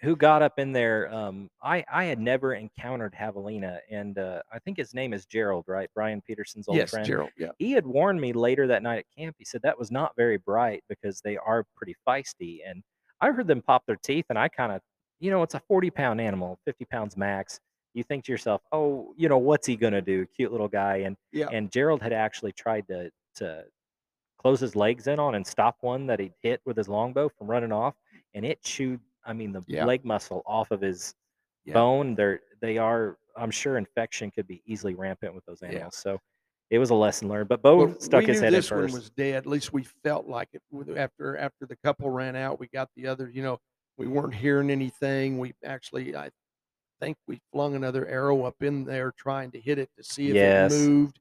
who 0.00 0.16
got 0.16 0.42
up 0.42 0.58
in 0.58 0.72
there. 0.72 1.12
Um, 1.12 1.50
I 1.62 1.84
I 1.92 2.04
had 2.04 2.18
never 2.18 2.54
encountered 2.54 3.14
javelina, 3.14 3.78
and 3.90 4.18
uh, 4.18 4.40
I 4.52 4.58
think 4.60 4.78
his 4.78 4.94
name 4.94 5.12
is 5.12 5.26
Gerald, 5.26 5.64
right? 5.68 5.90
Brian 5.94 6.22
Peterson's 6.22 6.68
old 6.68 6.78
yes 6.78 6.90
friend. 6.90 7.04
gerald 7.06 7.30
yeah 7.36 7.50
he 7.58 7.72
had 7.72 7.86
warned 7.86 8.20
me 8.20 8.32
later 8.32 8.66
that 8.68 8.82
night 8.82 8.98
at 9.00 9.04
camp. 9.16 9.36
He 9.38 9.44
said 9.44 9.60
that 9.62 9.78
was 9.78 9.90
not 9.90 10.12
very 10.16 10.38
bright 10.38 10.82
because 10.88 11.20
they 11.20 11.36
are 11.36 11.64
pretty 11.76 11.94
feisty. 12.08 12.60
And 12.66 12.82
I 13.20 13.30
heard 13.32 13.46
them 13.46 13.62
pop 13.62 13.84
their 13.86 13.96
teeth, 13.96 14.26
and 14.30 14.38
I 14.38 14.48
kind 14.48 14.72
of, 14.72 14.80
you 15.20 15.30
know, 15.30 15.42
it's 15.42 15.54
a 15.54 15.60
40 15.60 15.90
pound 15.90 16.20
animal, 16.20 16.58
50 16.64 16.84
pounds 16.86 17.16
max. 17.16 17.60
You 17.94 18.02
think 18.02 18.24
to 18.24 18.32
yourself, 18.32 18.62
oh, 18.72 19.12
you 19.18 19.28
know, 19.28 19.38
what's 19.38 19.66
he 19.66 19.76
gonna 19.76 20.00
do? 20.00 20.24
Cute 20.34 20.50
little 20.52 20.68
guy. 20.68 20.98
And 20.98 21.16
yeah 21.32 21.48
and 21.52 21.70
Gerald 21.70 22.00
had 22.02 22.12
actually 22.14 22.52
tried 22.52 22.86
to 22.88 23.10
to 23.36 23.64
close 24.42 24.61
his 24.61 24.74
legs 24.76 25.07
in 25.07 25.18
on 25.18 25.35
and 25.37 25.46
stop 25.46 25.76
one 25.81 26.07
that 26.07 26.18
he 26.18 26.33
hit 26.42 26.61
with 26.64 26.76
his 26.76 26.88
longbow 26.88 27.28
from 27.28 27.46
running 27.48 27.72
off, 27.72 27.94
and 28.35 28.44
it 28.44 28.61
chewed. 28.62 29.00
I 29.24 29.33
mean, 29.33 29.52
the 29.52 29.62
Yeah. 29.68 29.85
leg 29.85 30.05
muscle 30.05 30.42
off 30.46 30.70
of 30.72 30.81
his 30.81 31.14
Yeah. 31.64 31.74
bone. 31.74 32.14
They're 32.14 32.40
they 32.61 32.78
are. 32.78 33.16
I'm 33.37 33.50
sure 33.50 33.76
infection 33.78 34.31
could 34.31 34.46
be 34.46 34.62
easily 34.66 34.94
rampant 34.94 35.35
with 35.35 35.44
those 35.46 35.62
Yeah. 35.62 35.68
animals. 35.68 35.96
So 35.96 36.20
it 36.70 36.78
was 36.78 36.90
a 36.90 36.94
lesson 36.94 37.28
learned. 37.28 37.48
But 37.48 37.62
Bo 37.62 37.76
Well, 37.87 38.00
stuck 38.00 38.24
his 38.24 38.40
head 38.40 38.48
in 38.48 38.55
this 38.55 38.70
one 38.70 38.81
first. 38.83 38.94
was 38.94 39.11
dead. 39.11 39.37
At 39.37 39.46
least 39.46 39.72
we 39.72 39.85
felt 39.85 40.26
like 40.26 40.48
it. 40.52 40.62
After 40.96 41.37
after 41.37 41.66
the 41.66 41.76
couple 41.76 42.11
ran 42.11 42.35
out, 42.37 42.59
we 42.59 42.66
got 42.68 42.88
the 42.96 43.07
other. 43.07 43.31
You 43.31 43.42
know, 43.42 43.61
we 43.96 44.07
weren't 44.09 44.35
hearing 44.35 44.70
anything. 44.70 45.38
We 45.38 45.55
actually, 45.64 46.16
I 46.16 46.31
think, 47.00 47.16
we 47.26 47.40
flung 47.52 47.74
another 47.74 48.07
arrow 48.07 48.42
up 48.44 48.61
in 48.62 48.85
there 48.85 49.12
trying 49.12 49.50
to 49.52 49.61
hit 49.61 49.78
it 49.78 49.90
to 49.96 50.02
see 50.05 50.28
if 50.31 50.35
Yes. 50.35 50.72
it 50.72 50.76
moved. 50.88 51.20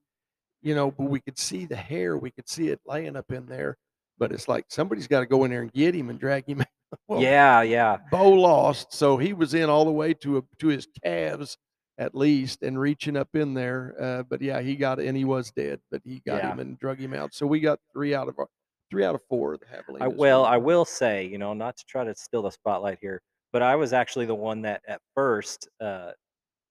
You 0.61 0.75
know, 0.75 0.91
but 0.91 1.05
we 1.09 1.19
could 1.19 1.37
see 1.39 1.65
the 1.65 1.75
hair. 1.75 2.17
We 2.17 2.31
could 2.31 2.47
see 2.47 2.69
it 2.69 2.79
laying 2.85 3.15
up 3.15 3.31
in 3.31 3.45
there. 3.47 3.77
But 4.17 4.31
it's 4.31 4.47
like 4.47 4.65
somebody's 4.69 5.07
got 5.07 5.21
to 5.21 5.25
go 5.25 5.43
in 5.45 5.51
there 5.51 5.61
and 5.63 5.73
get 5.73 5.95
him 5.95 6.09
and 6.09 6.19
drag 6.19 6.45
him. 6.47 6.61
out. 6.91 6.99
Well, 7.07 7.21
yeah, 7.21 7.61
yeah. 7.61 7.97
Bo 8.11 8.29
lost, 8.31 8.93
so 8.93 9.17
he 9.17 9.33
was 9.33 9.53
in 9.53 9.69
all 9.69 9.85
the 9.85 9.91
way 9.91 10.13
to 10.15 10.37
a, 10.37 10.41
to 10.59 10.67
his 10.67 10.87
calves 11.03 11.57
at 11.97 12.15
least, 12.15 12.63
and 12.63 12.79
reaching 12.79 13.15
up 13.15 13.29
in 13.35 13.53
there. 13.53 13.95
Uh, 13.99 14.23
but 14.23 14.41
yeah, 14.41 14.59
he 14.61 14.75
got 14.75 14.99
and 14.99 15.15
he 15.15 15.23
was 15.25 15.51
dead, 15.51 15.79
but 15.89 16.01
he 16.03 16.21
got 16.25 16.37
Yeah. 16.43 16.51
him 16.51 16.59
and 16.59 16.79
drug 16.79 16.99
him 16.99 17.13
out. 17.13 17.33
So 17.33 17.45
we 17.47 17.59
got 17.59 17.79
three 17.93 18.13
out 18.13 18.27
of 18.27 18.37
our 18.39 18.47
three 18.89 19.05
out 19.05 19.15
of 19.15 19.21
four 19.29 19.53
of 19.53 19.61
the 19.61 19.65
javelinas. 19.67 20.01
I, 20.01 20.07
well, 20.07 20.43
I 20.45 20.57
will 20.57 20.83
say, 20.85 21.25
you 21.25 21.37
know, 21.37 21.53
not 21.53 21.77
to 21.77 21.85
try 21.85 22.03
to 22.03 22.13
steal 22.15 22.41
the 22.41 22.49
spotlight 22.51 22.97
here, 23.01 23.21
but 23.53 23.61
I 23.61 23.75
was 23.75 23.93
actually 23.93 24.25
the 24.25 24.35
one 24.35 24.61
that 24.63 24.81
at 24.87 24.99
first 25.15 25.69
uh, 25.79 26.11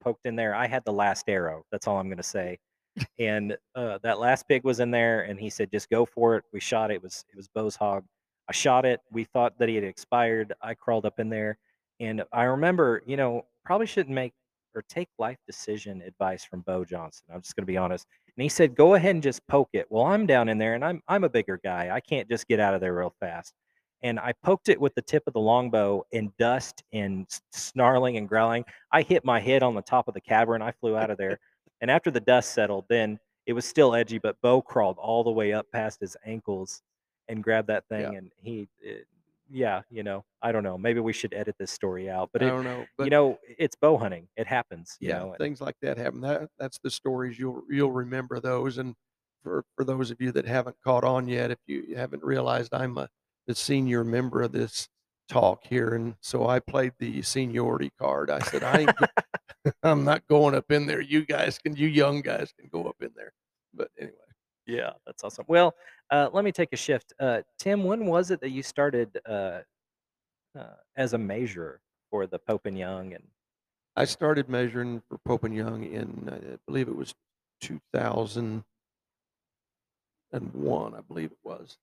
poked 0.02 0.26
in 0.26 0.36
there. 0.36 0.54
I 0.54 0.66
had 0.66 0.84
the 0.84 0.92
last 0.92 1.28
arrow. 1.28 1.62
That's 1.72 1.86
all 1.86 1.96
I'm 1.98 2.08
going 2.08 2.18
to 2.18 2.22
say. 2.22 2.58
And 3.18 3.56
uh, 3.74 3.98
that 4.02 4.18
last 4.18 4.48
pig 4.48 4.64
was 4.64 4.80
in 4.80 4.90
there, 4.90 5.22
and 5.22 5.38
he 5.38 5.50
said, 5.50 5.70
"Just 5.70 5.90
go 5.90 6.04
for 6.04 6.36
it." 6.36 6.44
We 6.52 6.60
shot 6.60 6.90
it. 6.90 6.94
It 6.94 7.02
was 7.02 7.24
it 7.30 7.36
was 7.36 7.48
Bo's 7.48 7.76
hog. 7.76 8.04
I 8.48 8.52
shot 8.52 8.84
it. 8.84 9.00
We 9.12 9.24
thought 9.24 9.58
that 9.58 9.68
he 9.68 9.74
had 9.76 9.84
expired. 9.84 10.52
I 10.62 10.74
crawled 10.74 11.06
up 11.06 11.20
in 11.20 11.28
there, 11.28 11.58
and 12.00 12.24
I 12.32 12.44
remember, 12.44 13.02
you 13.06 13.16
know, 13.16 13.44
probably 13.64 13.86
shouldn't 13.86 14.14
make 14.14 14.32
or 14.74 14.82
take 14.88 15.08
life 15.18 15.38
decision 15.46 16.02
advice 16.02 16.44
from 16.44 16.60
Bo 16.60 16.84
Johnson. 16.84 17.26
I'm 17.32 17.40
just 17.42 17.56
going 17.56 17.62
to 17.64 17.72
be 17.72 17.76
honest. 17.76 18.06
And 18.36 18.42
he 18.42 18.48
said, 18.48 18.74
"Go 18.74 18.94
ahead 18.94 19.14
and 19.14 19.22
just 19.22 19.46
poke 19.46 19.70
it." 19.72 19.86
Well, 19.90 20.04
I'm 20.04 20.26
down 20.26 20.48
in 20.48 20.58
there, 20.58 20.74
and 20.74 20.84
I'm 20.84 21.02
I'm 21.08 21.24
a 21.24 21.28
bigger 21.28 21.60
guy. 21.62 21.90
I 21.92 22.00
can't 22.00 22.28
just 22.28 22.48
get 22.48 22.60
out 22.60 22.74
of 22.74 22.80
there 22.80 22.94
real 22.94 23.14
fast. 23.20 23.54
And 24.02 24.18
I 24.18 24.32
poked 24.42 24.70
it 24.70 24.80
with 24.80 24.94
the 24.94 25.02
tip 25.02 25.24
of 25.26 25.34
the 25.34 25.40
longbow, 25.40 26.04
and 26.12 26.34
dust 26.38 26.82
and 26.92 27.26
snarling 27.52 28.16
and 28.16 28.28
growling. 28.28 28.64
I 28.92 29.02
hit 29.02 29.24
my 29.24 29.40
head 29.40 29.62
on 29.62 29.74
the 29.74 29.82
top 29.82 30.08
of 30.08 30.14
the 30.14 30.20
cavern. 30.20 30.62
I 30.62 30.72
flew 30.72 30.96
out 30.96 31.10
of 31.10 31.18
there. 31.18 31.38
And 31.80 31.90
after 31.90 32.10
the 32.10 32.20
dust 32.20 32.52
settled, 32.52 32.84
then 32.88 33.18
it 33.46 33.52
was 33.52 33.64
still 33.64 33.94
edgy, 33.94 34.18
but 34.18 34.36
Bo 34.42 34.62
crawled 34.62 34.98
all 34.98 35.24
the 35.24 35.30
way 35.30 35.52
up 35.52 35.66
past 35.72 36.00
his 36.00 36.16
ankles 36.24 36.82
and 37.28 37.42
grabbed 37.42 37.68
that 37.68 37.84
thing. 37.88 38.12
Yeah. 38.12 38.18
And 38.18 38.30
he, 38.42 38.68
it, 38.80 39.06
yeah, 39.50 39.82
you 39.90 40.02
know, 40.02 40.24
I 40.42 40.52
don't 40.52 40.62
know. 40.62 40.78
Maybe 40.78 41.00
we 41.00 41.12
should 41.12 41.34
edit 41.34 41.56
this 41.58 41.70
story 41.70 42.08
out, 42.08 42.30
but 42.32 42.42
I 42.42 42.46
it, 42.46 42.50
don't 42.50 42.64
know, 42.64 42.86
but 42.96 43.04
you 43.04 43.10
know, 43.10 43.38
it's 43.58 43.74
bow 43.74 43.96
hunting. 43.96 44.28
It 44.36 44.46
happens. 44.46 44.96
You 45.00 45.08
yeah, 45.08 45.18
know, 45.18 45.34
things 45.38 45.60
like 45.60 45.74
that 45.82 45.98
happen. 45.98 46.20
That 46.20 46.48
that's 46.58 46.78
the 46.78 46.90
stories 46.90 47.38
you'll 47.38 47.62
you'll 47.68 47.90
remember 47.90 48.38
those. 48.38 48.78
And 48.78 48.94
for 49.42 49.64
for 49.74 49.84
those 49.84 50.10
of 50.10 50.20
you 50.20 50.30
that 50.32 50.46
haven't 50.46 50.76
caught 50.84 51.02
on 51.02 51.26
yet, 51.26 51.50
if 51.50 51.58
you 51.66 51.96
haven't 51.96 52.22
realized, 52.22 52.72
I'm 52.72 52.96
a 52.98 53.08
the 53.46 53.54
senior 53.54 54.04
member 54.04 54.42
of 54.42 54.52
this 54.52 54.88
talk 55.28 55.64
here, 55.64 55.94
and 55.94 56.14
so 56.20 56.46
I 56.46 56.60
played 56.60 56.92
the 56.98 57.22
seniority 57.22 57.90
card. 57.98 58.30
I 58.30 58.40
said 58.40 58.62
I 58.62 58.80
ain't, 58.80 58.92
I'm 59.82 60.04
not 60.04 60.26
going 60.28 60.54
up 60.54 60.70
in 60.70 60.86
there. 60.86 61.00
You 61.00 61.24
guys 61.24 61.58
can, 61.58 61.76
you 61.76 61.88
young 61.88 62.20
guys 62.22 62.52
can 62.58 62.68
go 62.70 62.84
up 62.88 62.96
in 63.00 63.10
there. 63.16 63.32
But 63.74 63.90
anyway, 63.98 64.14
Yeah, 64.66 64.90
that's 65.06 65.22
awesome. 65.24 65.44
Well, 65.48 65.74
uh, 66.10 66.28
let 66.32 66.44
me 66.44 66.52
take 66.52 66.72
a 66.72 66.76
shift. 66.76 67.12
Uh, 67.20 67.42
Tim, 67.58 67.84
when 67.84 68.06
was 68.06 68.30
it 68.30 68.40
that 68.40 68.50
you 68.50 68.62
started 68.62 69.20
uh, 69.26 69.60
uh, 70.58 70.76
as 70.96 71.12
a 71.12 71.18
measurer 71.18 71.80
for 72.10 72.26
the 72.26 72.38
Pope 72.38 72.66
and 72.66 72.78
Young? 72.78 73.14
And 73.14 73.24
I 73.96 74.04
started 74.04 74.48
measuring 74.48 75.02
for 75.08 75.18
Pope 75.18 75.44
and 75.44 75.54
Young 75.54 75.84
in, 75.84 76.30
I 76.32 76.56
believe 76.66 76.88
it 76.88 76.96
was 76.96 77.14
2001, 77.60 78.64
I 80.94 81.00
believe 81.06 81.32
it 81.32 81.38
was. 81.44 81.76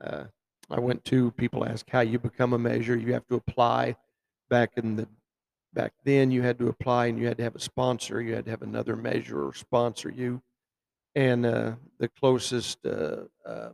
Uh, 0.00 0.24
I 0.70 0.80
went 0.80 1.04
to, 1.06 1.30
people 1.32 1.64
ask 1.64 1.88
how 1.88 2.00
you 2.00 2.18
become 2.18 2.52
a 2.52 2.58
measure. 2.58 2.96
You 2.96 3.14
have 3.14 3.26
to 3.28 3.36
apply. 3.36 3.96
Back 4.50 4.72
in 4.76 4.96
the, 4.96 5.06
back 5.78 5.92
then 6.02 6.32
you 6.32 6.42
had 6.42 6.58
to 6.58 6.66
apply 6.66 7.06
and 7.06 7.20
you 7.20 7.28
had 7.28 7.36
to 7.36 7.44
have 7.44 7.54
a 7.54 7.60
sponsor. 7.60 8.20
You 8.20 8.34
had 8.34 8.46
to 8.46 8.50
have 8.50 8.62
another 8.62 8.96
measurer 8.96 9.52
sponsor 9.54 10.10
you. 10.10 10.42
And 11.14 11.46
uh, 11.46 11.76
the 12.00 12.08
closest 12.08 12.84
uh, 12.84 13.26
uh, 13.46 13.70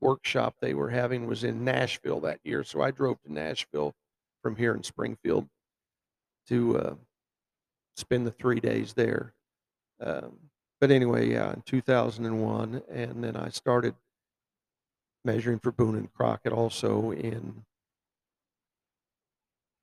workshop 0.00 0.54
they 0.58 0.72
were 0.72 0.88
having 0.88 1.26
was 1.26 1.44
in 1.44 1.62
Nashville 1.62 2.20
that 2.20 2.40
year. 2.44 2.64
So 2.64 2.80
I 2.80 2.90
drove 2.92 3.20
to 3.24 3.32
Nashville 3.32 3.94
from 4.42 4.56
here 4.56 4.74
in 4.74 4.82
Springfield 4.82 5.46
to 6.48 6.78
uh, 6.78 6.94
spend 7.94 8.26
the 8.26 8.32
three 8.32 8.58
days 8.58 8.94
there. 8.94 9.34
Um, 10.00 10.38
but 10.80 10.90
anyway, 10.90 11.28
yeah, 11.30 11.52
in 11.52 11.62
2001, 11.66 12.82
and 12.90 13.22
then 13.22 13.36
I 13.36 13.50
started 13.50 13.94
measuring 15.26 15.58
for 15.58 15.72
Boone 15.72 15.96
and 15.96 16.10
Crockett 16.10 16.54
also 16.54 17.12
in 17.12 17.64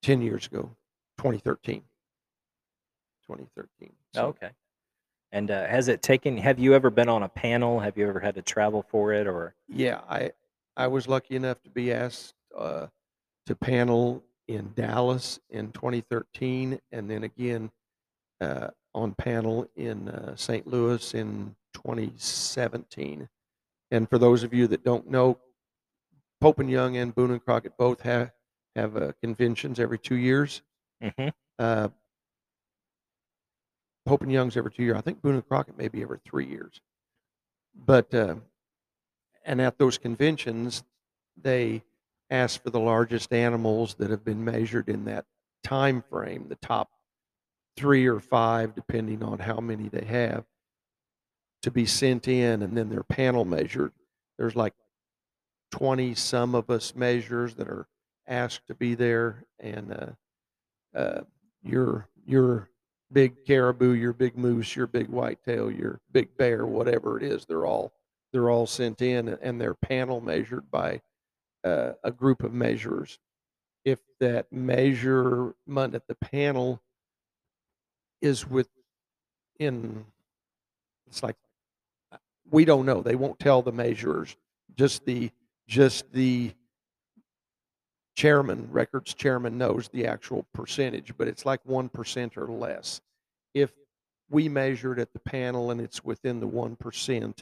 10 0.01 0.23
years 0.23 0.47
ago, 0.47 0.71
2013. 1.21 1.83
2013. 3.27 3.93
So, 4.15 4.25
okay. 4.25 4.49
And 5.31 5.51
uh, 5.51 5.67
has 5.67 5.87
it 5.87 6.01
taken? 6.01 6.35
Have 6.37 6.57
you 6.57 6.73
ever 6.73 6.89
been 6.89 7.07
on 7.09 7.21
a 7.21 7.29
panel? 7.29 7.79
Have 7.79 7.95
you 7.95 8.09
ever 8.09 8.19
had 8.19 8.33
to 8.35 8.41
travel 8.41 8.83
for 8.89 9.13
it? 9.13 9.27
Or 9.27 9.53
yeah, 9.69 10.01
I 10.09 10.31
I 10.75 10.87
was 10.87 11.07
lucky 11.07 11.35
enough 11.35 11.61
to 11.61 11.69
be 11.69 11.93
asked 11.93 12.33
uh, 12.57 12.87
to 13.45 13.55
panel 13.55 14.23
in 14.47 14.73
Dallas 14.75 15.39
in 15.51 15.71
2013, 15.71 16.79
and 16.91 17.09
then 17.09 17.23
again 17.23 17.69
uh, 18.41 18.69
on 18.95 19.13
panel 19.13 19.69
in 19.75 20.09
uh, 20.09 20.35
St. 20.35 20.65
Louis 20.65 21.13
in 21.13 21.55
2017. 21.75 23.29
And 23.91 24.09
for 24.09 24.17
those 24.17 24.41
of 24.43 24.53
you 24.55 24.67
that 24.67 24.83
don't 24.83 25.07
know, 25.07 25.37
Pope 26.41 26.59
and 26.59 26.69
Young 26.69 26.97
and 26.97 27.13
Boone 27.13 27.31
and 27.31 27.45
Crockett 27.45 27.77
both 27.77 28.01
have 28.01 28.31
have 28.75 28.97
uh, 28.97 29.11
conventions 29.21 29.79
every 29.79 29.99
two 29.99 30.15
years. 30.15 30.61
Hmm 31.01 31.29
Uh, 31.59 31.89
Pope 34.05 34.21
and 34.23 34.31
Young's 34.31 34.57
every 34.57 34.71
two 34.71 34.83
years. 34.83 34.97
I 34.97 35.01
think 35.01 35.21
Boone 35.21 35.35
and 35.35 35.47
Crockett 35.47 35.77
maybe 35.77 36.01
every 36.01 36.19
three 36.25 36.47
years. 36.47 36.81
But 37.75 38.13
uh, 38.13 38.35
and 39.45 39.61
at 39.61 39.77
those 39.77 39.97
conventions, 39.97 40.83
they 41.37 41.83
ask 42.29 42.61
for 42.63 42.69
the 42.69 42.79
largest 42.79 43.33
animals 43.33 43.95
that 43.95 44.09
have 44.09 44.23
been 44.23 44.43
measured 44.43 44.89
in 44.89 45.05
that 45.05 45.25
time 45.63 46.03
frame, 46.09 46.47
the 46.49 46.55
top 46.55 46.89
three 47.77 48.07
or 48.07 48.19
five, 48.19 48.75
depending 48.75 49.23
on 49.23 49.39
how 49.39 49.59
many 49.59 49.89
they 49.89 50.05
have, 50.05 50.45
to 51.61 51.71
be 51.71 51.85
sent 51.85 52.27
in, 52.27 52.61
and 52.61 52.77
then 52.77 52.89
their 52.89 53.03
panel 53.03 53.45
measured. 53.45 53.93
There's 54.37 54.55
like 54.55 54.73
20 55.71 56.15
some 56.15 56.55
of 56.55 56.69
us 56.69 56.95
measures 56.95 57.55
that 57.55 57.67
are 57.67 57.87
asked 58.27 58.67
to 58.67 58.75
be 58.75 58.95
there, 58.95 59.45
and 59.59 59.91
uh, 59.91 60.07
uh, 60.95 61.21
your 61.63 62.07
your 62.25 62.69
big 63.11 63.45
caribou, 63.45 63.91
your 63.91 64.13
big 64.13 64.37
moose, 64.37 64.75
your 64.75 64.87
big 64.87 65.07
whitetail, 65.09 65.71
your 65.71 65.99
big 66.11 66.35
bear, 66.37 66.65
whatever 66.65 67.17
it 67.17 67.23
is, 67.23 67.45
they're 67.45 67.65
all 67.65 67.91
they're 68.31 68.49
all 68.49 68.67
sent 68.67 69.01
in, 69.01 69.27
and 69.27 69.59
they're 69.59 69.73
panel 69.73 70.21
measured 70.21 70.69
by 70.71 71.01
uh, 71.63 71.91
a 72.03 72.11
group 72.11 72.43
of 72.43 72.53
measurers. 72.53 73.19
If 73.83 73.99
that 74.19 74.51
measurement 74.51 75.95
at 75.95 76.07
the 76.07 76.15
panel 76.15 76.81
is 78.21 78.47
within, 78.47 80.05
it's 81.07 81.23
like 81.23 81.35
we 82.49 82.65
don't 82.65 82.85
know. 82.85 83.01
They 83.01 83.15
won't 83.15 83.39
tell 83.39 83.61
the 83.61 83.71
measurers. 83.71 84.35
Just 84.75 85.05
the 85.05 85.31
just 85.67 86.11
the 86.11 86.53
chairman, 88.15 88.67
records 88.71 89.13
chairman 89.13 89.57
knows 89.57 89.89
the 89.89 90.05
actual 90.05 90.45
percentage, 90.53 91.13
but 91.17 91.27
it's 91.27 91.45
like 91.45 91.63
1% 91.65 92.37
or 92.37 92.47
less. 92.47 93.01
If 93.53 93.71
we 94.29 94.47
measured 94.47 94.99
at 94.99 95.13
the 95.13 95.19
panel 95.19 95.71
and 95.71 95.81
it's 95.81 96.03
within 96.03 96.39
the 96.39 96.47
1% 96.47 97.41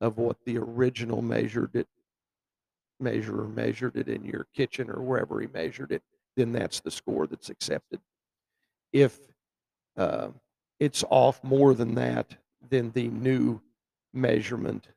of 0.00 0.18
what 0.18 0.36
the 0.44 0.58
original 0.58 1.22
measured 1.22 1.74
it 1.74 1.88
measurer 3.00 3.46
measured 3.46 3.96
it 3.96 4.08
in 4.08 4.24
your 4.24 4.46
kitchen 4.54 4.90
or 4.90 5.00
wherever 5.00 5.40
he 5.40 5.46
measured 5.46 5.92
it, 5.92 6.02
then 6.36 6.52
that's 6.52 6.80
the 6.80 6.90
score 6.90 7.26
that's 7.26 7.48
accepted. 7.48 8.00
If 8.92 9.18
uh, 9.96 10.28
it's 10.80 11.04
off 11.10 11.42
more 11.44 11.74
than 11.74 11.94
that, 11.94 12.36
then 12.68 12.90
the 12.94 13.08
new 13.08 13.60
measurement 14.12 14.88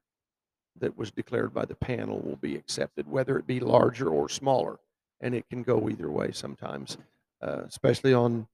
that 0.80 0.98
was 0.98 1.12
declared 1.12 1.54
by 1.54 1.66
the 1.66 1.76
panel 1.76 2.20
will 2.20 2.38
be 2.38 2.56
accepted, 2.56 3.08
whether 3.08 3.38
it 3.38 3.46
be 3.46 3.60
larger 3.60 4.10
or 4.10 4.30
smaller. 4.30 4.80
And 5.22 5.36
it 5.36 5.48
can 5.50 5.64
go 5.64 5.88
either 5.90 6.10
way 6.10 6.32
sometimes, 6.32 6.98
uh, 7.42 7.62
especially 7.68 8.14
on 8.14 8.48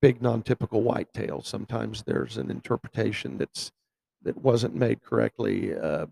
big 0.00 0.20
non-typical 0.20 0.82
whitetails. 0.82 1.46
Sometimes 1.46 2.02
there's 2.02 2.36
an 2.36 2.50
interpretation 2.50 3.38
that's 3.38 3.72
that 4.22 4.36
wasn't 4.36 4.74
made 4.74 5.02
correctly 5.02 5.74
uh, 5.74 6.06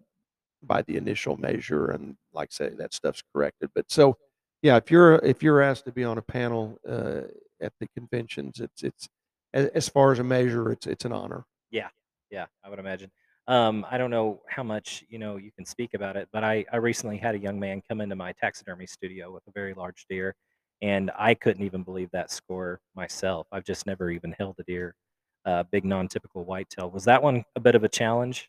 by 0.62 0.82
the 0.82 0.96
initial 0.96 1.36
measure, 1.36 1.90
and 1.90 2.16
like 2.32 2.48
I 2.52 2.54
say, 2.54 2.68
that 2.70 2.94
stuff's 2.94 3.22
corrected. 3.32 3.70
But 3.74 3.90
so, 3.90 4.16
yeah, 4.62 4.76
if 4.76 4.90
you're 4.90 5.16
if 5.16 5.42
you're 5.42 5.60
asked 5.60 5.84
to 5.84 5.92
be 5.92 6.04
on 6.04 6.18
a 6.18 6.22
panel 6.22 6.78
uh, 6.88 7.22
at 7.60 7.72
the 7.80 7.88
conventions, 7.94 8.60
it's 8.60 8.82
it's 8.82 9.08
as 9.52 9.88
far 9.88 10.12
as 10.12 10.18
a 10.18 10.24
measure, 10.24 10.72
it's 10.72 10.86
it's 10.86 11.04
an 11.04 11.12
honor. 11.12 11.44
yeah, 11.70 11.88
yeah, 12.30 12.46
I 12.64 12.70
would 12.70 12.78
imagine. 12.78 13.10
Um, 13.50 13.84
I 13.90 13.98
don't 13.98 14.10
know 14.12 14.42
how 14.48 14.62
much 14.62 15.02
you 15.08 15.18
know 15.18 15.36
you 15.36 15.50
can 15.50 15.66
speak 15.66 15.94
about 15.94 16.16
it, 16.16 16.28
but 16.32 16.44
I 16.44 16.64
I 16.72 16.76
recently 16.76 17.18
had 17.18 17.34
a 17.34 17.38
young 17.38 17.58
man 17.58 17.82
come 17.88 18.00
into 18.00 18.14
my 18.14 18.32
taxidermy 18.32 18.86
studio 18.86 19.32
with 19.32 19.42
a 19.48 19.50
very 19.52 19.74
large 19.74 20.06
deer, 20.08 20.36
and 20.82 21.10
I 21.18 21.34
couldn't 21.34 21.64
even 21.64 21.82
believe 21.82 22.10
that 22.12 22.30
score 22.30 22.80
myself. 22.94 23.48
I've 23.50 23.64
just 23.64 23.86
never 23.86 24.08
even 24.10 24.32
held 24.38 24.54
a 24.60 24.62
deer, 24.62 24.94
uh, 25.46 25.64
big 25.64 25.84
non-typical 25.84 26.44
whitetail. 26.44 26.90
Was 26.92 27.04
that 27.06 27.20
one 27.24 27.44
a 27.56 27.60
bit 27.60 27.74
of 27.74 27.82
a 27.82 27.88
challenge? 27.88 28.48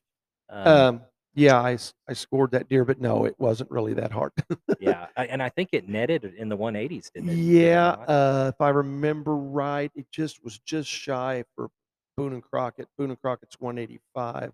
Um, 0.49 0.67
Um, 0.67 1.01
yeah, 1.33 1.59
I 1.61 1.77
scored 2.13 2.51
that 2.51 2.69
deer, 2.69 2.85
but 2.85 3.01
no, 3.01 3.25
it 3.25 3.35
wasn't 3.39 3.71
really 3.71 3.93
that 3.95 4.11
hard. 4.11 4.33
yeah, 4.79 5.07
I, 5.17 5.25
and 5.27 5.41
I 5.41 5.49
think 5.49 5.69
it 5.71 5.87
netted 5.89 6.25
in 6.25 6.47
the 6.49 6.57
180s, 6.57 7.11
didn't 7.11 7.29
it? 7.29 7.35
Did 7.35 7.39
it 7.39 7.43
yeah, 7.45 7.89
uh, 8.07 8.51
if 8.53 8.61
I 8.61 8.69
remember 8.69 9.35
right, 9.35 9.91
it 9.95 10.05
just 10.11 10.43
was 10.43 10.59
just 10.59 10.89
shy 10.89 11.43
for 11.55 11.69
Boone 12.17 12.33
and 12.33 12.43
Crockett. 12.43 12.87
Boone 12.97 13.09
and 13.11 13.19
Crockett's 13.19 13.55
185 13.59 14.51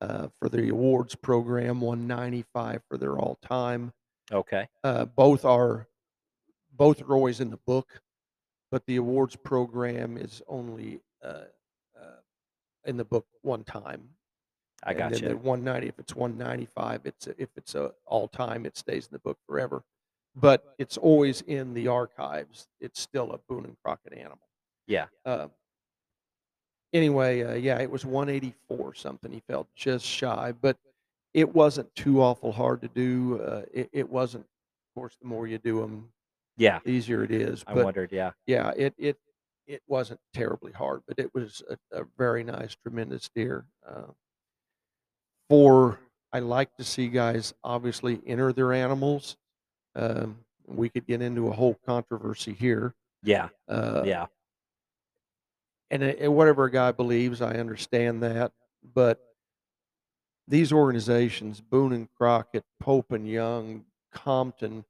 uh, 0.00 0.28
for 0.38 0.48
the 0.48 0.68
awards 0.68 1.14
program, 1.14 1.80
195 1.80 2.82
for 2.88 2.98
their 2.98 3.18
all 3.18 3.38
time. 3.42 3.92
Okay. 4.32 4.68
Uh, 4.84 5.04
both 5.04 5.44
are 5.44 5.88
both 6.76 7.02
are 7.02 7.14
always 7.14 7.40
in 7.40 7.50
the 7.50 7.58
book, 7.66 8.00
but 8.70 8.86
the 8.86 8.96
awards 8.96 9.34
program 9.36 10.16
is 10.16 10.42
only 10.46 11.00
uh, 11.24 11.44
uh, 11.98 12.20
in 12.84 12.96
the 12.96 13.04
book 13.04 13.26
one 13.42 13.64
time. 13.64 14.10
I 14.84 14.94
got 14.94 15.12
the 15.12 15.30
you. 15.30 15.36
190 15.36 15.88
if 15.88 15.98
it's 15.98 16.14
195 16.14 17.00
it's 17.04 17.26
if 17.36 17.48
it's 17.56 17.74
a 17.74 17.90
all 18.06 18.28
time 18.28 18.64
it 18.64 18.76
stays 18.76 19.06
in 19.06 19.12
the 19.12 19.18
book 19.18 19.36
forever 19.44 19.82
but 20.36 20.76
it's 20.78 20.96
always 20.96 21.40
in 21.42 21.74
the 21.74 21.88
archives 21.88 22.68
it's 22.80 23.00
still 23.00 23.32
a 23.32 23.38
boone 23.48 23.64
and 23.64 23.76
crockett 23.82 24.12
animal 24.12 24.38
Yeah. 24.86 25.46
Anyway 26.92 27.42
uh, 27.42 27.54
yeah 27.54 27.78
it 27.78 27.90
was 27.90 28.04
184 28.04 28.94
something 28.94 29.30
he 29.32 29.42
felt 29.48 29.66
just 29.74 30.04
shy 30.04 30.52
but 30.60 30.76
it 31.34 31.54
wasn't 31.54 31.92
too 31.94 32.22
awful 32.22 32.52
hard 32.52 32.80
to 32.80 32.88
do 32.88 33.40
uh, 33.42 33.62
it, 33.72 33.88
it 33.92 34.08
wasn't 34.08 34.42
of 34.44 35.00
course 35.00 35.16
the 35.20 35.28
more 35.28 35.46
you 35.46 35.58
do 35.58 35.80
them 35.80 36.08
Yeah. 36.56 36.78
the 36.84 36.90
easier 36.90 37.22
it 37.24 37.30
is 37.30 37.62
I 37.66 37.74
wondered. 37.74 38.10
Yeah. 38.12 38.30
yeah 38.46 38.72
it 38.76 38.94
it 38.98 39.18
it 39.66 39.82
wasn't 39.86 40.20
terribly 40.32 40.72
hard 40.72 41.02
but 41.06 41.18
it 41.18 41.32
was 41.34 41.62
a, 41.68 41.76
a 42.00 42.04
very 42.16 42.42
nice 42.42 42.74
tremendous 42.82 43.28
deer 43.34 43.66
uh, 43.86 44.10
for 45.48 45.98
I 46.32 46.40
like 46.40 46.74
to 46.76 46.84
see 46.84 47.08
guys 47.08 47.54
obviously 47.64 48.20
enter 48.26 48.52
their 48.52 48.72
animals. 48.74 49.38
Um, 49.96 50.38
we 50.66 50.90
could 50.90 51.06
get 51.06 51.22
into 51.22 51.48
a 51.48 51.52
whole 51.52 51.78
controversy 51.86 52.52
here. 52.52 52.94
Yeah. 53.22 53.48
Uh, 53.66 54.02
Yeah. 54.04 54.26
And, 55.90 56.02
and 56.02 56.34
whatever 56.34 56.64
a 56.64 56.70
guy 56.70 56.92
believes, 56.92 57.40
I 57.40 57.54
understand 57.54 58.22
that. 58.22 58.52
But 58.94 59.20
these 60.46 60.72
organizations, 60.72 61.60
Boone 61.60 61.92
and 61.92 62.08
Crockett, 62.16 62.64
Pope 62.80 63.12
and 63.12 63.28
Young, 63.28 63.84
Compton, 64.12 64.84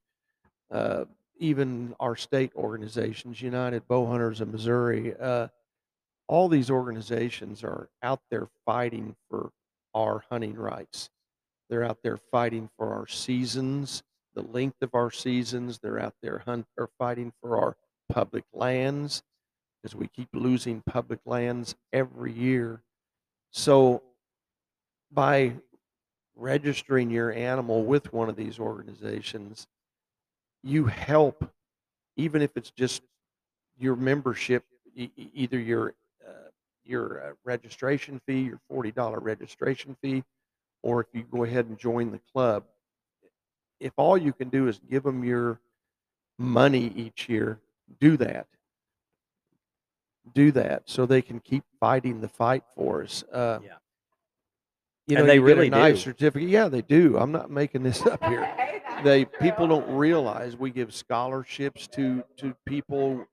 uh, 0.71 1.05
even 1.37 1.95
our 1.99 2.15
state 2.15 2.51
organizations, 2.55 3.41
United 3.41 3.87
Bowhunters 3.87 4.41
of 4.41 4.49
Missouri, 4.49 5.15
uh, 5.19 5.47
all 6.27 6.47
these 6.47 6.69
organizations 6.69 7.63
are 7.63 7.89
out 8.03 8.21
there 8.29 8.47
fighting 8.65 9.15
for 9.29 9.51
our 9.95 10.23
hunting 10.29 10.55
rights. 10.55 11.09
They're 11.69 11.83
out 11.83 11.99
there 12.03 12.17
fighting 12.31 12.69
for 12.77 12.93
our 12.93 13.07
seasons, 13.07 14.03
the 14.35 14.43
length 14.43 14.81
of 14.81 14.93
our 14.93 15.11
seasons. 15.11 15.79
They're 15.79 15.99
out 15.99 16.15
there 16.21 16.43
hunt 16.45 16.67
or 16.77 16.89
fighting 16.97 17.33
for 17.41 17.57
our 17.57 17.75
public 18.09 18.43
lands 18.53 19.23
because 19.81 19.95
we 19.95 20.07
keep 20.07 20.29
losing 20.33 20.81
public 20.81 21.19
lands 21.25 21.75
every 21.93 22.33
year. 22.33 22.81
So 23.51 24.03
by 25.11 25.53
registering 26.35 27.09
your 27.09 27.31
animal 27.31 27.83
with 27.83 28.11
one 28.13 28.29
of 28.29 28.35
these 28.35 28.59
organizations, 28.59 29.67
you 30.63 30.85
help, 30.85 31.49
even 32.17 32.41
if 32.41 32.51
it's 32.55 32.71
just 32.71 33.01
your 33.77 33.95
membership, 33.95 34.63
e- 34.95 35.09
either 35.33 35.59
your 35.59 35.93
uh, 36.27 36.49
your 36.83 37.23
uh, 37.23 37.31
registration 37.45 38.19
fee, 38.25 38.41
your 38.41 38.59
forty 38.69 38.91
dollar 38.91 39.19
registration 39.19 39.95
fee, 40.01 40.23
or 40.83 41.01
if 41.01 41.07
you 41.13 41.23
go 41.31 41.43
ahead 41.43 41.65
and 41.67 41.77
join 41.77 42.11
the 42.11 42.19
club. 42.33 42.63
If 43.79 43.93
all 43.95 44.17
you 44.17 44.33
can 44.33 44.49
do 44.49 44.67
is 44.67 44.79
give 44.89 45.03
them 45.03 45.23
your 45.23 45.59
money 46.37 46.91
each 46.95 47.29
year, 47.29 47.59
do 47.99 48.17
that. 48.17 48.47
Do 50.33 50.51
that 50.53 50.83
so 50.85 51.05
they 51.05 51.21
can 51.21 51.39
keep 51.39 51.63
fighting 51.79 52.21
the 52.21 52.29
fight 52.29 52.63
for 52.75 53.03
us. 53.03 53.23
Uh, 53.31 53.59
Yeah. 53.63 53.75
You 55.07 55.17
And 55.17 55.25
know, 55.25 55.31
they 55.31 55.35
you 55.35 55.43
really 55.43 55.69
nice 55.71 55.95
do. 55.95 56.01
certificate. 56.11 56.49
Yeah, 56.49 56.67
they 56.67 56.83
do. 56.83 57.17
I'm 57.17 57.31
not 57.31 57.49
making 57.49 57.81
this 57.83 58.05
up 58.05 58.23
here 58.25 58.47
they 59.03 59.23
people 59.25 59.67
don't 59.67 59.89
realize 59.89 60.57
we 60.57 60.71
give 60.71 60.93
scholarships 60.93 61.87
to 61.87 62.23
to 62.37 62.53
people 62.65 63.25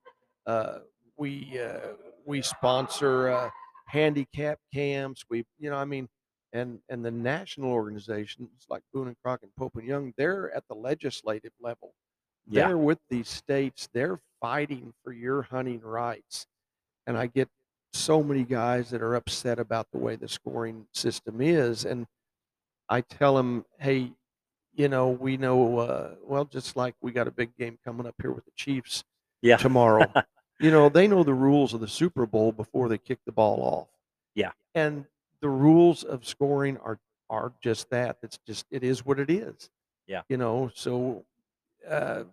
uh, 0.45 0.79
we 1.17 1.59
uh, 1.59 1.93
we 2.25 2.41
sponsor 2.41 3.29
uh, 3.29 3.49
handicap 3.87 4.59
camps 4.73 5.23
we 5.29 5.45
you 5.59 5.69
know 5.69 5.75
i 5.75 5.83
mean 5.85 6.07
and 6.53 6.79
and 6.89 7.03
the 7.03 7.11
national 7.11 7.71
organizations 7.71 8.49
like 8.69 8.81
boone 8.93 9.07
and 9.07 9.17
crockett 9.23 9.43
and 9.49 9.55
pope 9.57 9.75
and 9.75 9.87
young 9.87 10.13
they're 10.17 10.53
at 10.55 10.63
the 10.69 10.75
legislative 10.75 11.51
level 11.59 11.93
they're 12.67 12.77
with 12.77 12.99
these 13.09 13.27
states 13.27 13.89
they're 13.93 14.17
fighting 14.39 14.93
for 15.03 15.11
your 15.11 15.41
hunting 15.41 15.81
rights 15.81 16.47
and 17.07 17.17
i 17.17 17.25
get 17.25 17.49
so 17.93 18.21
many 18.21 18.43
guys 18.43 18.91
that 18.91 19.01
are 19.01 19.15
upset 19.15 19.57
about 19.59 19.87
the 19.91 19.97
way 19.97 20.15
the 20.15 20.27
scoring 20.27 20.85
system 20.93 21.41
is 21.41 21.85
and 21.85 22.05
i 22.89 23.01
tell 23.01 23.35
them 23.35 23.65
hey 23.79 24.11
you 24.77 24.87
know, 24.87 25.09
we 25.09 25.37
know, 25.37 25.79
uh, 25.79 26.11
well, 26.23 26.45
just 26.45 26.75
like 26.75 26.93
we 27.01 27.11
got 27.11 27.27
a 27.27 27.31
big 27.31 27.49
game 27.57 27.79
coming 27.83 28.05
up 28.05 28.13
here 28.21 28.31
with 28.31 28.45
the 28.45 28.51
Chiefs 28.55 29.03
Yeah. 29.41 29.57
tomorrow. 29.57 30.05
you 30.59 30.69
know, 30.69 30.87
they 30.87 31.07
know 31.07 31.23
the 31.23 31.33
rules 31.33 31.73
of 31.73 31.81
the 31.81 31.87
Super 31.87 32.27
Bowl 32.27 32.51
before 32.51 32.87
they 32.87 32.99
kick 32.99 33.17
the 33.25 33.31
ball 33.31 33.59
off. 33.61 33.87
Yeah. 34.35 34.51
And 34.75 35.05
the 35.41 35.49
rules 35.49 36.03
of 36.03 36.25
scoring 36.25 36.77
are 36.77 36.99
are 37.29 37.51
just 37.59 37.89
that. 37.89 38.17
It's 38.21 38.37
just 38.45 38.65
it 38.69 38.83
is 38.83 39.03
what 39.03 39.19
it 39.19 39.31
is. 39.31 39.69
Yeah. 40.05 40.21
You 40.29 40.37
know, 40.37 40.69
so 40.75 41.25
uh, 41.89 42.25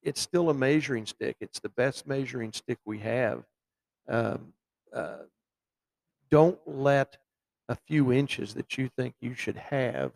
it's 0.00 0.20
still 0.20 0.50
a 0.50 0.54
measuring 0.54 1.06
stick. 1.06 1.36
It's 1.40 1.58
the 1.58 1.70
best 1.70 2.06
measuring 2.06 2.52
stick 2.52 2.78
we 2.86 3.00
have. 3.00 3.42
Um, 4.08 4.52
uh, 4.92 5.18
don't 6.30 6.58
let 6.66 7.16
a 7.68 7.76
few 7.76 8.12
inches 8.12 8.54
that 8.54 8.76
you 8.76 8.88
think 8.96 9.14
you 9.20 9.34
should 9.34 9.56
have 9.56 10.12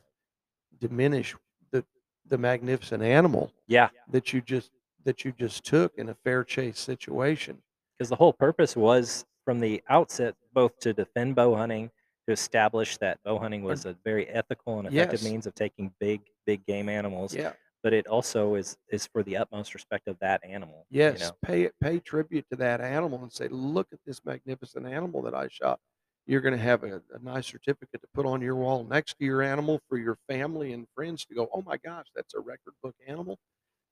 diminish 0.81 1.35
the 1.71 1.85
the 2.27 2.37
magnificent 2.39 3.03
animal 3.03 3.53
Yeah. 3.67 3.89
that 4.11 4.33
you 4.33 4.41
just 4.41 4.71
that 5.05 5.25
you 5.25 5.33
just 5.33 5.65
took 5.65 5.97
in 5.97 6.11
a 6.11 6.15
fair 6.15 6.45
chase 6.45 6.79
situation. 6.79 7.63
because 7.97 8.11
the 8.11 8.17
whole 8.17 8.33
purpose 8.33 8.77
was 8.77 9.25
from 9.45 9.59
the 9.61 9.83
outset 9.89 10.37
both 10.53 10.79
to 10.81 10.93
defend 10.93 11.35
bow 11.35 11.55
hunting 11.57 11.91
to 12.27 12.33
establish 12.33 12.97
that 12.99 13.19
bow 13.25 13.39
hunting 13.39 13.63
was 13.63 13.87
a 13.87 13.97
very 14.05 14.29
ethical 14.29 14.79
and 14.79 14.87
effective 14.89 15.21
Yes. 15.23 15.31
means 15.31 15.47
of 15.47 15.55
taking 15.55 15.93
big 15.99 16.21
big 16.47 16.65
game 16.67 16.89
animals 16.89 17.35
Yeah. 17.35 17.55
But 17.83 17.93
it 17.93 18.07
also 18.07 18.55
is 18.55 18.77
is 18.91 19.07
for 19.07 19.23
the 19.23 19.37
utmost 19.37 19.75
respect 19.75 20.09
of 20.09 20.19
that 20.21 20.41
animal 20.45 20.87
Yes. 20.91 21.21
you 21.21 21.27
know 21.27 21.33
Pay 21.45 21.71
pay 21.81 21.99
tribute 22.01 22.47
to 22.51 22.57
that 22.57 22.81
animal 22.81 23.23
and 23.23 23.33
say, 23.33 23.49
look 23.49 23.89
at 23.93 23.99
this 24.07 24.21
magnificent 24.25 24.87
animal 24.87 25.23
that 25.23 25.35
I 25.35 25.49
shot. 25.51 25.79
You're 26.27 26.41
going 26.43 26.57
to 26.57 26.63
have 26.63 26.85
a, 26.85 27.01
a 27.15 27.19
nice 27.23 27.47
certificate 27.47 28.03
to 28.03 28.09
put 28.15 28.27
on 28.27 28.43
your 28.43 28.55
wall 28.57 28.85
next 28.85 29.19
to 29.19 29.25
your 29.25 29.43
animal 29.43 29.81
for 29.89 29.97
your 29.99 30.19
family 30.29 30.73
and 30.75 30.87
friends 30.95 31.25
to 31.27 31.35
go, 31.35 31.49
oh 31.55 31.63
my 31.63 31.79
gosh, 31.79 32.07
that's 32.15 32.35
a 32.35 32.41
record 32.41 32.75
book 32.83 32.95
animal. 33.07 33.39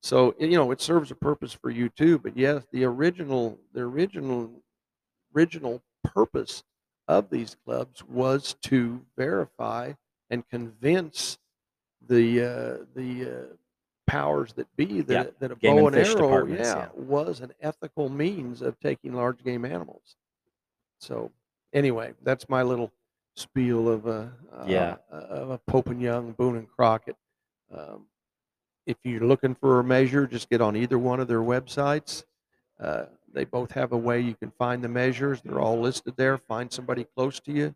So 0.03 0.35
you 0.39 0.57
know 0.57 0.71
it 0.71 0.81
serves 0.81 1.11
a 1.11 1.15
purpose 1.15 1.53
for 1.53 1.71
you 1.71 1.89
too. 1.89 2.19
But 2.19 2.37
yes, 2.37 2.65
the 2.73 2.85
original 2.85 3.59
the 3.73 3.81
original 3.83 4.51
original 5.35 5.83
purpose 6.05 6.63
of 7.09 7.31
these 7.31 7.57
clubs 7.65 8.05
was 8.05 8.55
to 8.63 9.01
verify 9.17 9.93
and 10.31 10.47
convince 10.49 11.39
the 12.07 12.43
uh, 12.43 12.85
the 12.95 13.25
uh, 13.25 13.55
powers 14.07 14.53
that 14.55 14.67
be 14.77 15.01
that, 15.03 15.27
Yeah, 15.27 15.31
that 15.41 15.53
a 15.53 15.57
game 15.57 15.77
bow 15.77 15.87
and 15.89 15.97
and 15.97 16.07
arrow, 16.07 16.47
yeah, 16.47 16.57
yeah. 16.57 16.89
was 16.95 17.41
an 17.41 17.53
ethical 17.61 18.09
means 18.09 18.63
of 18.63 18.79
taking 18.81 19.13
large 19.13 19.43
game 19.45 19.65
animals. 19.65 20.17
So 20.99 21.31
anyway, 21.73 22.15
that's 22.23 22.49
my 22.49 22.63
little 22.63 22.93
spiel 23.35 23.89
of 23.89 24.07
a 24.07 24.33
Yeah. 24.67 24.97
uh, 25.13 25.17
of 25.17 25.51
a 25.51 25.59
Pope 25.59 25.89
and 25.89 26.01
Young, 26.01 26.33
Boone 26.33 26.57
and 26.57 26.69
Crockett. 26.69 27.17
Um, 27.71 28.07
if 28.87 28.97
you're 29.03 29.25
looking 29.27 29.55
for 29.55 29.81
a 29.81 29.85
measure, 29.85 30.27
just 30.27 30.49
get 30.49 30.61
on 30.61 30.77
either 30.77 30.99
one 30.99 31.19
of 31.21 31.27
their 31.29 31.41
websites. 31.41 32.25
Uh, 32.79 33.07
they 33.33 33.45
both 33.45 33.73
have 33.73 33.93
a 33.93 33.97
way 33.99 34.21
you 34.21 34.35
can 34.35 34.51
find 34.53 34.83
the 34.83 34.89
measures. 34.89 35.43
They're 35.43 35.61
all 35.61 35.81
listed 35.81 36.15
there. 36.17 36.39
Find 36.39 36.73
somebody 36.73 37.05
close 37.05 37.41
to 37.41 37.53
you, 37.53 37.75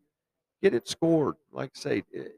get 0.62 0.72
it 0.74 0.86
scored. 0.88 1.36
Like 1.52 1.72
I 1.76 1.78
say, 1.78 2.04
eh, 2.14 2.28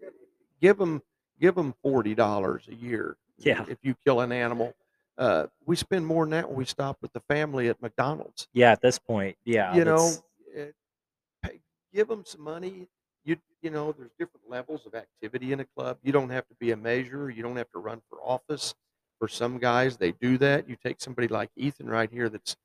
give 0.60 0.78
them 0.78 1.02
give 1.40 1.54
them 1.54 1.74
forty 1.82 2.14
dollars 2.14 2.66
a 2.68 2.74
year. 2.74 3.16
Yeah. 3.38 3.64
If 3.68 3.78
you 3.82 3.94
kill 4.04 4.20
an 4.20 4.32
animal, 4.32 4.74
uh, 5.18 5.46
we 5.66 5.76
spend 5.76 6.06
more 6.06 6.24
than 6.24 6.30
that 6.30 6.48
when 6.48 6.56
we 6.56 6.64
stop 6.64 6.98
with 7.02 7.12
the 7.12 7.20
family 7.20 7.68
at 7.68 7.80
McDonald's. 7.82 8.48
yeah 8.54 8.72
at 8.72 8.80
this 8.80 8.98
point 8.98 9.36
yeah 9.44 9.74
you 9.74 9.84
know, 9.84 9.96
that's- 9.96 10.22
eh, 10.56 10.70
pay, 11.42 11.60
give 11.92 12.08
them 12.08 12.24
some 12.24 12.42
money. 12.42 12.88
You 13.24 13.36
you 13.60 13.70
know, 13.70 13.92
there's 13.92 14.10
different 14.18 14.48
levels 14.50 14.86
of 14.86 14.94
activity 14.94 15.52
in 15.52 15.60
a 15.60 15.64
club. 15.64 15.98
You 16.02 16.10
don't 16.12 16.30
have 16.30 16.48
to 16.48 16.54
be 16.58 16.72
a 16.72 16.76
measurer. 16.76 17.30
You 17.30 17.42
don't 17.44 17.56
have 17.56 17.70
to 17.72 17.78
run 17.78 18.00
for 18.10 18.18
office. 18.22 18.74
For 19.20 19.28
some 19.28 19.58
guys, 19.58 19.96
they 19.96 20.10
do 20.12 20.36
that. 20.38 20.68
You 20.68 20.76
take 20.84 21.00
somebody 21.00 21.28
like 21.28 21.50
Ethan 21.56 21.88
right 21.88 22.10
here 22.10 22.28
that's 22.28 22.56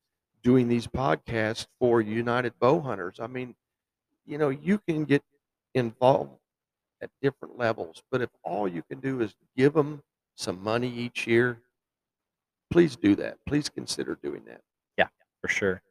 doing 0.42 0.68
these 0.68 0.88
podcasts 0.88 1.68
for 1.80 2.02
United 2.02 2.58
Bow 2.60 2.80
Hunters. 2.80 3.20
I 3.20 3.28
mean, 3.28 3.56
you 4.26 4.40
know, 4.40 4.50
you 4.50 4.80
can 4.80 5.06
get 5.06 5.22
involved 5.76 6.40
at 7.02 7.12
different 7.22 7.60
levels, 7.60 8.02
but 8.10 8.22
if 8.24 8.30
all 8.44 8.68
you 8.68 8.82
can 8.90 9.00
do 9.00 9.22
is 9.22 9.36
give 9.56 9.74
them 9.74 10.02
some 10.38 10.64
money 10.64 10.88
each 10.88 11.26
year, 11.28 11.60
please 12.72 12.96
do 12.96 13.16
that. 13.16 13.38
Please 13.48 13.70
consider 13.70 14.18
doing 14.22 14.44
that. 14.46 14.62
Yeah, 14.98 15.08
for 15.42 15.48
sure. 15.48 15.82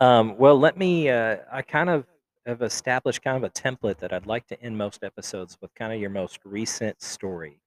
Um, 0.00 0.36
well, 0.36 0.58
let 0.58 0.76
me. 0.76 1.08
Uh, 1.08 1.36
I 1.50 1.62
kind 1.62 1.88
of 1.88 2.04
have 2.44 2.60
established 2.62 3.22
kind 3.22 3.42
of 3.42 3.44
a 3.44 3.50
template 3.50 3.98
that 3.98 4.12
I'd 4.12 4.26
like 4.26 4.46
to 4.48 4.60
end 4.60 4.76
most 4.76 5.04
episodes 5.04 5.56
with, 5.62 5.74
kind 5.74 5.92
of 5.92 6.00
your 6.00 6.10
most 6.10 6.40
recent 6.44 7.00
story 7.00 7.60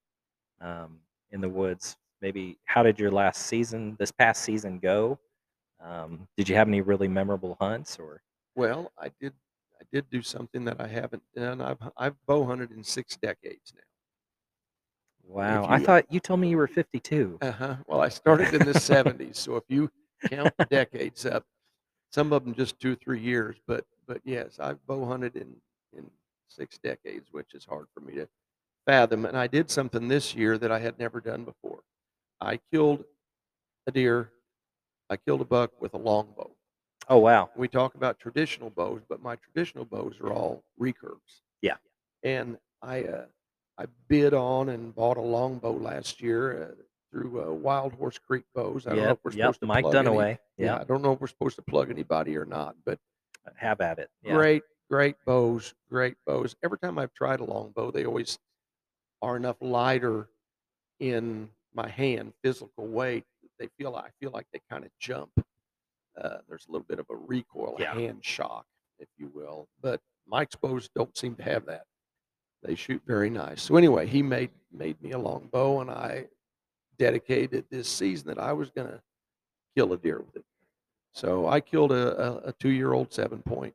um, 0.60 0.98
in 1.32 1.40
the 1.40 1.48
woods. 1.48 1.96
Maybe 2.20 2.58
how 2.64 2.82
did 2.82 2.98
your 3.00 3.10
last 3.10 3.46
season, 3.46 3.96
this 3.98 4.12
past 4.12 4.42
season, 4.42 4.78
go? 4.78 5.18
Um, 5.80 6.28
did 6.36 6.48
you 6.48 6.56
have 6.56 6.68
any 6.68 6.82
really 6.82 7.08
memorable 7.08 7.56
hunts, 7.60 7.98
or 7.98 8.20
Well, 8.54 8.92
I 8.98 9.10
did. 9.20 9.32
I 9.80 9.84
did 9.92 10.10
do 10.10 10.20
something 10.22 10.64
that 10.64 10.80
I 10.80 10.88
haven't 10.88 11.22
done. 11.34 11.62
I've 11.62 11.78
I've 11.96 12.16
bow 12.26 12.44
hunted 12.44 12.72
in 12.72 12.84
six 12.84 13.16
decades 13.16 13.72
now. 13.74 13.87
Wow? 15.28 15.66
I 15.68 15.78
thought 15.78 16.06
you 16.10 16.20
told 16.20 16.40
me 16.40 16.48
you 16.48 16.56
were 16.56 16.66
52. 16.66 17.38
Uh 17.40 17.52
huh. 17.52 17.76
Well, 17.86 18.00
I 18.00 18.08
started 18.08 18.54
in 18.54 18.64
the 18.64 18.72
'70s, 18.72 19.36
so 19.36 19.56
if 19.56 19.64
you 19.68 19.90
count 20.28 20.52
the 20.58 20.64
decades 20.70 21.26
up, 21.26 21.44
some 22.10 22.32
of 22.32 22.44
them 22.44 22.54
just 22.54 22.80
two, 22.80 22.96
three 22.96 23.20
years. 23.20 23.56
But 23.66 23.84
but 24.06 24.20
yes, 24.24 24.58
I've 24.58 24.84
bow 24.86 25.04
hunted 25.04 25.36
in 25.36 25.54
in 25.96 26.10
six 26.48 26.78
decades, 26.78 27.28
which 27.32 27.54
is 27.54 27.64
hard 27.64 27.86
for 27.94 28.00
me 28.00 28.14
to 28.14 28.28
fathom. 28.86 29.26
And 29.26 29.36
I 29.36 29.46
did 29.46 29.70
something 29.70 30.08
this 30.08 30.34
year 30.34 30.58
that 30.58 30.72
I 30.72 30.78
had 30.78 30.98
never 30.98 31.20
done 31.20 31.44
before. 31.44 31.80
I 32.40 32.58
killed 32.72 33.04
a 33.86 33.92
deer. 33.92 34.30
I 35.10 35.16
killed 35.16 35.40
a 35.40 35.44
buck 35.44 35.72
with 35.80 35.94
a 35.94 35.98
longbow. 35.98 36.50
Oh 37.10 37.18
wow! 37.18 37.50
we 37.56 37.68
talk 37.68 37.94
about 37.94 38.18
traditional 38.18 38.68
bows, 38.70 39.00
but 39.08 39.22
my 39.22 39.36
traditional 39.36 39.84
bows 39.84 40.16
are 40.20 40.32
all 40.32 40.62
recurves. 40.80 41.42
Yeah. 41.62 41.76
And 42.22 42.58
I 42.82 43.04
uh, 43.04 43.24
I 43.78 43.84
bid 44.08 44.34
on 44.34 44.68
and 44.70 44.94
bought 44.94 45.16
a 45.16 45.22
longbow 45.22 45.72
last 45.72 46.20
year 46.20 46.62
uh, 46.72 46.82
through 47.10 47.42
uh, 47.42 47.52
Wild 47.52 47.92
Horse 47.94 48.18
Creek 48.18 48.44
Bows. 48.54 48.86
I 48.86 48.90
don't 48.96 49.04
know 49.04 49.10
if 49.10 49.18
we're 49.22 49.30
yep. 49.32 49.38
supposed 49.46 49.60
to 49.60 49.66
Mike 49.66 49.82
plug 49.84 49.94
any- 49.94 50.08
Dunaway. 50.08 50.38
Yeah, 50.56 50.66
Yeah, 50.66 50.78
I 50.80 50.84
don't 50.84 51.02
know 51.02 51.12
if 51.12 51.20
we're 51.20 51.28
supposed 51.28 51.56
to 51.56 51.62
plug 51.62 51.90
anybody 51.90 52.36
or 52.36 52.44
not, 52.44 52.74
but 52.84 52.98
have 53.56 53.80
at 53.80 53.98
it. 53.98 54.10
Yeah. 54.22 54.34
great, 54.34 54.62
great 54.90 55.16
bows, 55.24 55.74
great 55.88 56.16
bows. 56.26 56.56
Every 56.62 56.78
time 56.78 56.98
I've 56.98 57.14
tried 57.14 57.40
a 57.40 57.44
longbow, 57.44 57.92
they 57.92 58.04
always 58.04 58.38
are 59.22 59.36
enough 59.36 59.56
lighter 59.60 60.28
in 61.00 61.48
my 61.72 61.88
hand, 61.88 62.32
physical 62.42 62.86
weight. 62.88 63.24
They 63.58 63.68
feel 63.78 63.94
I 63.96 64.10
feel 64.20 64.30
like 64.32 64.46
they 64.52 64.60
kind 64.70 64.84
of 64.84 64.90
jump. 64.98 65.30
Uh, 66.20 66.38
there's 66.48 66.66
a 66.68 66.72
little 66.72 66.86
bit 66.88 66.98
of 66.98 67.06
a 67.10 67.16
recoil, 67.16 67.76
Yeah. 67.78 67.92
a 67.92 67.94
hand 67.94 68.24
shock, 68.24 68.66
if 68.98 69.08
you 69.16 69.30
will. 69.32 69.68
But 69.80 70.00
Mike's 70.26 70.56
bows 70.56 70.88
don't 70.94 71.16
seem 71.16 71.36
to 71.36 71.42
have 71.44 71.66
that. 71.66 71.84
They 72.62 72.74
shoot 72.74 73.02
very 73.06 73.30
nice. 73.30 73.62
So 73.62 73.76
anyway, 73.76 74.06
he 74.06 74.22
made 74.22 74.50
made 74.72 75.00
me 75.02 75.12
a 75.12 75.18
longbow, 75.18 75.80
and 75.80 75.90
I 75.90 76.26
dedicated 76.98 77.64
this 77.70 77.88
season 77.88 78.28
that 78.28 78.38
I 78.38 78.52
was 78.52 78.70
going 78.70 78.88
to 78.88 79.00
kill 79.76 79.92
a 79.92 79.96
deer 79.96 80.18
with 80.18 80.36
it. 80.36 80.44
So 81.12 81.48
I 81.48 81.60
killed 81.60 81.92
a, 81.92 82.20
a, 82.20 82.48
a 82.48 82.52
two 82.52 82.70
year 82.70 82.92
old 82.92 83.12
seven 83.12 83.42
point 83.42 83.74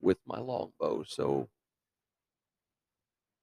with 0.00 0.18
my 0.26 0.38
longbow. 0.38 1.04
So 1.06 1.48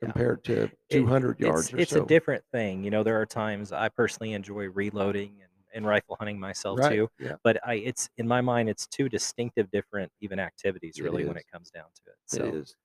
compared 0.00 0.44
to 0.44 0.64
It- 0.64 0.78
200 0.90 1.40
yards 1.40 1.70
it's, 1.70 1.82
it's 1.82 1.90
so. 1.92 2.02
a 2.02 2.06
different 2.06 2.44
thing. 2.52 2.82
You 2.84 2.90
know, 2.90 3.02
there 3.02 3.20
are 3.20 3.26
times 3.26 3.72
I 3.72 3.88
personally 3.88 4.32
enjoy 4.32 4.68
reloading 4.68 5.34
and, 5.40 5.48
and 5.74 5.86
rifle 5.86 6.16
hunting 6.18 6.38
myself 6.38 6.78
right? 6.78 6.94
too. 6.94 7.08
Yeah, 7.18 7.36
But 7.44 7.58
I, 7.66 7.74
it's 7.74 8.08
in 8.18 8.26
my 8.28 8.40
mind, 8.40 8.68
it's 8.68 8.86
two 8.86 9.08
distinctive, 9.08 9.70
different, 9.70 10.10
even 10.20 10.38
activities, 10.38 10.98
It 10.98 11.02
really, 11.04 11.24
when 11.24 11.36
is. 11.36 11.42
it 11.42 11.50
comes 11.52 11.70
down 11.70 11.86
to 12.04 12.10
it. 12.10 12.16
So 12.26 12.44
it 12.44 12.54
is. 12.54 12.76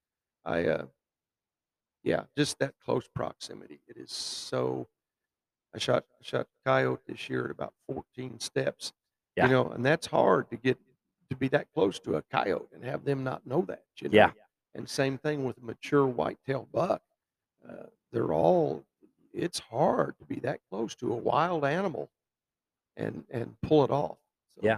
I, 0.45 0.65
uh, 0.65 0.85
yeah, 2.03 2.23
just 2.37 2.59
that 2.59 2.73
close 2.83 3.07
proximity. 3.13 3.81
It 3.87 3.97
is 3.97 4.11
so. 4.11 4.87
I 5.75 5.79
shot 5.79 6.05
shot 6.21 6.47
coyote 6.65 7.01
this 7.07 7.29
year 7.29 7.45
at 7.45 7.51
about 7.51 7.73
14 7.91 8.39
steps. 8.39 8.93
Yeah. 9.35 9.45
You 9.47 9.51
know, 9.51 9.69
and 9.69 9.85
that's 9.85 10.07
hard 10.07 10.49
to 10.49 10.55
get 10.55 10.77
to 11.29 11.35
be 11.35 11.49
that 11.49 11.67
close 11.73 11.99
to 11.99 12.15
a 12.15 12.21
coyote 12.31 12.69
and 12.73 12.83
have 12.85 13.03
them 13.03 13.23
not 13.23 13.45
know 13.45 13.63
that. 13.67 13.83
You 13.99 14.09
know? 14.09 14.15
Yeah. 14.15 14.31
And 14.75 14.87
same 14.89 15.17
thing 15.17 15.43
with 15.43 15.57
a 15.57 15.65
mature 15.65 16.07
whitetail 16.07 16.67
buck. 16.71 17.01
Uh, 17.67 17.87
they're 18.11 18.31
all. 18.33 18.85
It's 19.33 19.59
hard 19.59 20.17
to 20.19 20.25
be 20.25 20.39
that 20.39 20.61
close 20.71 20.95
to 20.95 21.11
a 21.11 21.15
wild 21.15 21.65
animal, 21.65 22.09
and 22.97 23.23
and 23.29 23.55
pull 23.61 23.83
it 23.85 23.91
off. 23.91 24.17
So, 24.55 24.61
Yeah. 24.63 24.77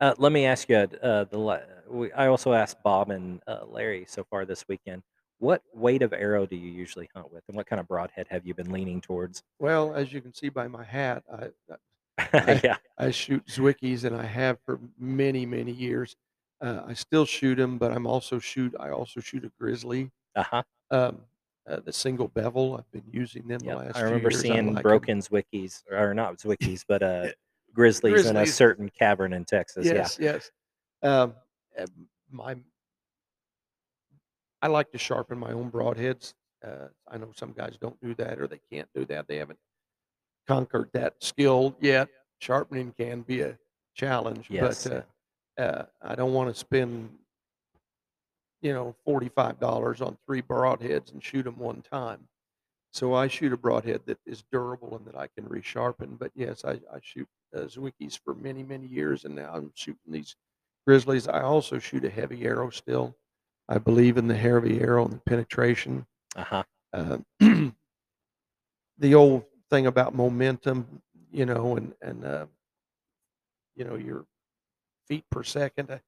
Uh, 0.00 0.14
let 0.18 0.32
me 0.32 0.44
ask 0.46 0.68
you. 0.68 0.76
Uh, 0.76 1.24
the 1.24 1.62
we, 1.88 2.12
I 2.12 2.26
also 2.26 2.52
asked 2.52 2.82
Bob 2.82 3.10
and 3.10 3.40
uh, 3.46 3.60
Larry 3.66 4.04
so 4.08 4.24
far 4.24 4.44
this 4.44 4.66
weekend. 4.68 5.02
What 5.38 5.62
weight 5.72 6.02
of 6.02 6.12
arrow 6.12 6.44
do 6.46 6.56
you 6.56 6.70
usually 6.70 7.08
hunt 7.14 7.32
with, 7.32 7.42
and 7.48 7.56
what 7.56 7.66
kind 7.66 7.80
of 7.80 7.86
broadhead 7.88 8.26
have 8.30 8.46
you 8.46 8.54
been 8.54 8.70
leaning 8.72 9.00
towards? 9.00 9.42
Well, 9.60 9.94
as 9.94 10.12
you 10.12 10.20
can 10.20 10.34
see 10.34 10.48
by 10.48 10.66
my 10.68 10.84
hat, 10.84 11.22
I, 11.32 11.50
I 12.34 12.60
yeah. 12.64 12.76
I 12.98 13.10
shoot 13.10 13.46
Zwickeys 13.46 14.04
and 14.04 14.16
I 14.16 14.24
have 14.24 14.58
for 14.66 14.78
many, 14.98 15.46
many 15.46 15.72
years. 15.72 16.16
Uh, 16.60 16.82
I 16.86 16.94
still 16.94 17.24
shoot 17.24 17.56
them, 17.56 17.78
but 17.78 17.92
I'm 17.92 18.06
also 18.06 18.38
shoot. 18.38 18.74
I 18.78 18.90
also 18.90 19.20
shoot 19.20 19.44
a 19.44 19.50
Grizzly, 19.58 20.10
Uh 20.36 20.42
huh. 20.44 20.62
um, 20.92 21.22
uh, 21.68 21.80
the 21.80 21.92
single 21.92 22.28
bevel. 22.28 22.76
I've 22.76 22.90
been 22.92 23.10
using 23.12 23.46
them 23.48 23.58
the 23.60 23.74
last. 23.74 23.96
I 23.96 24.02
remember 24.02 24.30
seeing 24.30 24.66
like 24.68 24.76
'em. 24.78 24.82
broken 24.82 25.18
Zwickeys, 25.20 25.82
or 25.90 26.14
not 26.14 26.38
Zwickeys, 26.38 26.84
but 26.86 27.02
uh, 27.02 27.26
grizzlies, 27.74 28.26
in 28.26 28.36
a 28.36 28.46
certain 28.46 28.88
cavern 28.90 29.32
in 29.32 29.44
Texas. 29.44 29.86
Yes, 29.86 30.18
yes. 30.20 30.50
Um, 31.02 31.34
uh, 31.78 31.86
my, 32.30 32.56
I 34.60 34.68
like 34.68 34.90
to 34.92 34.98
sharpen 34.98 35.38
my 35.38 35.52
own 35.52 35.70
broadheads. 35.70 36.34
Uh, 36.64 36.88
I 37.08 37.18
know 37.18 37.30
some 37.34 37.52
guys 37.52 37.76
don't 37.80 38.00
do 38.00 38.14
that, 38.14 38.38
or 38.40 38.46
they 38.46 38.60
can't 38.70 38.88
do 38.94 39.04
that. 39.06 39.26
They 39.26 39.36
haven't 39.36 39.58
conquered 40.46 40.90
that 40.92 41.14
skill 41.20 41.76
yet. 41.80 42.08
Sharpening 42.40 42.94
can 42.98 43.22
be 43.22 43.40
a 43.40 43.58
challenge, 43.94 44.46
Yes. 44.48 44.86
but 44.86 45.06
uh, 45.58 45.62
uh, 45.62 45.84
I 46.02 46.14
don't 46.14 46.32
want 46.32 46.52
to 46.52 46.58
spend, 46.58 47.10
you 48.60 48.72
know, 48.72 48.94
forty-five 49.04 49.58
dollars 49.58 50.00
on 50.00 50.16
three 50.26 50.42
broadheads 50.42 51.12
and 51.12 51.22
shoot 51.22 51.42
them 51.44 51.58
one 51.58 51.82
time. 51.82 52.28
So 52.92 53.14
I 53.14 53.26
shoot 53.26 53.52
a 53.52 53.56
broadhead 53.56 54.02
that 54.06 54.18
is 54.26 54.44
durable 54.52 54.96
and 54.96 55.06
that 55.06 55.16
I 55.16 55.26
can 55.26 55.44
resharpen. 55.48 56.18
But 56.18 56.30
yes, 56.34 56.64
I, 56.64 56.72
I 56.72 56.98
shoot 57.00 57.26
Zwickeys 57.60 58.18
for 58.18 58.34
many, 58.34 58.62
many 58.62 58.86
years, 58.86 59.24
and 59.24 59.34
now 59.34 59.50
I'm 59.52 59.72
shooting 59.74 60.12
these 60.12 60.36
Grizzlies. 60.86 61.28
I 61.28 61.42
also 61.42 61.78
shoot 61.78 62.04
a 62.04 62.10
heavy 62.10 62.44
arrow 62.44 62.70
still. 62.70 63.16
I 63.68 63.78
believe 63.78 64.16
in 64.16 64.26
the 64.26 64.36
heavy 64.36 64.80
arrow 64.80 65.04
and 65.04 65.14
the 65.14 65.20
penetration. 65.20 66.06
uh 66.36 66.44
huh. 66.44 66.62
Uh, 66.94 67.16
the 68.98 69.14
old 69.14 69.44
thing 69.70 69.86
about 69.86 70.14
momentum, 70.14 71.00
you 71.30 71.46
know, 71.46 71.76
and 71.76 71.94
and 72.02 72.22
uh, 72.22 72.44
you 73.74 73.84
know 73.84 73.94
your 73.94 74.26
feet 75.08 75.24
per 75.30 75.42
second. 75.42 75.90
I, 75.90 76.00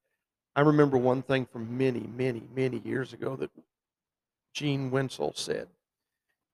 I 0.56 0.60
remember 0.60 0.98
one 0.98 1.22
thing 1.22 1.46
from 1.46 1.76
many, 1.76 2.06
many, 2.14 2.42
many 2.54 2.82
years 2.84 3.14
ago 3.14 3.34
that 3.36 3.50
Gene 4.52 4.90
Wensel 4.90 5.36
said. 5.36 5.68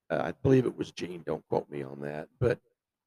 Uh, 0.09 0.21
I 0.23 0.31
believe 0.31 0.65
it 0.65 0.77
was 0.77 0.91
Gene. 0.91 1.23
Don't 1.25 1.47
quote 1.49 1.69
me 1.69 1.83
on 1.83 2.01
that. 2.01 2.27
But 2.39 2.59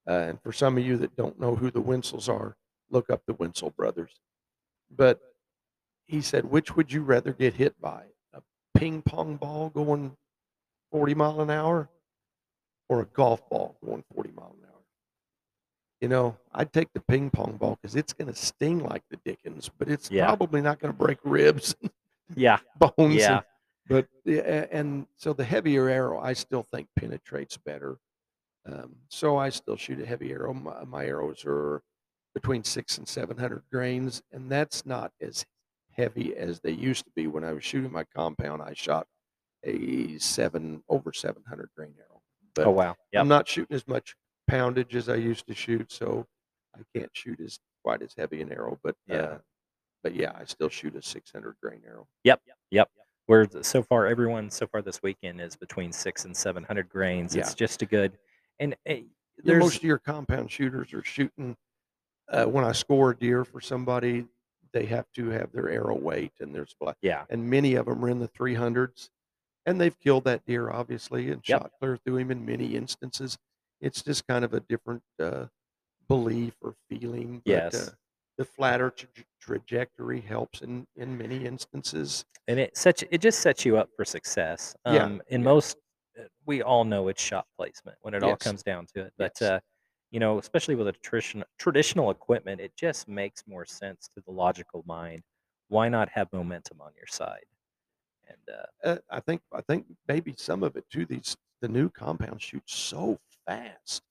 uh, 0.08 0.12
and 0.12 0.40
for 0.42 0.52
some 0.52 0.76
of 0.78 0.84
you 0.84 0.96
that 0.98 1.16
don't 1.16 1.38
know 1.40 1.54
who 1.54 1.70
the 1.70 1.80
Wensels 1.82 2.28
are, 2.28 2.56
look 2.90 3.10
up 3.10 3.22
the 3.26 3.34
Wensel 3.34 3.74
brothers. 3.74 4.12
But 4.94 5.20
he 6.06 6.20
said, 6.20 6.44
which 6.44 6.76
would 6.76 6.92
you 6.92 7.02
rather 7.02 7.32
get 7.32 7.54
hit 7.54 7.80
by? 7.80 8.04
A 8.34 8.42
ping 8.76 9.02
pong 9.02 9.36
ball 9.36 9.70
going 9.70 10.16
40 10.92 11.14
mile 11.14 11.40
an 11.40 11.50
hour 11.50 11.88
or 12.88 13.00
a 13.00 13.06
golf 13.06 13.48
ball 13.48 13.76
going 13.84 14.04
40 14.14 14.30
mile 14.32 14.54
an 14.60 14.68
hour? 14.68 14.80
You 16.00 16.08
know, 16.08 16.36
I'd 16.52 16.72
take 16.72 16.92
the 16.92 17.00
ping 17.00 17.30
pong 17.30 17.56
ball 17.56 17.78
because 17.80 17.96
it's 17.96 18.12
going 18.12 18.30
to 18.30 18.38
sting 18.38 18.80
like 18.84 19.02
the 19.10 19.16
dickens, 19.24 19.70
but 19.78 19.88
it's 19.88 20.10
Yeah. 20.10 20.26
probably 20.26 20.60
not 20.60 20.78
going 20.78 20.92
to 20.92 20.98
break 20.98 21.18
ribs 21.24 21.74
Yeah. 22.36 22.58
bones. 22.78 23.14
Yeah. 23.14 23.40
And, 23.88 24.06
but 24.24 24.34
and 24.72 25.06
so 25.16 25.32
the 25.32 25.44
heavier 25.44 25.88
arrow, 25.88 26.18
I 26.20 26.34
still 26.34 26.62
think 26.72 26.88
penetrates 26.96 27.56
better. 27.56 27.96
Um, 28.66 28.96
so 29.08 29.36
I 29.36 29.50
still 29.50 29.76
shoot 29.76 30.00
a 30.00 30.06
heavy 30.06 30.32
arrow. 30.32 30.54
My, 30.54 30.84
my 30.84 31.04
arrows 31.06 31.44
are 31.46 31.82
between 32.34 32.64
six 32.64 32.98
and 32.98 33.06
seven 33.06 33.36
hundred 33.36 33.62
grains, 33.70 34.22
and 34.32 34.50
that's 34.50 34.86
not 34.86 35.12
as 35.20 35.44
heavy 35.92 36.34
as 36.36 36.60
they 36.60 36.70
used 36.72 37.04
to 37.04 37.10
be. 37.14 37.26
When 37.26 37.44
I 37.44 37.52
was 37.52 37.64
shooting 37.64 37.92
my 37.92 38.04
compound, 38.16 38.62
I 38.62 38.72
shot 38.74 39.06
a 39.64 40.18
seven 40.18 40.82
over 40.88 41.12
seven 41.12 41.42
hundred 41.48 41.68
grain 41.76 41.94
arrow. 41.98 42.22
But 42.54 42.66
Oh 42.66 42.70
wow. 42.70 42.96
Yep. 43.12 43.20
I'm 43.20 43.28
not 43.28 43.48
shooting 43.48 43.74
as 43.74 43.86
much 43.86 44.14
poundage 44.50 44.94
as 44.94 45.08
I 45.08 45.16
used 45.16 45.46
to 45.48 45.54
shoot, 45.54 45.92
so 45.92 46.26
I 46.74 46.80
can't 46.98 47.10
shoot 47.12 47.40
as 47.40 47.58
quite 47.82 48.02
as 48.02 48.14
heavy 48.16 48.40
an 48.42 48.52
arrow. 48.52 48.78
But 48.82 48.96
Yeah. 49.06 49.16
uh, 49.16 49.38
but 50.02 50.14
yeah, 50.14 50.32
I 50.38 50.44
still 50.44 50.68
shoot 50.68 50.94
a 50.96 51.02
600 51.02 51.56
grain 51.62 51.80
arrow. 51.86 52.06
Yep, 52.24 52.40
yep. 52.70 52.90
Where 53.26 53.46
so 53.62 53.82
far 53.82 54.06
everyone 54.06 54.50
so 54.50 54.66
far 54.66 54.82
this 54.82 55.02
weekend 55.02 55.40
is 55.40 55.56
between 55.56 55.92
six 55.92 56.26
and 56.26 56.36
seven 56.36 56.62
hundred 56.62 56.90
grains. 56.90 57.34
Yeah. 57.34 57.40
It's 57.42 57.54
just 57.54 57.80
a 57.82 57.86
good. 57.86 58.12
And 58.58 58.74
uh, 58.88 58.94
Yeah, 58.94 59.00
there's 59.38 59.60
most 59.62 59.76
of 59.76 59.82
your 59.84 59.98
compound 59.98 60.50
shooters 60.50 60.92
are 60.92 61.02
shooting. 61.04 61.56
Uh, 62.28 62.46
when 62.46 62.64
I 62.64 62.72
score 62.72 63.10
a 63.10 63.16
deer 63.16 63.44
for 63.44 63.60
somebody, 63.60 64.26
they 64.72 64.86
have 64.86 65.06
to 65.14 65.28
have 65.28 65.52
their 65.52 65.68
arrow 65.70 65.96
weight 65.96 66.32
and 66.40 66.54
their 66.54 66.66
splat. 66.66 66.96
yeah. 67.02 67.24
And 67.30 67.48
many 67.48 67.74
of 67.74 67.86
them 67.86 68.04
are 68.04 68.08
in 68.08 68.18
the 68.18 68.28
300s, 68.28 69.10
and 69.66 69.80
they've 69.80 69.98
killed 70.00 70.24
that 70.24 70.44
deer 70.46 70.70
obviously 70.70 71.30
and 71.30 71.42
Yep. 71.46 71.62
shot 71.62 71.70
clear 71.78 71.96
through 71.98 72.16
him 72.18 72.30
in 72.30 72.44
many 72.44 72.74
instances. 72.74 73.38
It's 73.80 74.02
just 74.02 74.26
kind 74.26 74.44
of 74.44 74.54
a 74.54 74.60
different 74.60 75.02
uh, 75.20 75.46
belief 76.08 76.54
or 76.62 76.74
feeling. 76.88 77.42
But, 77.44 77.50
Yes. 77.50 77.74
uh, 77.88 77.92
the 78.36 78.44
flatter 78.44 78.90
tra- 78.90 79.08
trajectory 79.40 80.20
helps 80.20 80.62
in 80.62 80.86
in 80.96 81.16
many 81.16 81.44
instances. 81.44 82.24
and 82.48 82.58
it 82.58 82.76
such 82.76 83.04
it 83.10 83.18
just 83.20 83.40
sets 83.40 83.64
you 83.64 83.76
up 83.78 83.90
for 83.96 84.04
success. 84.04 84.74
Yeah, 84.86 85.04
Um, 85.04 85.22
in 85.28 85.40
yeah. 85.40 85.44
most, 85.44 85.76
we 86.46 86.62
all 86.62 86.84
know 86.84 87.08
it's 87.08 87.22
shot 87.22 87.46
placement 87.56 87.98
when 88.02 88.14
it 88.14 88.22
all 88.22 88.36
comes 88.36 88.62
down 88.62 88.86
to 88.94 89.06
it. 89.06 89.14
But 89.18 89.32
Yes. 89.32 89.42
uh, 89.42 89.60
you 90.10 90.20
know, 90.20 90.38
especially 90.38 90.74
with 90.76 90.88
a 90.88 90.92
traditional 90.92 91.46
traditional 91.58 92.10
equipment, 92.10 92.60
it 92.60 92.76
just 92.76 93.08
makes 93.08 93.46
more 93.46 93.64
sense 93.66 94.08
to 94.14 94.22
the 94.26 94.32
logical 94.32 94.84
mind. 94.86 95.22
Why 95.68 95.88
not 95.88 96.08
have 96.10 96.32
momentum 96.32 96.80
on 96.80 96.92
your 96.96 97.06
side? 97.08 97.46
And 98.28 98.38
uh, 98.54 98.66
Uh, 98.82 98.98
I 99.10 99.20
think 99.20 99.42
I 99.52 99.60
think 99.62 99.86
maybe 100.08 100.34
some 100.36 100.62
of 100.62 100.76
it 100.76 100.88
too. 100.90 101.06
These 101.06 101.36
the 101.60 101.68
new 101.68 101.88
compound 101.88 102.42
shoots 102.42 102.74
so 102.74 103.18
fast. 103.46 104.02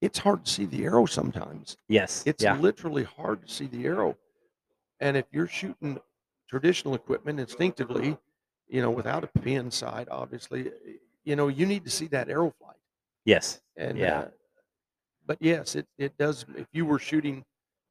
It's 0.00 0.18
hard 0.20 0.44
to 0.46 0.52
see 0.52 0.66
the 0.66 0.84
arrow 0.84 1.06
sometimes. 1.06 1.76
yes, 1.88 2.26
It's 2.26 2.38
yeah, 2.38 2.58
literally 2.62 3.04
hard 3.04 3.42
to 3.46 3.48
see 3.52 3.66
the 3.66 3.86
arrow. 3.86 4.18
And 5.00 5.16
if 5.16 5.26
you're 5.32 5.48
shooting 5.48 6.00
traditional 6.48 6.94
equipment 6.94 7.40
instinctively, 7.40 8.18
you 8.68 8.82
know, 8.82 8.90
without 8.90 9.24
a 9.24 9.28
pin 9.28 9.70
sight, 9.70 10.08
obviously, 10.10 10.72
you 11.24 11.36
know, 11.36 11.48
you 11.48 11.66
need 11.66 11.84
to 11.84 11.90
see 11.90 12.06
that 12.08 12.28
arrow 12.28 12.52
flight. 12.58 12.76
yes, 13.24 13.60
And 13.76 13.98
Yeah. 13.98 14.20
uh, 14.20 14.28
but 15.24 15.38
yes, 15.40 15.76
it 15.76 15.86
it 15.98 16.16
does. 16.18 16.44
If 16.56 16.66
you 16.72 16.84
were 16.84 16.98
shooting 16.98 17.44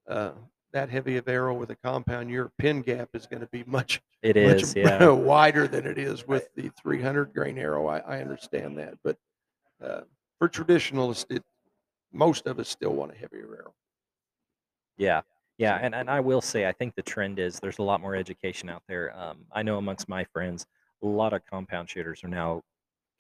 uh, 0.07 0.34
that 0.73 0.89
heavy 0.89 1.17
of 1.17 1.27
arrow 1.27 1.53
with 1.55 1.69
a 1.71 1.75
compound, 1.77 2.29
your 2.29 2.51
pin 2.57 2.82
gap 2.82 3.09
is 3.13 3.25
going 3.25 3.39
to 3.41 3.47
be 3.47 3.63
much 3.65 4.01
it 4.21 4.36
much 4.36 4.63
is. 4.63 4.75
Yeah, 4.75 5.09
wider 5.11 5.67
than 5.67 5.86
it 5.86 5.97
is 5.97 6.27
with 6.27 6.49
the 6.55 6.69
300 6.82 7.34
grain 7.34 7.57
arrow. 7.57 7.88
I, 7.88 7.99
I 7.99 8.21
understand 8.21 8.77
that, 8.79 8.95
but 9.03 9.17
uh, 9.82 10.01
for 10.39 10.49
traditionalists, 10.49 11.25
it, 11.29 11.43
most 12.11 12.47
of 12.47 12.59
us 12.59 12.67
still 12.67 12.93
want 12.93 13.11
a 13.13 13.15
heavier 13.15 13.55
arrow. 13.55 13.73
yeah, 14.97 15.21
yeah. 15.57 15.79
And 15.82 15.95
and 15.95 16.09
I 16.09 16.19
will 16.19 16.41
say, 16.41 16.67
I 16.67 16.71
think 16.73 16.95
the 16.95 17.01
trend 17.01 17.39
is 17.39 17.59
there's 17.59 17.79
a 17.79 17.84
lot 17.84 18.01
more 18.01 18.15
education 18.15 18.69
out 18.69 18.84
there. 18.88 19.17
Um, 19.17 19.45
I 19.53 19.63
know 19.63 19.77
amongst 19.77 20.09
my 20.09 20.25
friends, 20.25 20.65
a 21.01 21.07
lot 21.07 21.34
of 21.34 21.45
compound 21.45 21.89
shooters 21.89 22.23
are 22.23 22.27
now 22.27 22.61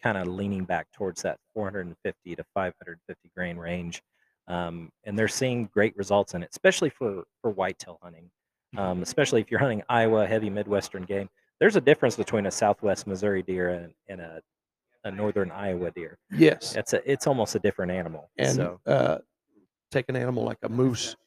kind 0.03 0.17
of 0.17 0.27
leaning 0.27 0.65
back 0.65 0.87
towards 0.91 1.21
that 1.23 1.37
450 1.53 2.35
to 2.35 2.43
550 2.53 3.29
grain 3.35 3.57
range, 3.57 4.01
um, 4.47 4.89
and 5.05 5.17
they're 5.17 5.27
seeing 5.27 5.65
great 5.73 5.95
results 5.95 6.33
in 6.33 6.43
it, 6.43 6.49
especially 6.51 6.89
for 6.89 7.23
for 7.41 7.51
whitetail 7.51 7.99
hunting. 8.01 8.29
Um, 8.77 9.01
especially 9.01 9.41
if 9.41 9.51
you're 9.51 9.59
hunting 9.59 9.83
Iowa 9.89 10.25
heavy 10.25 10.49
Midwestern 10.49 11.03
game, 11.03 11.29
there's 11.59 11.75
a 11.75 11.81
difference 11.81 12.15
between 12.15 12.45
a 12.45 12.51
Southwest 12.51 13.05
Missouri 13.05 13.43
deer 13.43 13.67
and, 13.69 13.93
and 14.07 14.21
a, 14.21 14.41
a 15.03 15.11
Northern 15.11 15.51
Iowa 15.51 15.91
deer. 15.91 16.17
yes, 16.31 16.75
It's 16.77 16.93
a 16.93 17.11
it's 17.11 17.27
almost 17.27 17.53
a 17.55 17.59
different 17.59 17.91
animal. 17.91 18.29
and 18.37 18.55
so 18.55 18.79
uh, 18.87 19.17
take 19.91 20.05
an 20.07 20.15
animal 20.15 20.43
like 20.45 20.59
a 20.63 20.69
moose. 20.69 21.17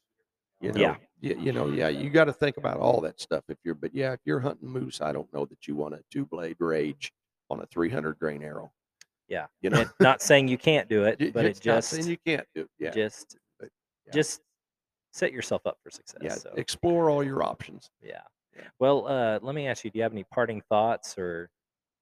You 0.62 0.72
know, 0.72 0.81
Yeah. 0.81 0.97
you, 1.20 1.37
you 1.39 1.53
know, 1.53 1.66
yeah, 1.68 1.89
you 1.89 2.09
got 2.09 2.25
to 2.25 2.33
think 2.33 2.57
about 2.57 2.79
all 2.79 3.03
that 3.03 3.20
stuff. 3.20 3.45
If 3.51 3.59
you're, 3.62 3.75
but 3.75 3.95
yeah, 3.95 4.12
if 4.14 4.20
you're 4.25 4.41
hunting 4.41 4.70
moose, 4.70 5.03
I 5.03 5.12
don't 5.12 5.31
know 5.35 5.45
that 5.45 5.66
you 5.66 5.77
want 5.77 5.93
a 5.93 6.01
two 6.11 6.25
blade 6.25 6.57
rage 6.61 7.12
on 7.51 7.61
a 7.61 7.66
300 7.66 8.18
grain 8.18 8.42
arrow. 8.42 8.72
yeah, 9.28 9.47
You 9.61 9.70
know, 9.70 9.80
and 9.80 9.90
not 10.01 10.22
saying 10.22 10.49
you 10.49 10.59
can't 10.59 10.88
do 10.88 11.05
it, 11.05 11.18
but 11.32 11.45
it 11.45 11.51
it's 11.51 11.59
not 11.64 11.76
just 11.76 11.90
saying 11.90 12.07
you 12.09 12.18
can't 12.26 12.47
do. 12.55 12.62
it. 12.62 12.68
Yeah, 12.78 12.90
just 12.90 13.36
but, 13.59 13.68
yeah. 14.07 14.12
just 14.12 14.40
set 15.12 15.32
yourself 15.32 15.62
up 15.66 15.78
for 15.82 15.90
success. 15.90 16.20
yeah, 16.22 16.34
So 16.34 16.51
explore 16.57 17.11
all 17.11 17.22
your 17.24 17.42
options. 17.42 17.90
yeah. 18.03 18.20
Yeah. 18.57 18.68
Well, 18.78 19.09
uh, 19.09 19.40
let 19.42 19.57
me 19.57 19.66
ask 19.66 19.84
you: 19.84 19.90
Do 19.90 19.99
you 19.99 20.05
have 20.05 20.12
any 20.12 20.22
parting 20.32 20.62
thoughts, 20.68 21.18
or 21.18 21.51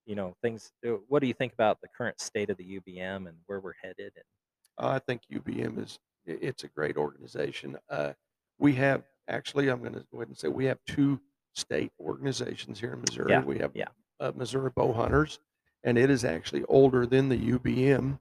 you 0.04 0.14
know, 0.14 0.36
things? 0.42 0.70
uh, 0.86 0.90
What 1.08 1.20
do 1.20 1.26
you 1.26 1.32
think 1.32 1.54
about 1.54 1.80
the 1.80 1.88
current 1.96 2.20
state 2.20 2.50
of 2.50 2.58
the 2.58 2.78
UBM 2.78 3.26
and 3.26 3.34
where 3.46 3.58
we're 3.60 3.72
headed? 3.82 4.12
And 4.16 4.24
I 4.76 4.98
think 4.98 5.22
UBM 5.32 5.82
is 5.82 5.98
it's 6.26 6.64
a 6.64 6.68
great 6.68 6.98
organization. 6.98 7.78
Uh, 7.88 8.12
we 8.58 8.74
have 8.74 9.02
actually, 9.28 9.70
I'm 9.70 9.80
going 9.80 9.94
to 9.94 10.04
go 10.12 10.18
ahead 10.18 10.28
and 10.28 10.36
say 10.36 10.48
we 10.48 10.66
have 10.66 10.78
two 10.86 11.18
state 11.54 11.90
organizations 11.98 12.78
here 12.78 12.92
in 12.92 13.00
Missouri. 13.00 13.30
Yeah, 13.30 13.42
We 13.42 13.58
have 13.58 13.70
yeah. 13.74 13.88
Uh, 14.22 14.32
Missouri 14.36 14.70
Bow 14.74 14.92
Hunters, 14.92 15.40
and 15.84 15.98
it 15.98 16.10
is 16.10 16.24
actually 16.24 16.64
older 16.64 17.06
than 17.06 17.28
the 17.28 17.36
UBM. 17.36 18.18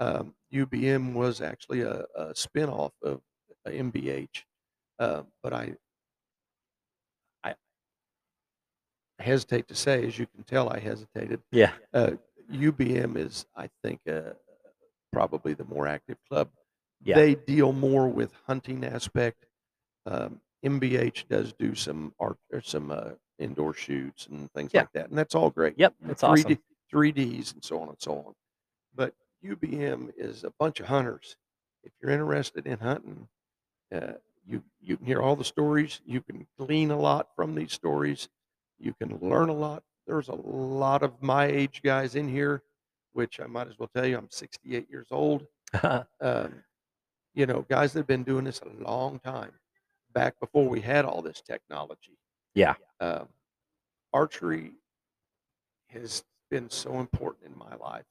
Um, 0.00 0.34
UBM 0.52 1.14
was 1.14 1.40
actually 1.40 1.82
a, 1.82 2.04
a 2.16 2.26
spinoff 2.34 2.92
of 3.02 3.20
MBH, 3.66 4.42
uh, 4.98 5.22
but 5.42 5.52
I 5.52 5.74
I 7.44 7.54
hesitate 9.20 9.68
to 9.68 9.74
say, 9.74 10.06
as 10.06 10.18
you 10.18 10.26
can 10.26 10.44
tell, 10.44 10.70
I 10.70 10.78
hesitated 10.78 11.40
yeah, 11.50 11.72
uh, 11.92 12.12
UBM 12.52 13.16
is, 13.16 13.46
I 13.56 13.68
think, 13.82 14.00
uh, 14.10 14.32
probably 15.12 15.54
the 15.54 15.64
more 15.64 15.86
active 15.86 16.18
club. 16.28 16.48
Yeah. 17.02 17.16
They 17.16 17.34
deal 17.34 17.72
more 17.72 18.08
with 18.08 18.32
hunting 18.46 18.84
aspect. 18.84 19.46
Um, 20.06 20.40
MBH 20.64 21.28
does 21.28 21.52
do 21.52 21.74
some 21.74 22.12
art 22.18 22.36
or 22.52 22.60
some 22.60 22.90
uh, 22.90 23.10
indoor 23.38 23.72
shoots 23.74 24.26
and 24.26 24.50
things 24.52 24.70
Yeah. 24.74 24.82
like 24.82 24.92
that, 24.92 25.08
and 25.10 25.18
that's 25.18 25.34
all 25.34 25.50
great. 25.50 25.74
Yep, 25.78 25.94
it's 26.08 26.22
awesome. 26.22 26.58
3Ds 26.92 27.52
and 27.54 27.62
so 27.64 27.80
on 27.80 27.88
and 27.88 28.00
so 28.00 28.12
on. 28.26 28.34
But 28.94 29.14
UBM 29.44 30.10
is 30.16 30.44
a 30.44 30.52
bunch 30.58 30.80
of 30.80 30.86
hunters. 30.86 31.36
If 31.84 31.92
you're 32.00 32.10
interested 32.10 32.66
in 32.66 32.78
hunting, 32.78 33.28
uh, 33.94 34.14
you 34.46 34.62
you 34.80 34.96
can 34.96 35.06
hear 35.06 35.20
all 35.22 35.36
the 35.36 35.44
stories. 35.44 36.00
You 36.06 36.20
can 36.22 36.46
glean 36.58 36.90
a 36.90 36.98
lot 36.98 37.28
from 37.36 37.54
these 37.54 37.72
stories. 37.72 38.28
You 38.78 38.94
can 38.94 39.18
learn 39.20 39.48
a 39.50 39.54
lot. 39.54 39.82
There's 40.06 40.28
a 40.28 40.34
lot 40.34 41.02
of 41.02 41.22
my 41.22 41.44
age 41.46 41.82
guys 41.82 42.14
in 42.14 42.26
here, 42.28 42.62
which 43.12 43.38
I 43.40 43.46
might 43.46 43.68
as 43.68 43.78
well 43.78 43.90
tell 43.94 44.06
you, 44.06 44.16
I'm 44.16 44.30
68 44.30 44.88
years 44.90 45.08
old. 45.10 45.46
Um, 46.20 46.64
you 47.34 47.44
know, 47.46 47.64
guys 47.68 47.92
that 47.92 48.00
have 48.00 48.06
been 48.06 48.24
doing 48.24 48.44
this 48.44 48.60
a 48.62 48.82
long 48.82 49.18
time, 49.20 49.52
back 50.18 50.40
before 50.40 50.68
we 50.68 50.80
had 50.80 51.04
all 51.04 51.22
this 51.22 51.40
technology. 51.40 52.18
yeah, 52.54 52.74
Um, 52.98 53.28
archery 54.12 54.72
has 55.90 56.24
been 56.50 56.68
so 56.70 56.98
important 56.98 57.46
in 57.52 57.56
my 57.56 57.74
life. 57.76 58.04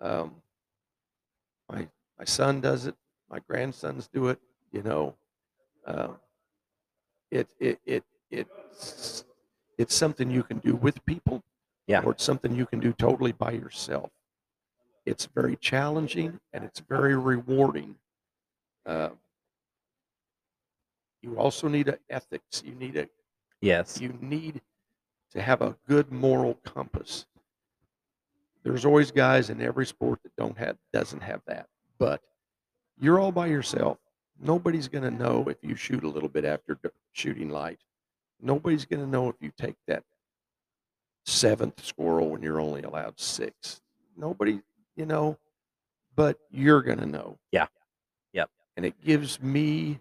Um, 0.00 0.34
my 1.70 1.86
my 2.18 2.24
son 2.24 2.60
does 2.60 2.86
it. 2.86 2.96
My 3.30 3.38
grandsons 3.48 4.08
do 4.12 4.28
it. 4.30 4.40
You 4.72 4.82
know, 4.82 5.14
um, 5.86 6.16
it 7.30 7.48
it 7.60 7.78
it 7.86 8.02
it's 8.32 9.24
it's 9.78 9.94
something 9.94 10.28
you 10.28 10.42
can 10.42 10.58
do 10.58 10.74
with 10.74 11.04
people, 11.06 11.44
Yeah. 11.86 12.02
or 12.04 12.10
it's 12.12 12.24
something 12.24 12.52
you 12.56 12.66
can 12.66 12.80
do 12.80 12.92
totally 12.92 13.32
by 13.32 13.52
yourself. 13.52 14.10
It's 15.06 15.26
very 15.26 15.54
challenging 15.56 16.40
and 16.52 16.64
it's 16.64 16.80
very 16.80 17.14
rewarding. 17.16 17.94
Uh, 18.84 19.10
you 21.22 21.36
also 21.36 21.68
need 21.68 21.88
a 21.88 21.98
ethics. 22.10 22.62
You 22.64 22.74
need 22.74 22.96
a 22.96 23.08
yes, 23.60 24.00
you 24.00 24.16
need 24.20 24.60
to 25.32 25.40
have 25.40 25.62
a 25.62 25.76
good 25.88 26.12
moral 26.12 26.54
compass. 26.64 27.26
There's 28.62 28.84
always 28.84 29.10
guys 29.10 29.50
in 29.50 29.60
every 29.60 29.86
sport 29.86 30.20
that 30.22 30.36
don't 30.36 30.56
have 30.58 30.76
doesn't 30.92 31.22
have 31.22 31.40
that. 31.46 31.68
But 31.98 32.20
you're 33.00 33.18
all 33.18 33.32
by 33.32 33.46
yourself. 33.46 33.98
Nobody's 34.40 34.88
going 34.88 35.04
to 35.04 35.10
know 35.10 35.44
if 35.48 35.56
you 35.62 35.74
shoot 35.74 36.04
a 36.04 36.08
little 36.08 36.28
bit 36.28 36.44
after 36.44 36.78
shooting 37.12 37.48
light. 37.48 37.78
Nobody's 38.40 38.84
going 38.84 39.00
to 39.00 39.08
know 39.08 39.28
if 39.28 39.36
you 39.40 39.52
take 39.56 39.76
that 39.86 40.02
seventh 41.24 41.84
squirrel 41.84 42.30
when 42.30 42.42
you're 42.42 42.60
only 42.60 42.82
allowed 42.82 43.18
six. 43.20 43.80
Nobody, 44.16 44.60
you 44.96 45.06
know, 45.06 45.38
but 46.16 46.38
you're 46.50 46.82
going 46.82 46.98
to 46.98 47.06
know. 47.06 47.38
Yeah. 47.52 47.66
Yep. 48.32 48.50
And 48.76 48.86
it 48.86 49.00
gives 49.00 49.40
me 49.40 50.00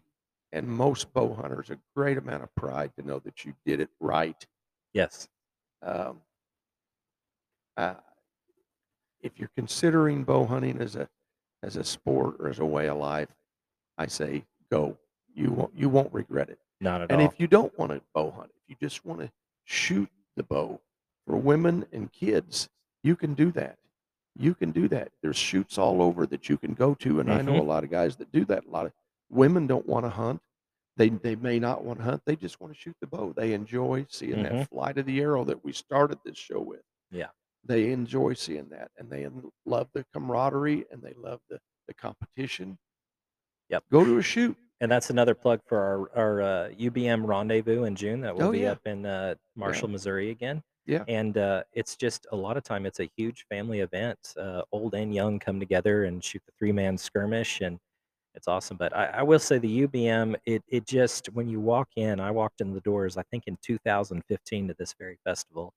and 0.54 0.68
most 0.68 1.14
bow 1.14 1.34
hunters 1.34 1.70
a 1.70 1.78
great 1.96 2.18
amount 2.18 2.44
of 2.44 2.54
pride 2.56 2.92
to 2.98 3.06
know 3.06 3.20
that 3.20 3.46
you 3.46 3.54
did 3.66 3.80
it 3.80 3.90
right. 4.00 4.46
yes, 4.94 5.28
Um, 5.82 6.22
uh, 7.78 7.96
if 9.22 9.40
you're 9.40 9.52
considering 9.56 10.24
bow 10.24 10.46
hunting 10.46 10.80
as 10.82 10.96
a 10.96 11.08
as 11.64 11.76
a 11.76 11.84
sport 11.84 12.36
or 12.40 12.50
as 12.50 12.60
a 12.60 12.66
way 12.66 12.88
of 12.90 12.98
life, 12.98 13.30
I 13.98 14.08
say 14.08 14.46
go. 14.72 14.98
You 15.34 15.52
won't 15.52 15.72
you 15.76 15.88
won't 15.90 16.12
regret 16.14 16.50
it. 16.50 16.60
not 16.82 17.02
at 17.02 17.12
And 17.12 17.20
all. 17.22 17.26
And 17.26 17.34
if 17.34 17.40
you 17.40 17.48
don't 17.48 17.78
want 17.80 17.92
to 17.92 18.02
bow 18.14 18.32
hunt, 18.32 18.52
if 18.56 18.64
you 18.68 18.76
just 18.82 19.06
want 19.06 19.20
to 19.22 19.32
shoot 19.64 20.10
the 20.36 20.44
bow 20.44 20.82
for 21.26 21.38
women 21.38 21.86
and 21.94 22.12
kids, 22.12 22.68
you 23.04 23.16
can 23.16 23.34
do 23.36 23.52
that. 23.54 23.78
You 24.38 24.54
can 24.56 24.72
do 24.72 24.88
that. 24.90 25.12
There's 25.22 25.38
shoots 25.38 25.78
all 25.78 26.02
over 26.02 26.26
that 26.28 26.50
you 26.50 26.58
can 26.58 26.74
go 26.74 26.94
to, 26.96 27.20
and 27.20 27.32
I 27.32 27.42
know 27.42 27.62
a 27.62 27.64
lot 27.64 27.84
of 27.84 27.92
guys 27.92 28.16
that 28.18 28.32
do 28.32 28.44
that. 28.46 28.66
A 28.66 28.70
lot 28.70 28.86
of 28.86 28.92
women 29.32 29.68
don't 29.68 29.86
want 29.88 30.06
to 30.06 30.10
hunt. 30.10 30.42
They 30.98 31.10
they 31.10 31.36
may 31.36 31.58
not 31.60 31.84
want 31.84 32.00
to 32.00 32.06
hunt. 32.06 32.22
They 32.26 32.36
just 32.36 32.60
want 32.60 32.74
to 32.74 32.80
shoot 32.80 32.96
the 33.02 33.08
bow. 33.08 33.34
They 33.36 33.54
enjoy 33.54 34.06
seeing 34.10 34.40
Mhm. 34.40 34.50
that 34.50 34.70
flight 34.70 34.98
of 34.98 35.06
the 35.06 35.20
arrow 35.22 35.44
that 35.46 35.64
we 35.64 35.72
started 35.72 36.20
this 36.26 36.38
show 36.38 36.60
with. 36.60 36.82
Yeah. 37.12 37.30
They 37.64 37.92
enjoy 37.92 38.34
seeing 38.34 38.70
that, 38.70 38.92
and 38.98 39.10
they 39.10 39.28
love 39.66 39.88
the 39.94 40.04
camaraderie, 40.14 40.86
and 40.92 41.02
they 41.02 41.14
love 41.14 41.40
the 41.50 41.60
the 41.88 41.94
competition. 41.96 42.78
Yep. 43.70 43.84
Go 43.92 44.06
to 44.06 44.18
a 44.18 44.22
shoot. 44.22 44.58
And 44.82 44.92
that's 44.92 45.10
another 45.12 45.36
plug 45.36 45.62
for 45.68 45.78
our, 45.80 46.18
our 46.18 46.42
uh, 46.42 46.70
UBM 46.70 47.24
rendezvous 47.26 47.84
in 47.84 47.96
June 47.96 48.22
that 48.22 48.36
will 48.36 48.46
Oh, 48.46 48.52
be 48.52 48.60
yeah. 48.62 48.72
up 48.72 48.86
in 48.88 49.06
uh, 49.06 49.36
Marshall, 49.56 49.90
Missouri 49.90 50.32
again. 50.32 50.64
Yeah. 50.88 51.04
And 51.08 51.38
uh, 51.38 51.64
it's 51.74 51.96
just 51.96 52.26
a 52.32 52.36
lot 52.36 52.58
of 52.58 52.64
time, 52.64 52.88
it's 52.88 53.00
a 53.00 53.10
huge 53.16 53.46
family 53.48 53.82
event. 53.82 54.18
Uh, 54.36 54.64
old 54.72 54.96
and 54.96 55.14
young 55.14 55.38
come 55.38 55.60
together 55.60 56.06
and 56.06 56.24
shoot 56.24 56.42
the 56.48 56.52
three 56.58 56.72
man 56.72 56.98
skirmish, 56.98 57.62
and 57.62 57.80
it's 58.36 58.48
awesome. 58.48 58.78
But 58.78 58.96
I, 58.96 59.06
I 59.08 59.24
will 59.24 59.40
say 59.40 59.58
the 59.58 59.88
UBM, 59.88 60.36
it, 60.46 60.64
it 60.68 60.86
just, 60.86 61.28
when 61.34 61.50
you 61.50 61.60
walk 61.60 61.90
in, 61.96 62.20
I 62.20 62.32
walked 62.32 62.62
in 62.62 62.74
the 62.74 62.82
doors, 62.82 63.18
I 63.18 63.24
think 63.24 63.44
in 63.48 63.58
2015 63.62 64.68
to 64.68 64.76
this 64.78 64.94
very 64.98 65.18
festival, 65.24 65.74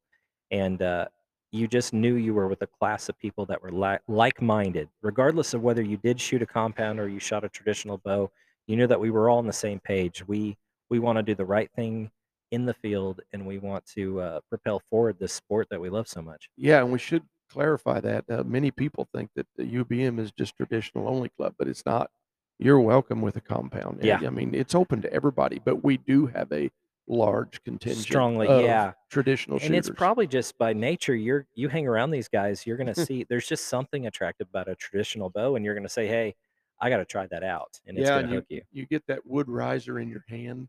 and 0.50 0.80
uh, 0.82 1.06
you 1.52 1.68
just 1.68 1.92
knew 1.92 2.14
you 2.14 2.34
were 2.34 2.48
with 2.48 2.62
a 2.62 2.66
class 2.66 3.08
of 3.08 3.18
people 3.18 3.46
that 3.46 3.62
were 3.62 3.72
li- 3.72 3.98
like-minded, 4.08 4.88
regardless 5.02 5.54
of 5.54 5.62
whether 5.62 5.82
you 5.82 5.96
did 5.96 6.20
shoot 6.20 6.42
a 6.42 6.46
compound 6.46 6.98
or 6.98 7.08
you 7.08 7.20
shot 7.20 7.44
a 7.44 7.48
traditional 7.48 7.98
bow. 7.98 8.30
You 8.66 8.76
knew 8.76 8.86
that 8.86 8.98
we 8.98 9.10
were 9.10 9.28
all 9.28 9.38
on 9.38 9.46
the 9.46 9.52
same 9.52 9.78
page. 9.80 10.26
We 10.26 10.56
we 10.90 10.98
want 10.98 11.16
to 11.16 11.22
do 11.22 11.34
the 11.34 11.44
right 11.44 11.70
thing 11.76 12.10
in 12.50 12.66
the 12.66 12.74
field, 12.74 13.20
and 13.32 13.46
we 13.46 13.58
want 13.58 13.84
to 13.94 14.20
uh, 14.20 14.40
propel 14.48 14.80
forward 14.90 15.16
this 15.18 15.32
sport 15.32 15.68
that 15.70 15.80
we 15.80 15.90
love 15.90 16.08
so 16.08 16.22
much. 16.22 16.48
Yeah, 16.56 16.80
and 16.80 16.92
we 16.92 16.98
should 16.98 17.22
clarify 17.50 18.00
that. 18.00 18.24
Uh, 18.28 18.42
many 18.44 18.70
people 18.70 19.06
think 19.14 19.30
that 19.36 19.46
the 19.56 19.64
UBM 19.64 20.18
is 20.18 20.32
just 20.32 20.56
traditional 20.56 21.08
only 21.08 21.28
club, 21.30 21.54
but 21.58 21.68
it's 21.68 21.84
not. 21.86 22.10
You're 22.58 22.80
welcome 22.80 23.20
with 23.20 23.36
a 23.36 23.40
compound. 23.40 23.98
Yeah. 24.02 24.20
I 24.24 24.30
mean, 24.30 24.54
it's 24.54 24.74
open 24.74 25.02
to 25.02 25.12
everybody, 25.12 25.60
but 25.64 25.82
we 25.84 25.96
do 25.98 26.26
have 26.26 26.52
a 26.52 26.70
large 27.06 27.62
contingent 27.64 28.02
Strongly, 28.02 28.46
of 28.46 28.62
yeah. 28.62 28.92
traditional 29.10 29.58
shooters. 29.58 29.66
and 29.66 29.76
it's 29.76 29.90
probably 29.90 30.26
just 30.26 30.56
by 30.56 30.72
nature 30.72 31.14
you're 31.14 31.46
you 31.54 31.68
hang 31.68 31.86
around 31.86 32.10
these 32.10 32.28
guys 32.28 32.66
you're 32.66 32.78
going 32.78 32.86
to 32.94 33.04
see 33.04 33.26
there's 33.28 33.46
just 33.46 33.66
something 33.68 34.06
attractive 34.06 34.48
about 34.48 34.68
a 34.70 34.74
traditional 34.76 35.28
bow 35.28 35.56
and 35.56 35.66
you're 35.66 35.74
going 35.74 35.82
to 35.86 35.88
say 35.92 36.06
hey 36.06 36.34
i 36.80 36.88
got 36.88 36.96
to 36.96 37.04
try 37.04 37.26
that 37.26 37.44
out 37.44 37.78
and 37.86 37.98
it's 37.98 38.08
yeah, 38.08 38.22
gonna 38.22 38.28
you, 38.32 38.34
hook 38.36 38.44
you 38.48 38.62
you 38.72 38.86
get 38.86 39.06
that 39.06 39.20
wood 39.26 39.50
riser 39.50 39.98
in 40.00 40.08
your 40.08 40.24
hand. 40.30 40.66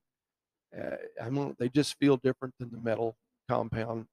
Uh, 0.77 0.97
I 1.23 1.29
don't. 1.29 1.57
They 1.57 1.69
just 1.69 1.97
feel 1.99 2.17
different 2.17 2.53
than 2.59 2.69
the 2.69 2.81
metal 2.81 3.15
compound. 3.47 4.05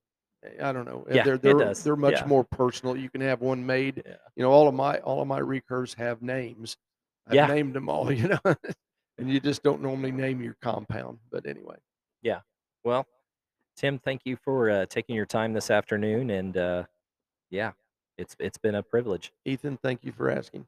I 0.63 0.71
don't 0.71 0.85
know. 0.85 1.05
Uh, 1.11 1.15
Yeah, 1.15 1.25
they're 1.25 1.35
it 1.35 1.43
they're, 1.43 1.55
does. 1.59 1.83
they're 1.83 1.97
much 1.97 2.21
Yeah. 2.21 2.27
more 2.27 2.45
personal. 2.45 2.97
You 2.97 3.11
can 3.11 3.21
have 3.21 3.41
one 3.41 3.67
made. 3.67 4.05
yeah 4.07 4.15
You 4.37 4.45
know, 4.45 4.53
all 4.53 4.69
of 4.69 4.75
my 4.75 4.99
all 4.99 5.21
of 5.21 5.27
my 5.27 5.41
recurves 5.41 5.97
have 5.97 6.23
names. 6.23 6.77
I've 7.27 7.35
Yeah. 7.35 7.47
named 7.47 7.75
them 7.75 7.89
all. 7.89 8.11
You 8.13 8.29
know, 8.29 8.55
and 9.19 9.31
you 9.31 9.41
just 9.41 9.63
don't 9.63 9.83
normally 9.83 10.11
name 10.13 10.41
your 10.43 10.57
compound. 10.63 11.19
But 11.31 11.47
anyway, 11.47 11.77
Yeah. 12.23 12.41
well 12.85 13.07
tim 13.77 13.99
thank 13.99 14.21
you 14.27 14.37
for 14.37 14.69
uh, 14.71 14.85
taking 14.87 15.15
your 15.17 15.25
time 15.25 15.55
this 15.55 15.71
afternoon 15.71 16.29
and 16.31 16.57
uh, 16.59 16.85
yeah 17.51 17.73
it's 18.19 18.37
it's 18.39 18.59
been 18.59 18.75
a 18.75 18.83
privilege 18.83 19.33
Ethan, 19.47 19.79
thank 19.79 20.05
you 20.05 20.13
for 20.13 20.31
asking. 20.31 20.67